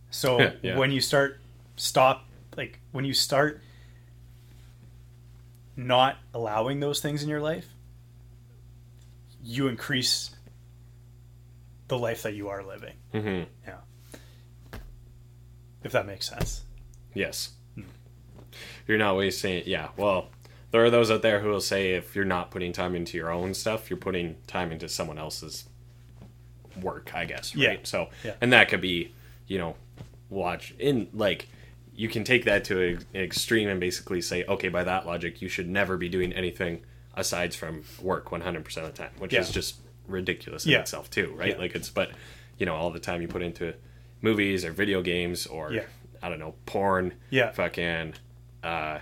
[0.10, 0.78] so Yeah, yeah.
[0.78, 1.40] when you start
[1.76, 3.62] stop like when you start
[5.76, 7.68] not allowing those things in your life
[9.44, 10.32] you increase
[11.88, 13.44] the life that you are living mm-hmm.
[15.84, 16.64] if that makes sense
[17.18, 17.50] yes.
[17.76, 17.82] Hmm.
[18.88, 19.56] You're not wasting.
[19.56, 19.68] It.
[19.68, 20.30] Yeah, well.
[20.72, 23.32] There are those out there who will say if you're not putting time into your
[23.32, 25.66] own stuff, you're putting time into someone else's
[26.82, 27.56] work, I guess.
[27.56, 27.64] Right.
[27.64, 27.78] Yeah.
[27.84, 28.34] So, Yeah.
[28.42, 29.14] and that could be,
[29.48, 29.76] you know,
[30.30, 31.48] watch in like
[31.96, 35.50] you can take that to an extreme and basically say, okay, by that logic, you
[35.50, 36.84] should never be doing anything
[37.16, 39.40] aside from work 100% of the time, which Yeah.
[39.40, 39.78] is just
[40.08, 40.82] ridiculous in Yeah.
[40.82, 41.52] itself too, right?
[41.54, 41.58] Yeah.
[41.58, 42.12] Like it's, but
[42.60, 43.74] you know, all the time you put into
[44.22, 45.84] movies or video games or Yeah.
[46.22, 47.52] I don't know, porn, Yeah.
[47.52, 48.14] fucking,
[48.64, 49.00] uh,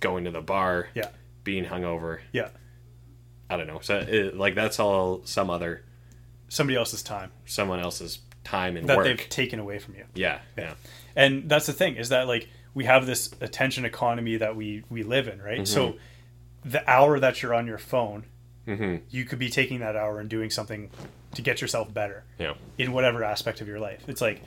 [0.00, 1.08] going to the bar, yeah.
[1.44, 2.20] being hungover.
[2.32, 2.48] yeah.
[3.50, 3.80] I don't know.
[3.80, 5.82] So it, like that's all some other
[6.48, 7.30] somebody else's time.
[7.46, 9.06] someone else's time and that work.
[9.06, 10.04] they've taken away from you.
[10.14, 10.74] Yeah, yeah,
[11.16, 15.02] and that's the thing is that like we have this attention economy that we we
[15.02, 15.66] live in right?
[15.66, 15.96] So
[16.64, 18.24] the hour that you're on your phone
[18.66, 20.90] hmm you could be taking that hour and doing something
[21.34, 24.02] to get yourself better yeah, in whatever aspect of your life.
[24.08, 24.42] It's like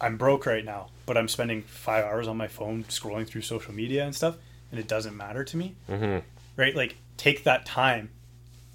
[0.00, 3.74] i'm broke right now but i'm spending five hours on my phone scrolling through social
[3.74, 4.36] media and stuff
[4.70, 6.18] and it doesn't matter to me hmm
[6.56, 8.10] right like take that time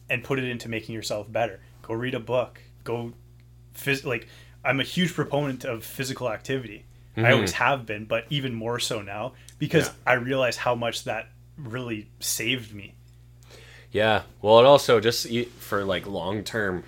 [0.09, 3.11] and put it into making yourself better go read a book go
[3.75, 4.27] phys- like
[4.63, 6.85] I'm a huge proponent of physical activity.
[7.15, 7.25] Mm-hmm.
[7.27, 9.93] I always have been, but even more so now because Yeah.
[10.07, 12.95] I realize how much that really saved me.
[13.91, 14.23] Yeah.
[14.41, 15.27] Well, it also just
[15.59, 16.83] for like long term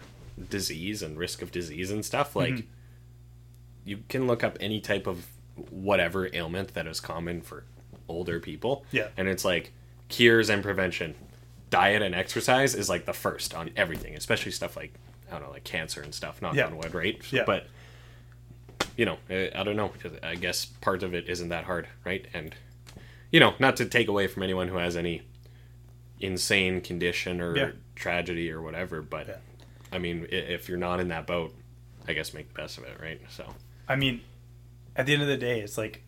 [0.50, 2.68] disease and risk of disease and stuff, like Mm-hmm.
[3.88, 5.26] You can look up any type of
[5.72, 7.64] whatever ailment that is common for
[8.10, 8.86] older people.
[8.92, 9.08] Yeah.
[9.18, 9.72] And it's like
[10.10, 11.16] cures and prevention.
[11.70, 14.94] Diet and exercise is like the first on everything, especially stuff like,
[15.30, 16.66] I don't know, like cancer and stuff, not Yeah.
[16.68, 17.20] on wood, right?
[17.32, 17.44] Yeah.
[17.46, 17.68] But,
[18.98, 19.92] you know, I I don't know.
[20.22, 22.26] I guess part of it isn't that hard, right?
[22.34, 22.54] And,
[23.32, 25.24] you know, not to take away from anyone who has any
[26.20, 27.72] insane condition or Yeah.
[27.96, 29.38] tragedy or whatever, but Yeah.
[29.92, 31.56] I mean, if you're not in that boat,
[32.08, 33.20] I guess make the best of it, right?
[33.30, 33.54] So,
[33.88, 34.22] I mean,
[34.96, 36.04] at the end of the day, it's like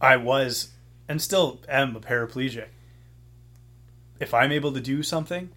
[0.00, 0.70] I was
[1.08, 2.68] and still am a paraplegic.
[4.18, 5.50] If I'm able to do something,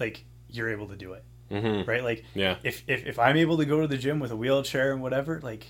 [0.00, 1.88] like you're able to do it, mm-hmm.
[1.88, 2.02] right?
[2.02, 4.92] Like yeah, if, if if I'm able to go to the gym with a wheelchair
[4.92, 5.66] and whatever, like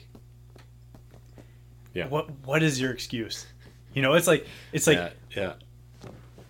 [1.93, 3.47] yeah, what what is your excuse?
[3.93, 5.53] You know, it's like it's like yeah, yeah,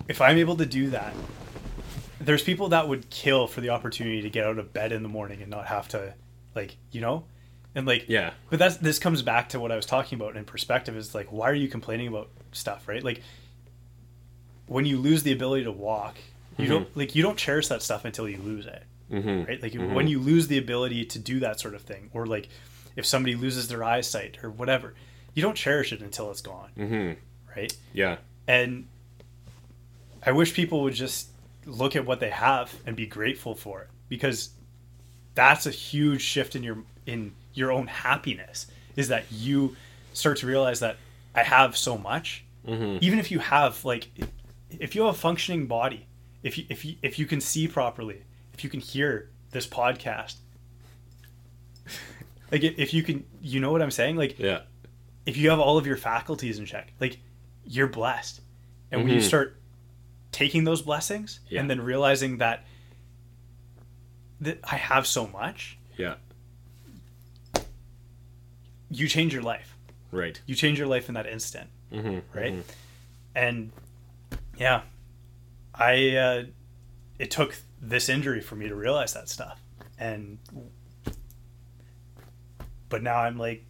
[0.08, 1.14] if I'm able to do that,
[2.20, 5.08] there's people that would kill for the opportunity to get out of bed in the
[5.08, 6.14] morning and not have to,
[6.54, 7.24] like, you know,
[7.74, 10.44] and like, yeah, But that's this comes back to what I was talking about in
[10.44, 10.96] perspective.
[10.96, 13.02] Is like, why are you complaining about stuff, right?
[13.04, 13.22] Like,
[14.66, 16.16] when you lose the ability to walk,
[16.56, 19.44] you don't like you don't cherish that stuff until you lose it, mm-hmm.
[19.48, 19.62] right?
[19.62, 22.48] Like when you lose the ability to do that sort of thing, or like
[22.96, 24.94] if somebody loses their eyesight or whatever,
[25.34, 27.12] you don't cherish it until it's gone, Mm-hmm.
[27.56, 27.72] right?
[27.92, 28.16] yeah,
[28.48, 28.88] And
[30.26, 31.28] I wish people would just
[31.64, 34.50] look at what they have and be grateful for it because
[35.34, 38.66] that's a huge shift in your in your own happiness
[38.96, 39.76] is that you
[40.12, 40.96] start to realize that
[41.34, 42.44] I have so much.
[42.66, 42.98] Mm-hmm.
[43.00, 44.08] Even if you have like
[44.70, 46.06] if you have a functioning body,
[46.42, 48.22] if you if you if you can see properly,
[48.54, 50.36] if you can hear this podcast,
[52.52, 54.16] like if you can you know what I'm saying?
[54.16, 54.60] Like yeah,
[55.26, 57.18] if you have all of your faculties in check, like
[57.64, 58.40] you're blessed.
[58.90, 59.24] And when you Mhm.
[59.26, 59.60] start
[60.32, 61.60] taking those blessings Yeah.
[61.60, 62.64] and then realizing that
[64.40, 66.14] that I have so much, yeah,
[68.90, 69.76] you change your life.
[70.12, 72.18] right, You change your life in that instant, mm-hmm.
[72.38, 72.54] right?
[73.34, 73.72] And
[74.56, 74.82] yeah,
[75.74, 76.44] I uh,
[77.18, 79.60] it took this injury for me to realize that stuff.
[79.98, 80.38] And
[82.88, 83.64] but now I'm like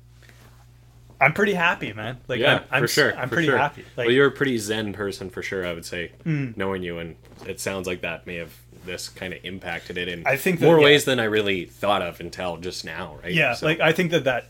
[1.20, 2.18] I'm pretty happy, man.
[2.28, 3.16] Like yeah, I'm, I'm for sure.
[3.18, 3.58] I'm for pretty sure.
[3.58, 3.82] happy.
[3.96, 5.66] Like well, you're a pretty zen person for sure.
[5.66, 6.56] I would say, Mm.
[6.56, 7.16] knowing you, and
[7.46, 8.54] it sounds like that may have
[8.86, 10.84] this kind of impacted it in I think that- more yeah.
[10.84, 13.32] ways than I really thought of until just now, right?
[13.34, 14.46] yeah So- like i think that that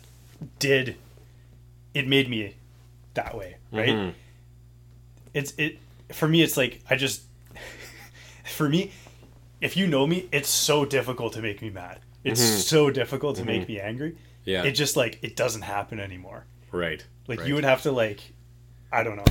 [0.58, 0.96] did
[1.94, 2.54] it made me
[3.14, 4.14] that way right Mhm.
[5.34, 5.78] it's it
[6.12, 7.22] for me it's like i just
[8.44, 8.92] for me
[9.60, 12.56] if you know me it's so difficult to make me mad it's Mhm.
[12.58, 17.04] so difficult to make me angry yeah, it just like it doesn't happen anymore right.
[17.26, 17.48] like right.
[17.48, 18.20] you would have to like
[18.92, 19.24] i don't know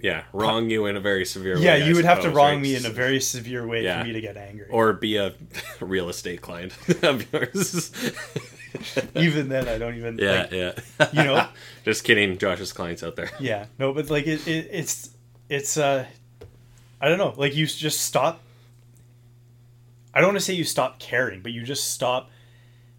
[0.00, 1.64] yeah, wrong you in a very severe way.
[1.64, 2.60] yeah I you would have to wrong right?
[2.62, 4.00] me in a very severe way Yeah.
[4.00, 5.34] for me to get angry or be a
[5.80, 6.72] real estate client
[7.02, 7.90] of yours.
[9.14, 10.72] even then i don't even yeah, like, yeah.
[11.12, 11.46] you know?
[11.84, 13.30] just kidding, Josh's clients out there.
[13.40, 15.10] Yeah, no, but like it, it it's
[15.48, 16.04] it's uh
[17.00, 18.40] I don't know, like you just stop
[20.14, 22.30] I don't want to say you stop caring, but you just stop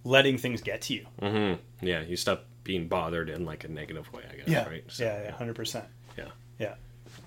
[0.04, 1.06] letting things get to you.
[1.20, 4.68] hmm Yeah, you stop being bothered in like a negative way, I guess.
[4.68, 4.84] Right.
[4.88, 5.86] So, yeah, yeah, hundred percent.
[6.18, 6.30] Yeah.
[6.60, 6.76] Yeah.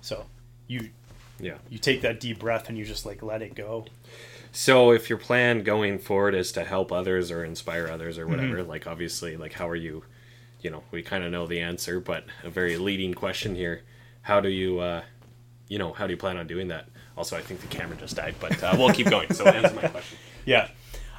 [0.01, 0.25] So
[0.67, 0.89] you
[1.39, 1.57] Yeah.
[1.69, 3.85] you take that deep breath and you just like let it go.
[4.55, 8.57] So if your plan going forward is to help others or inspire others or whatever,
[8.57, 8.69] Mm-hmm.
[8.69, 10.03] like obviously, like how are you?
[10.61, 13.81] You know, we kind of know the answer, but a very leading question here:
[14.21, 15.01] How do you, uh,
[15.67, 16.87] you know, how do you plan on doing that?
[17.17, 19.33] Also, I think the camera just died, but uh, we'll keep going.
[19.33, 20.17] So answer my question.
[20.45, 20.67] Yeah.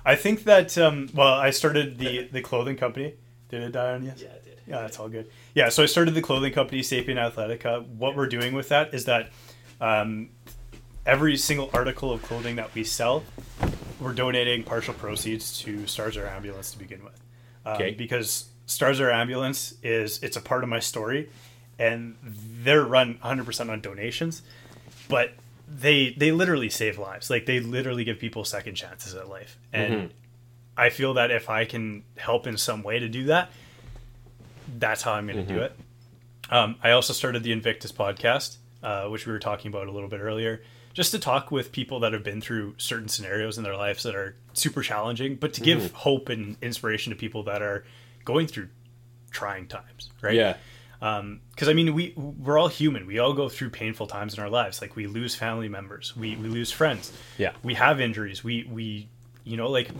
[0.06, 3.14] I think that um well, I started the the clothing company.
[3.48, 4.12] Did it die on you?
[4.16, 4.58] Yeah, it did.
[4.66, 5.30] Yeah, that's all good.
[5.54, 7.86] Yeah, so I started the clothing company, Sapien Athletica.
[7.86, 9.30] What we're doing with that is that
[9.80, 10.28] um,
[11.06, 13.24] every single article of clothing that we sell,
[14.00, 17.20] we're donating partial proceeds to STARS Air Ambulance to begin with.
[17.66, 17.90] Um, Okay.
[17.92, 21.28] Because STARS Air Ambulance is it's a part of my story,
[21.78, 24.42] and they're run 100% on donations,
[25.08, 25.32] but
[25.68, 27.30] they they literally save lives.
[27.30, 30.10] Like they literally give people second chances at life, and Mhm.
[30.76, 33.50] I feel that if I can help in some way to do that,
[34.78, 35.76] that's how I'm going to do it.
[36.50, 40.08] Um, I also started the Invictus podcast, uh, which we were talking about a little
[40.08, 40.62] bit earlier,
[40.94, 44.14] just to talk with people that have been through certain scenarios in their lives that
[44.14, 47.84] are super challenging, but to give hope and inspiration to people that are
[48.24, 48.68] going through
[49.30, 50.34] trying times, right?
[50.34, 50.56] Yeah.
[51.00, 53.06] because I mean we we're all human.
[53.06, 54.80] We all go through painful times in our lives.
[54.80, 57.12] Like we lose family members, we we lose friends.
[57.36, 57.52] Yeah.
[57.62, 58.42] we have injuries.
[58.44, 59.08] We we
[59.46, 59.90] you know, like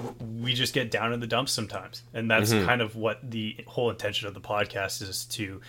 [0.40, 2.64] we just get down in the dumps sometimes, and that's Mm-hmm.
[2.64, 5.60] kind of what the whole intention of the podcast is to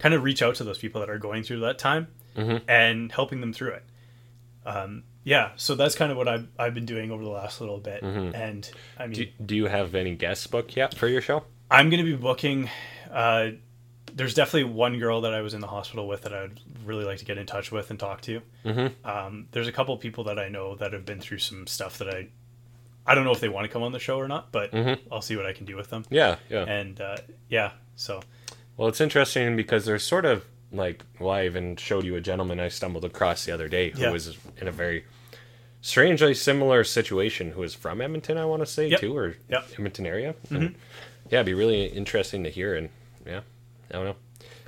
[0.00, 2.68] kind of reach out to those people that are going through that time Mm-hmm.
[2.68, 3.84] and helping them through it.
[4.66, 7.78] Um, yeah, so that's kind of what I've I've been doing over the last little
[7.78, 11.44] bit, and I mean, Do, do you have any guests booked yet for your show?
[11.70, 12.68] I'm going to be booking.
[13.10, 13.50] Uh,
[14.12, 17.18] there's definitely one girl that I was in the hospital with that I'd really like
[17.18, 18.42] to get in touch with and talk to.
[18.64, 19.08] Mm-hmm.
[19.08, 22.08] Um, there's a couple people that I know that have been through some stuff that
[22.08, 22.28] I,
[23.06, 24.72] I don't know if they want to come on the show or not, but
[25.10, 26.04] I'll see what I can do with them.
[26.10, 26.64] Yeah, yeah.
[26.64, 27.16] And uh,
[27.48, 28.20] yeah, so
[28.76, 30.44] Well, it's interesting because there's sort of
[30.76, 34.02] like, well, I even showed you a gentleman I stumbled across the other day who
[34.02, 34.10] Yeah.
[34.10, 35.04] was in a very
[35.80, 39.00] strangely similar situation who was from Edmonton, I want to say, Yep.
[39.00, 39.66] too, or Yep.
[39.74, 40.34] Edmonton area.
[40.50, 40.74] And,
[41.30, 42.74] yeah, it'd be really interesting to hear.
[42.74, 42.88] And
[43.26, 43.40] yeah,
[43.90, 44.16] I don't know.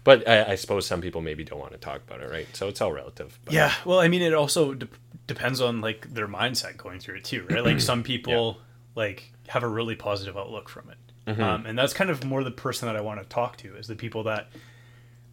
[0.05, 2.47] But I, I suppose some people maybe don't want to talk about it, right?
[2.55, 3.39] So it's all relative.
[3.45, 3.73] But, yeah.
[3.85, 4.89] Well, I mean, it also de-
[5.27, 7.65] depends on like their mindset going through it too, right?
[7.65, 8.59] Like some people
[8.95, 12.51] like have a really positive outlook from it, um, and that's kind of more the
[12.53, 14.49] person that I want to talk to is the people that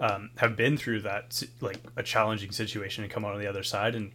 [0.03, 3.63] um, have been through that like a challenging situation and come out on the other
[3.63, 4.11] side and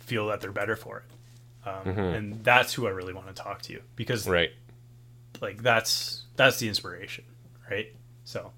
[0.00, 1.68] feel that they're better for it.
[1.68, 4.50] Um, And that's who I really want to talk to because Right.
[5.40, 7.24] like that's that's the inspiration
[7.70, 7.94] right
[8.24, 8.50] so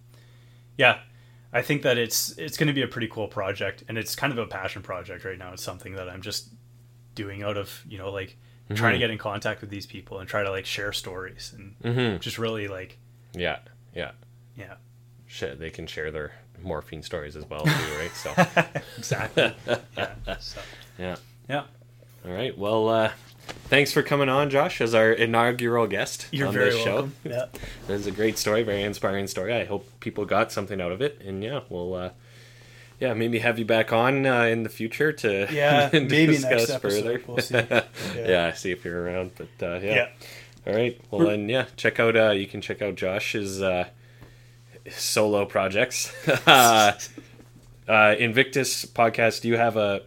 [0.78, 0.98] yeah
[1.52, 4.32] i think that it's it's going to be a pretty cool project and it's kind
[4.32, 6.48] of a passion project right now it's something that i'm just
[7.14, 8.36] doing out of you know like
[8.74, 11.74] trying to get in contact with these people and try to like share stories and
[11.82, 12.20] Mhm.
[12.20, 12.98] just really like
[13.34, 13.58] Yeah.
[13.94, 14.12] Yeah.
[14.56, 14.74] yeah
[15.26, 16.32] Shit, they can share their
[16.64, 18.14] morphine stories as well, too, right?
[18.14, 18.32] So,
[18.98, 19.54] exactly
[19.96, 20.60] yeah so
[20.98, 21.16] yeah.
[21.48, 21.64] yeah
[22.24, 22.56] All right.
[22.56, 23.10] Well, uh,
[23.68, 27.30] thanks for coming on, Josh, as our inaugural guest you're on very this welcome show.
[27.30, 27.46] yeah
[27.88, 29.52] It was a great story, very inspiring story.
[29.54, 32.10] I hope people got something out of it, and yeah, we'll uh,
[33.00, 37.20] yeah maybe have you back on uh, in the future to yeah maybe discuss further.
[37.26, 37.54] we'll see
[38.16, 38.52] yeah.
[38.52, 39.32] see if you're around.
[39.36, 39.94] But uh, yeah.
[39.94, 40.08] yeah
[40.66, 40.98] all right.
[41.10, 43.88] Well, then yeah, check out uh, you can check out Josh's uh,
[44.90, 46.12] solo projects.
[46.46, 46.92] uh,
[47.88, 49.42] uh, Invictus podcast.
[49.42, 50.02] Do you have a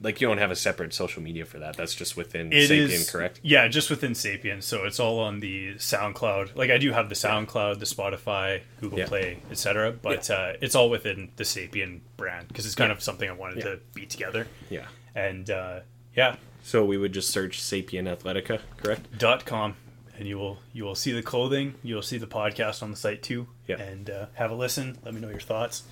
[0.00, 1.76] like you don't have a separate social media for that?
[1.76, 3.38] That's just within It Sapien, is correct?
[3.44, 4.60] Yeah, just within Sapien.
[4.62, 6.56] So it's all on the SoundCloud.
[6.56, 9.06] Like I do have the SoundCloud, the Spotify, Google Yeah.
[9.06, 9.92] Play, etc.
[9.92, 13.58] But uh, it's all within the Sapien brand because it's kind of something I wanted
[13.58, 13.64] Yeah.
[13.72, 14.48] to be together.
[14.70, 14.86] Yeah.
[15.14, 15.80] And uh,
[16.16, 16.34] yeah,
[16.64, 19.18] So we would just search Sapien Athletica, correct?
[19.18, 19.76] dot com,
[20.22, 21.74] and you will you will see the clothing.
[21.82, 23.48] You will see the podcast on the site too.
[23.66, 23.80] Yeah.
[23.80, 24.96] And uh, have a listen.
[25.04, 25.82] Let me know your thoughts.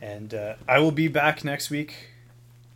[0.00, 1.94] And uh, I will be back next week.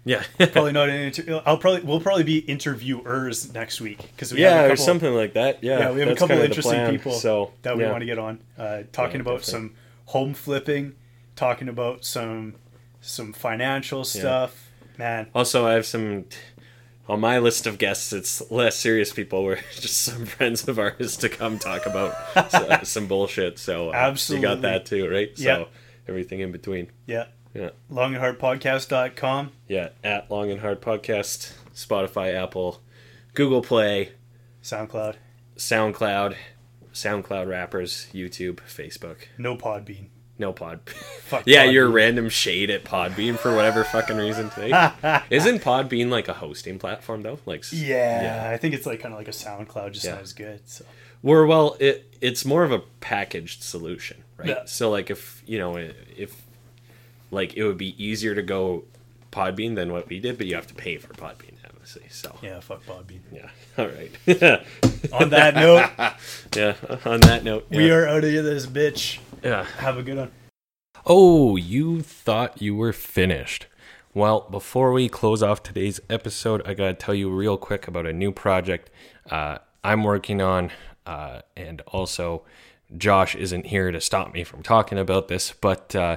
[0.05, 0.25] Yeah.
[0.39, 1.41] Probably not an interview.
[1.47, 5.15] I'll probably we'll probably be interviewers next week because we yeah, have a or something
[5.15, 5.65] like that.
[5.65, 6.91] Yeah, Yeah, we have a couple kinda interesting plan.
[6.91, 7.93] people so that we yeah.
[7.93, 8.41] want to get on.
[8.59, 9.69] Uh, talking Yeah, about definitely.
[9.69, 9.75] some
[10.05, 10.97] home flipping,
[11.35, 12.57] talking about some
[13.01, 14.67] some financial stuff.
[14.99, 16.27] Man, Also, I have some
[17.11, 18.13] on my list of guests.
[18.13, 19.43] It's less serious people.
[19.45, 23.59] We're just some friends of ours to come talk about some bullshit.
[23.59, 25.37] So uh, you got that too, right?
[25.37, 25.65] So Yeah.
[26.09, 26.91] everything in between.
[27.07, 27.27] yeah.
[27.53, 29.51] Yeah, Longandhardpodcast.com.
[29.67, 29.89] yeah.
[30.05, 32.81] At Long and Hard Podcast, Spotify, Apple,
[33.35, 34.13] Google Play,
[34.63, 35.17] SoundCloud.
[35.57, 36.37] SoundCloud,
[36.93, 39.23] SoundCloud rappers, YouTube, Facebook.
[39.37, 40.07] No Podbean.
[40.41, 40.81] No pod.
[41.47, 41.73] Yeah, Podbean.
[41.75, 44.91] your random shade at Podbean for whatever fucking reason today.
[45.31, 47.39] Isn't Podbean like a hosting platform though?
[47.47, 50.15] Like s- Yeah, I think it's like kind of like a SoundCloud, just Yeah.
[50.15, 50.69] not as good.
[50.69, 50.85] So
[51.23, 54.49] We're well, it it's more of a packaged solution, right?
[54.49, 54.65] Yeah.
[54.65, 56.35] So like if you know if
[57.31, 58.83] like it would be easier to go
[59.31, 62.07] Podbean than what we did, but you have to pay for Podbean, obviously.
[62.11, 63.21] So yeah, fuck Podbean.
[63.33, 64.63] yeah, all right.
[65.13, 65.91] On that note,
[66.57, 66.75] yeah.
[67.05, 69.21] On that note, we are out of this bitch.
[69.43, 69.65] Yeah.
[69.79, 70.31] Have a good one.
[71.07, 73.67] Oh, you thought you were finished.
[74.13, 78.13] Well, before we close off today's episode, I gotta tell you real quick about a
[78.13, 78.91] new project
[79.31, 80.71] uh, I'm working on,
[81.07, 82.43] uh, and also
[82.97, 86.17] Josh isn't here to stop me from talking about this, but uh,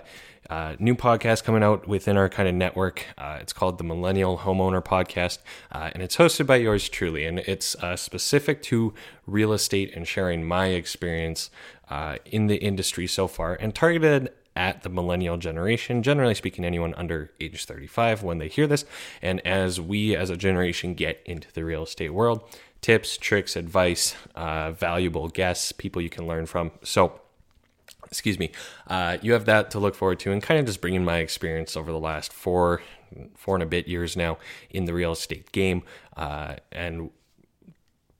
[0.49, 3.05] uh, new podcast coming out within our kind of network.
[3.17, 5.39] Uh, it's called the Millennial Homeowner Podcast,
[5.71, 8.93] uh, and it's hosted by yours truly, and it's uh, specific to
[9.25, 11.49] real estate and sharing my experience
[11.93, 16.95] uh, in the industry so far, and targeted at the millennial generation, generally speaking, anyone
[16.95, 18.83] under age 35 when they hear this.
[19.21, 22.41] And as we as a generation get into the real estate world,
[22.81, 26.71] tips, tricks, advice, uh, valuable guests, people you can learn from.
[26.83, 27.21] So,
[28.07, 28.51] excuse me,
[28.87, 31.77] uh, you have that to look forward to, and kind of just bringing my experience
[31.77, 32.81] over the last four,
[33.35, 34.39] four and a bit years now
[34.71, 35.83] in the real estate game,
[36.17, 37.11] uh, and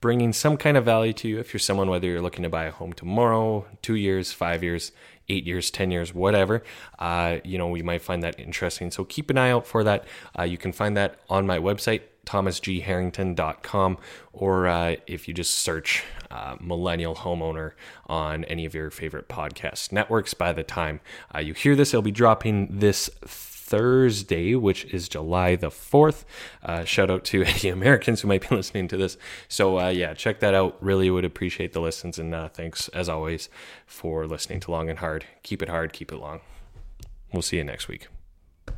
[0.04, 2.64] bringing some kind of value to you if you're someone whether you're looking to buy
[2.64, 4.92] a home tomorrow two years five years
[5.30, 6.62] eight years ten years whatever
[6.98, 10.04] uh, you know we might find that interesting so keep an eye out for that
[10.38, 13.98] uh, you can find that on my website thomasgharrington.com,
[14.32, 17.72] or uh, if you just search uh, Millennial Homeowner
[18.06, 20.32] on any of your favorite podcast networks.
[20.32, 21.00] By the time
[21.34, 23.10] uh, you hear this, it'll be dropping this
[23.64, 26.24] Thursday, which is July the 4th.
[26.62, 29.16] Uh, shout out to any Americans who might be listening to this.
[29.48, 30.76] So, uh, yeah, check that out.
[30.80, 32.18] Really would appreciate the listens.
[32.18, 33.48] And uh, thanks, as always,
[33.86, 35.24] for listening to Long and Hard.
[35.42, 36.40] Keep it hard, keep it long.
[37.32, 38.08] We'll see you next week.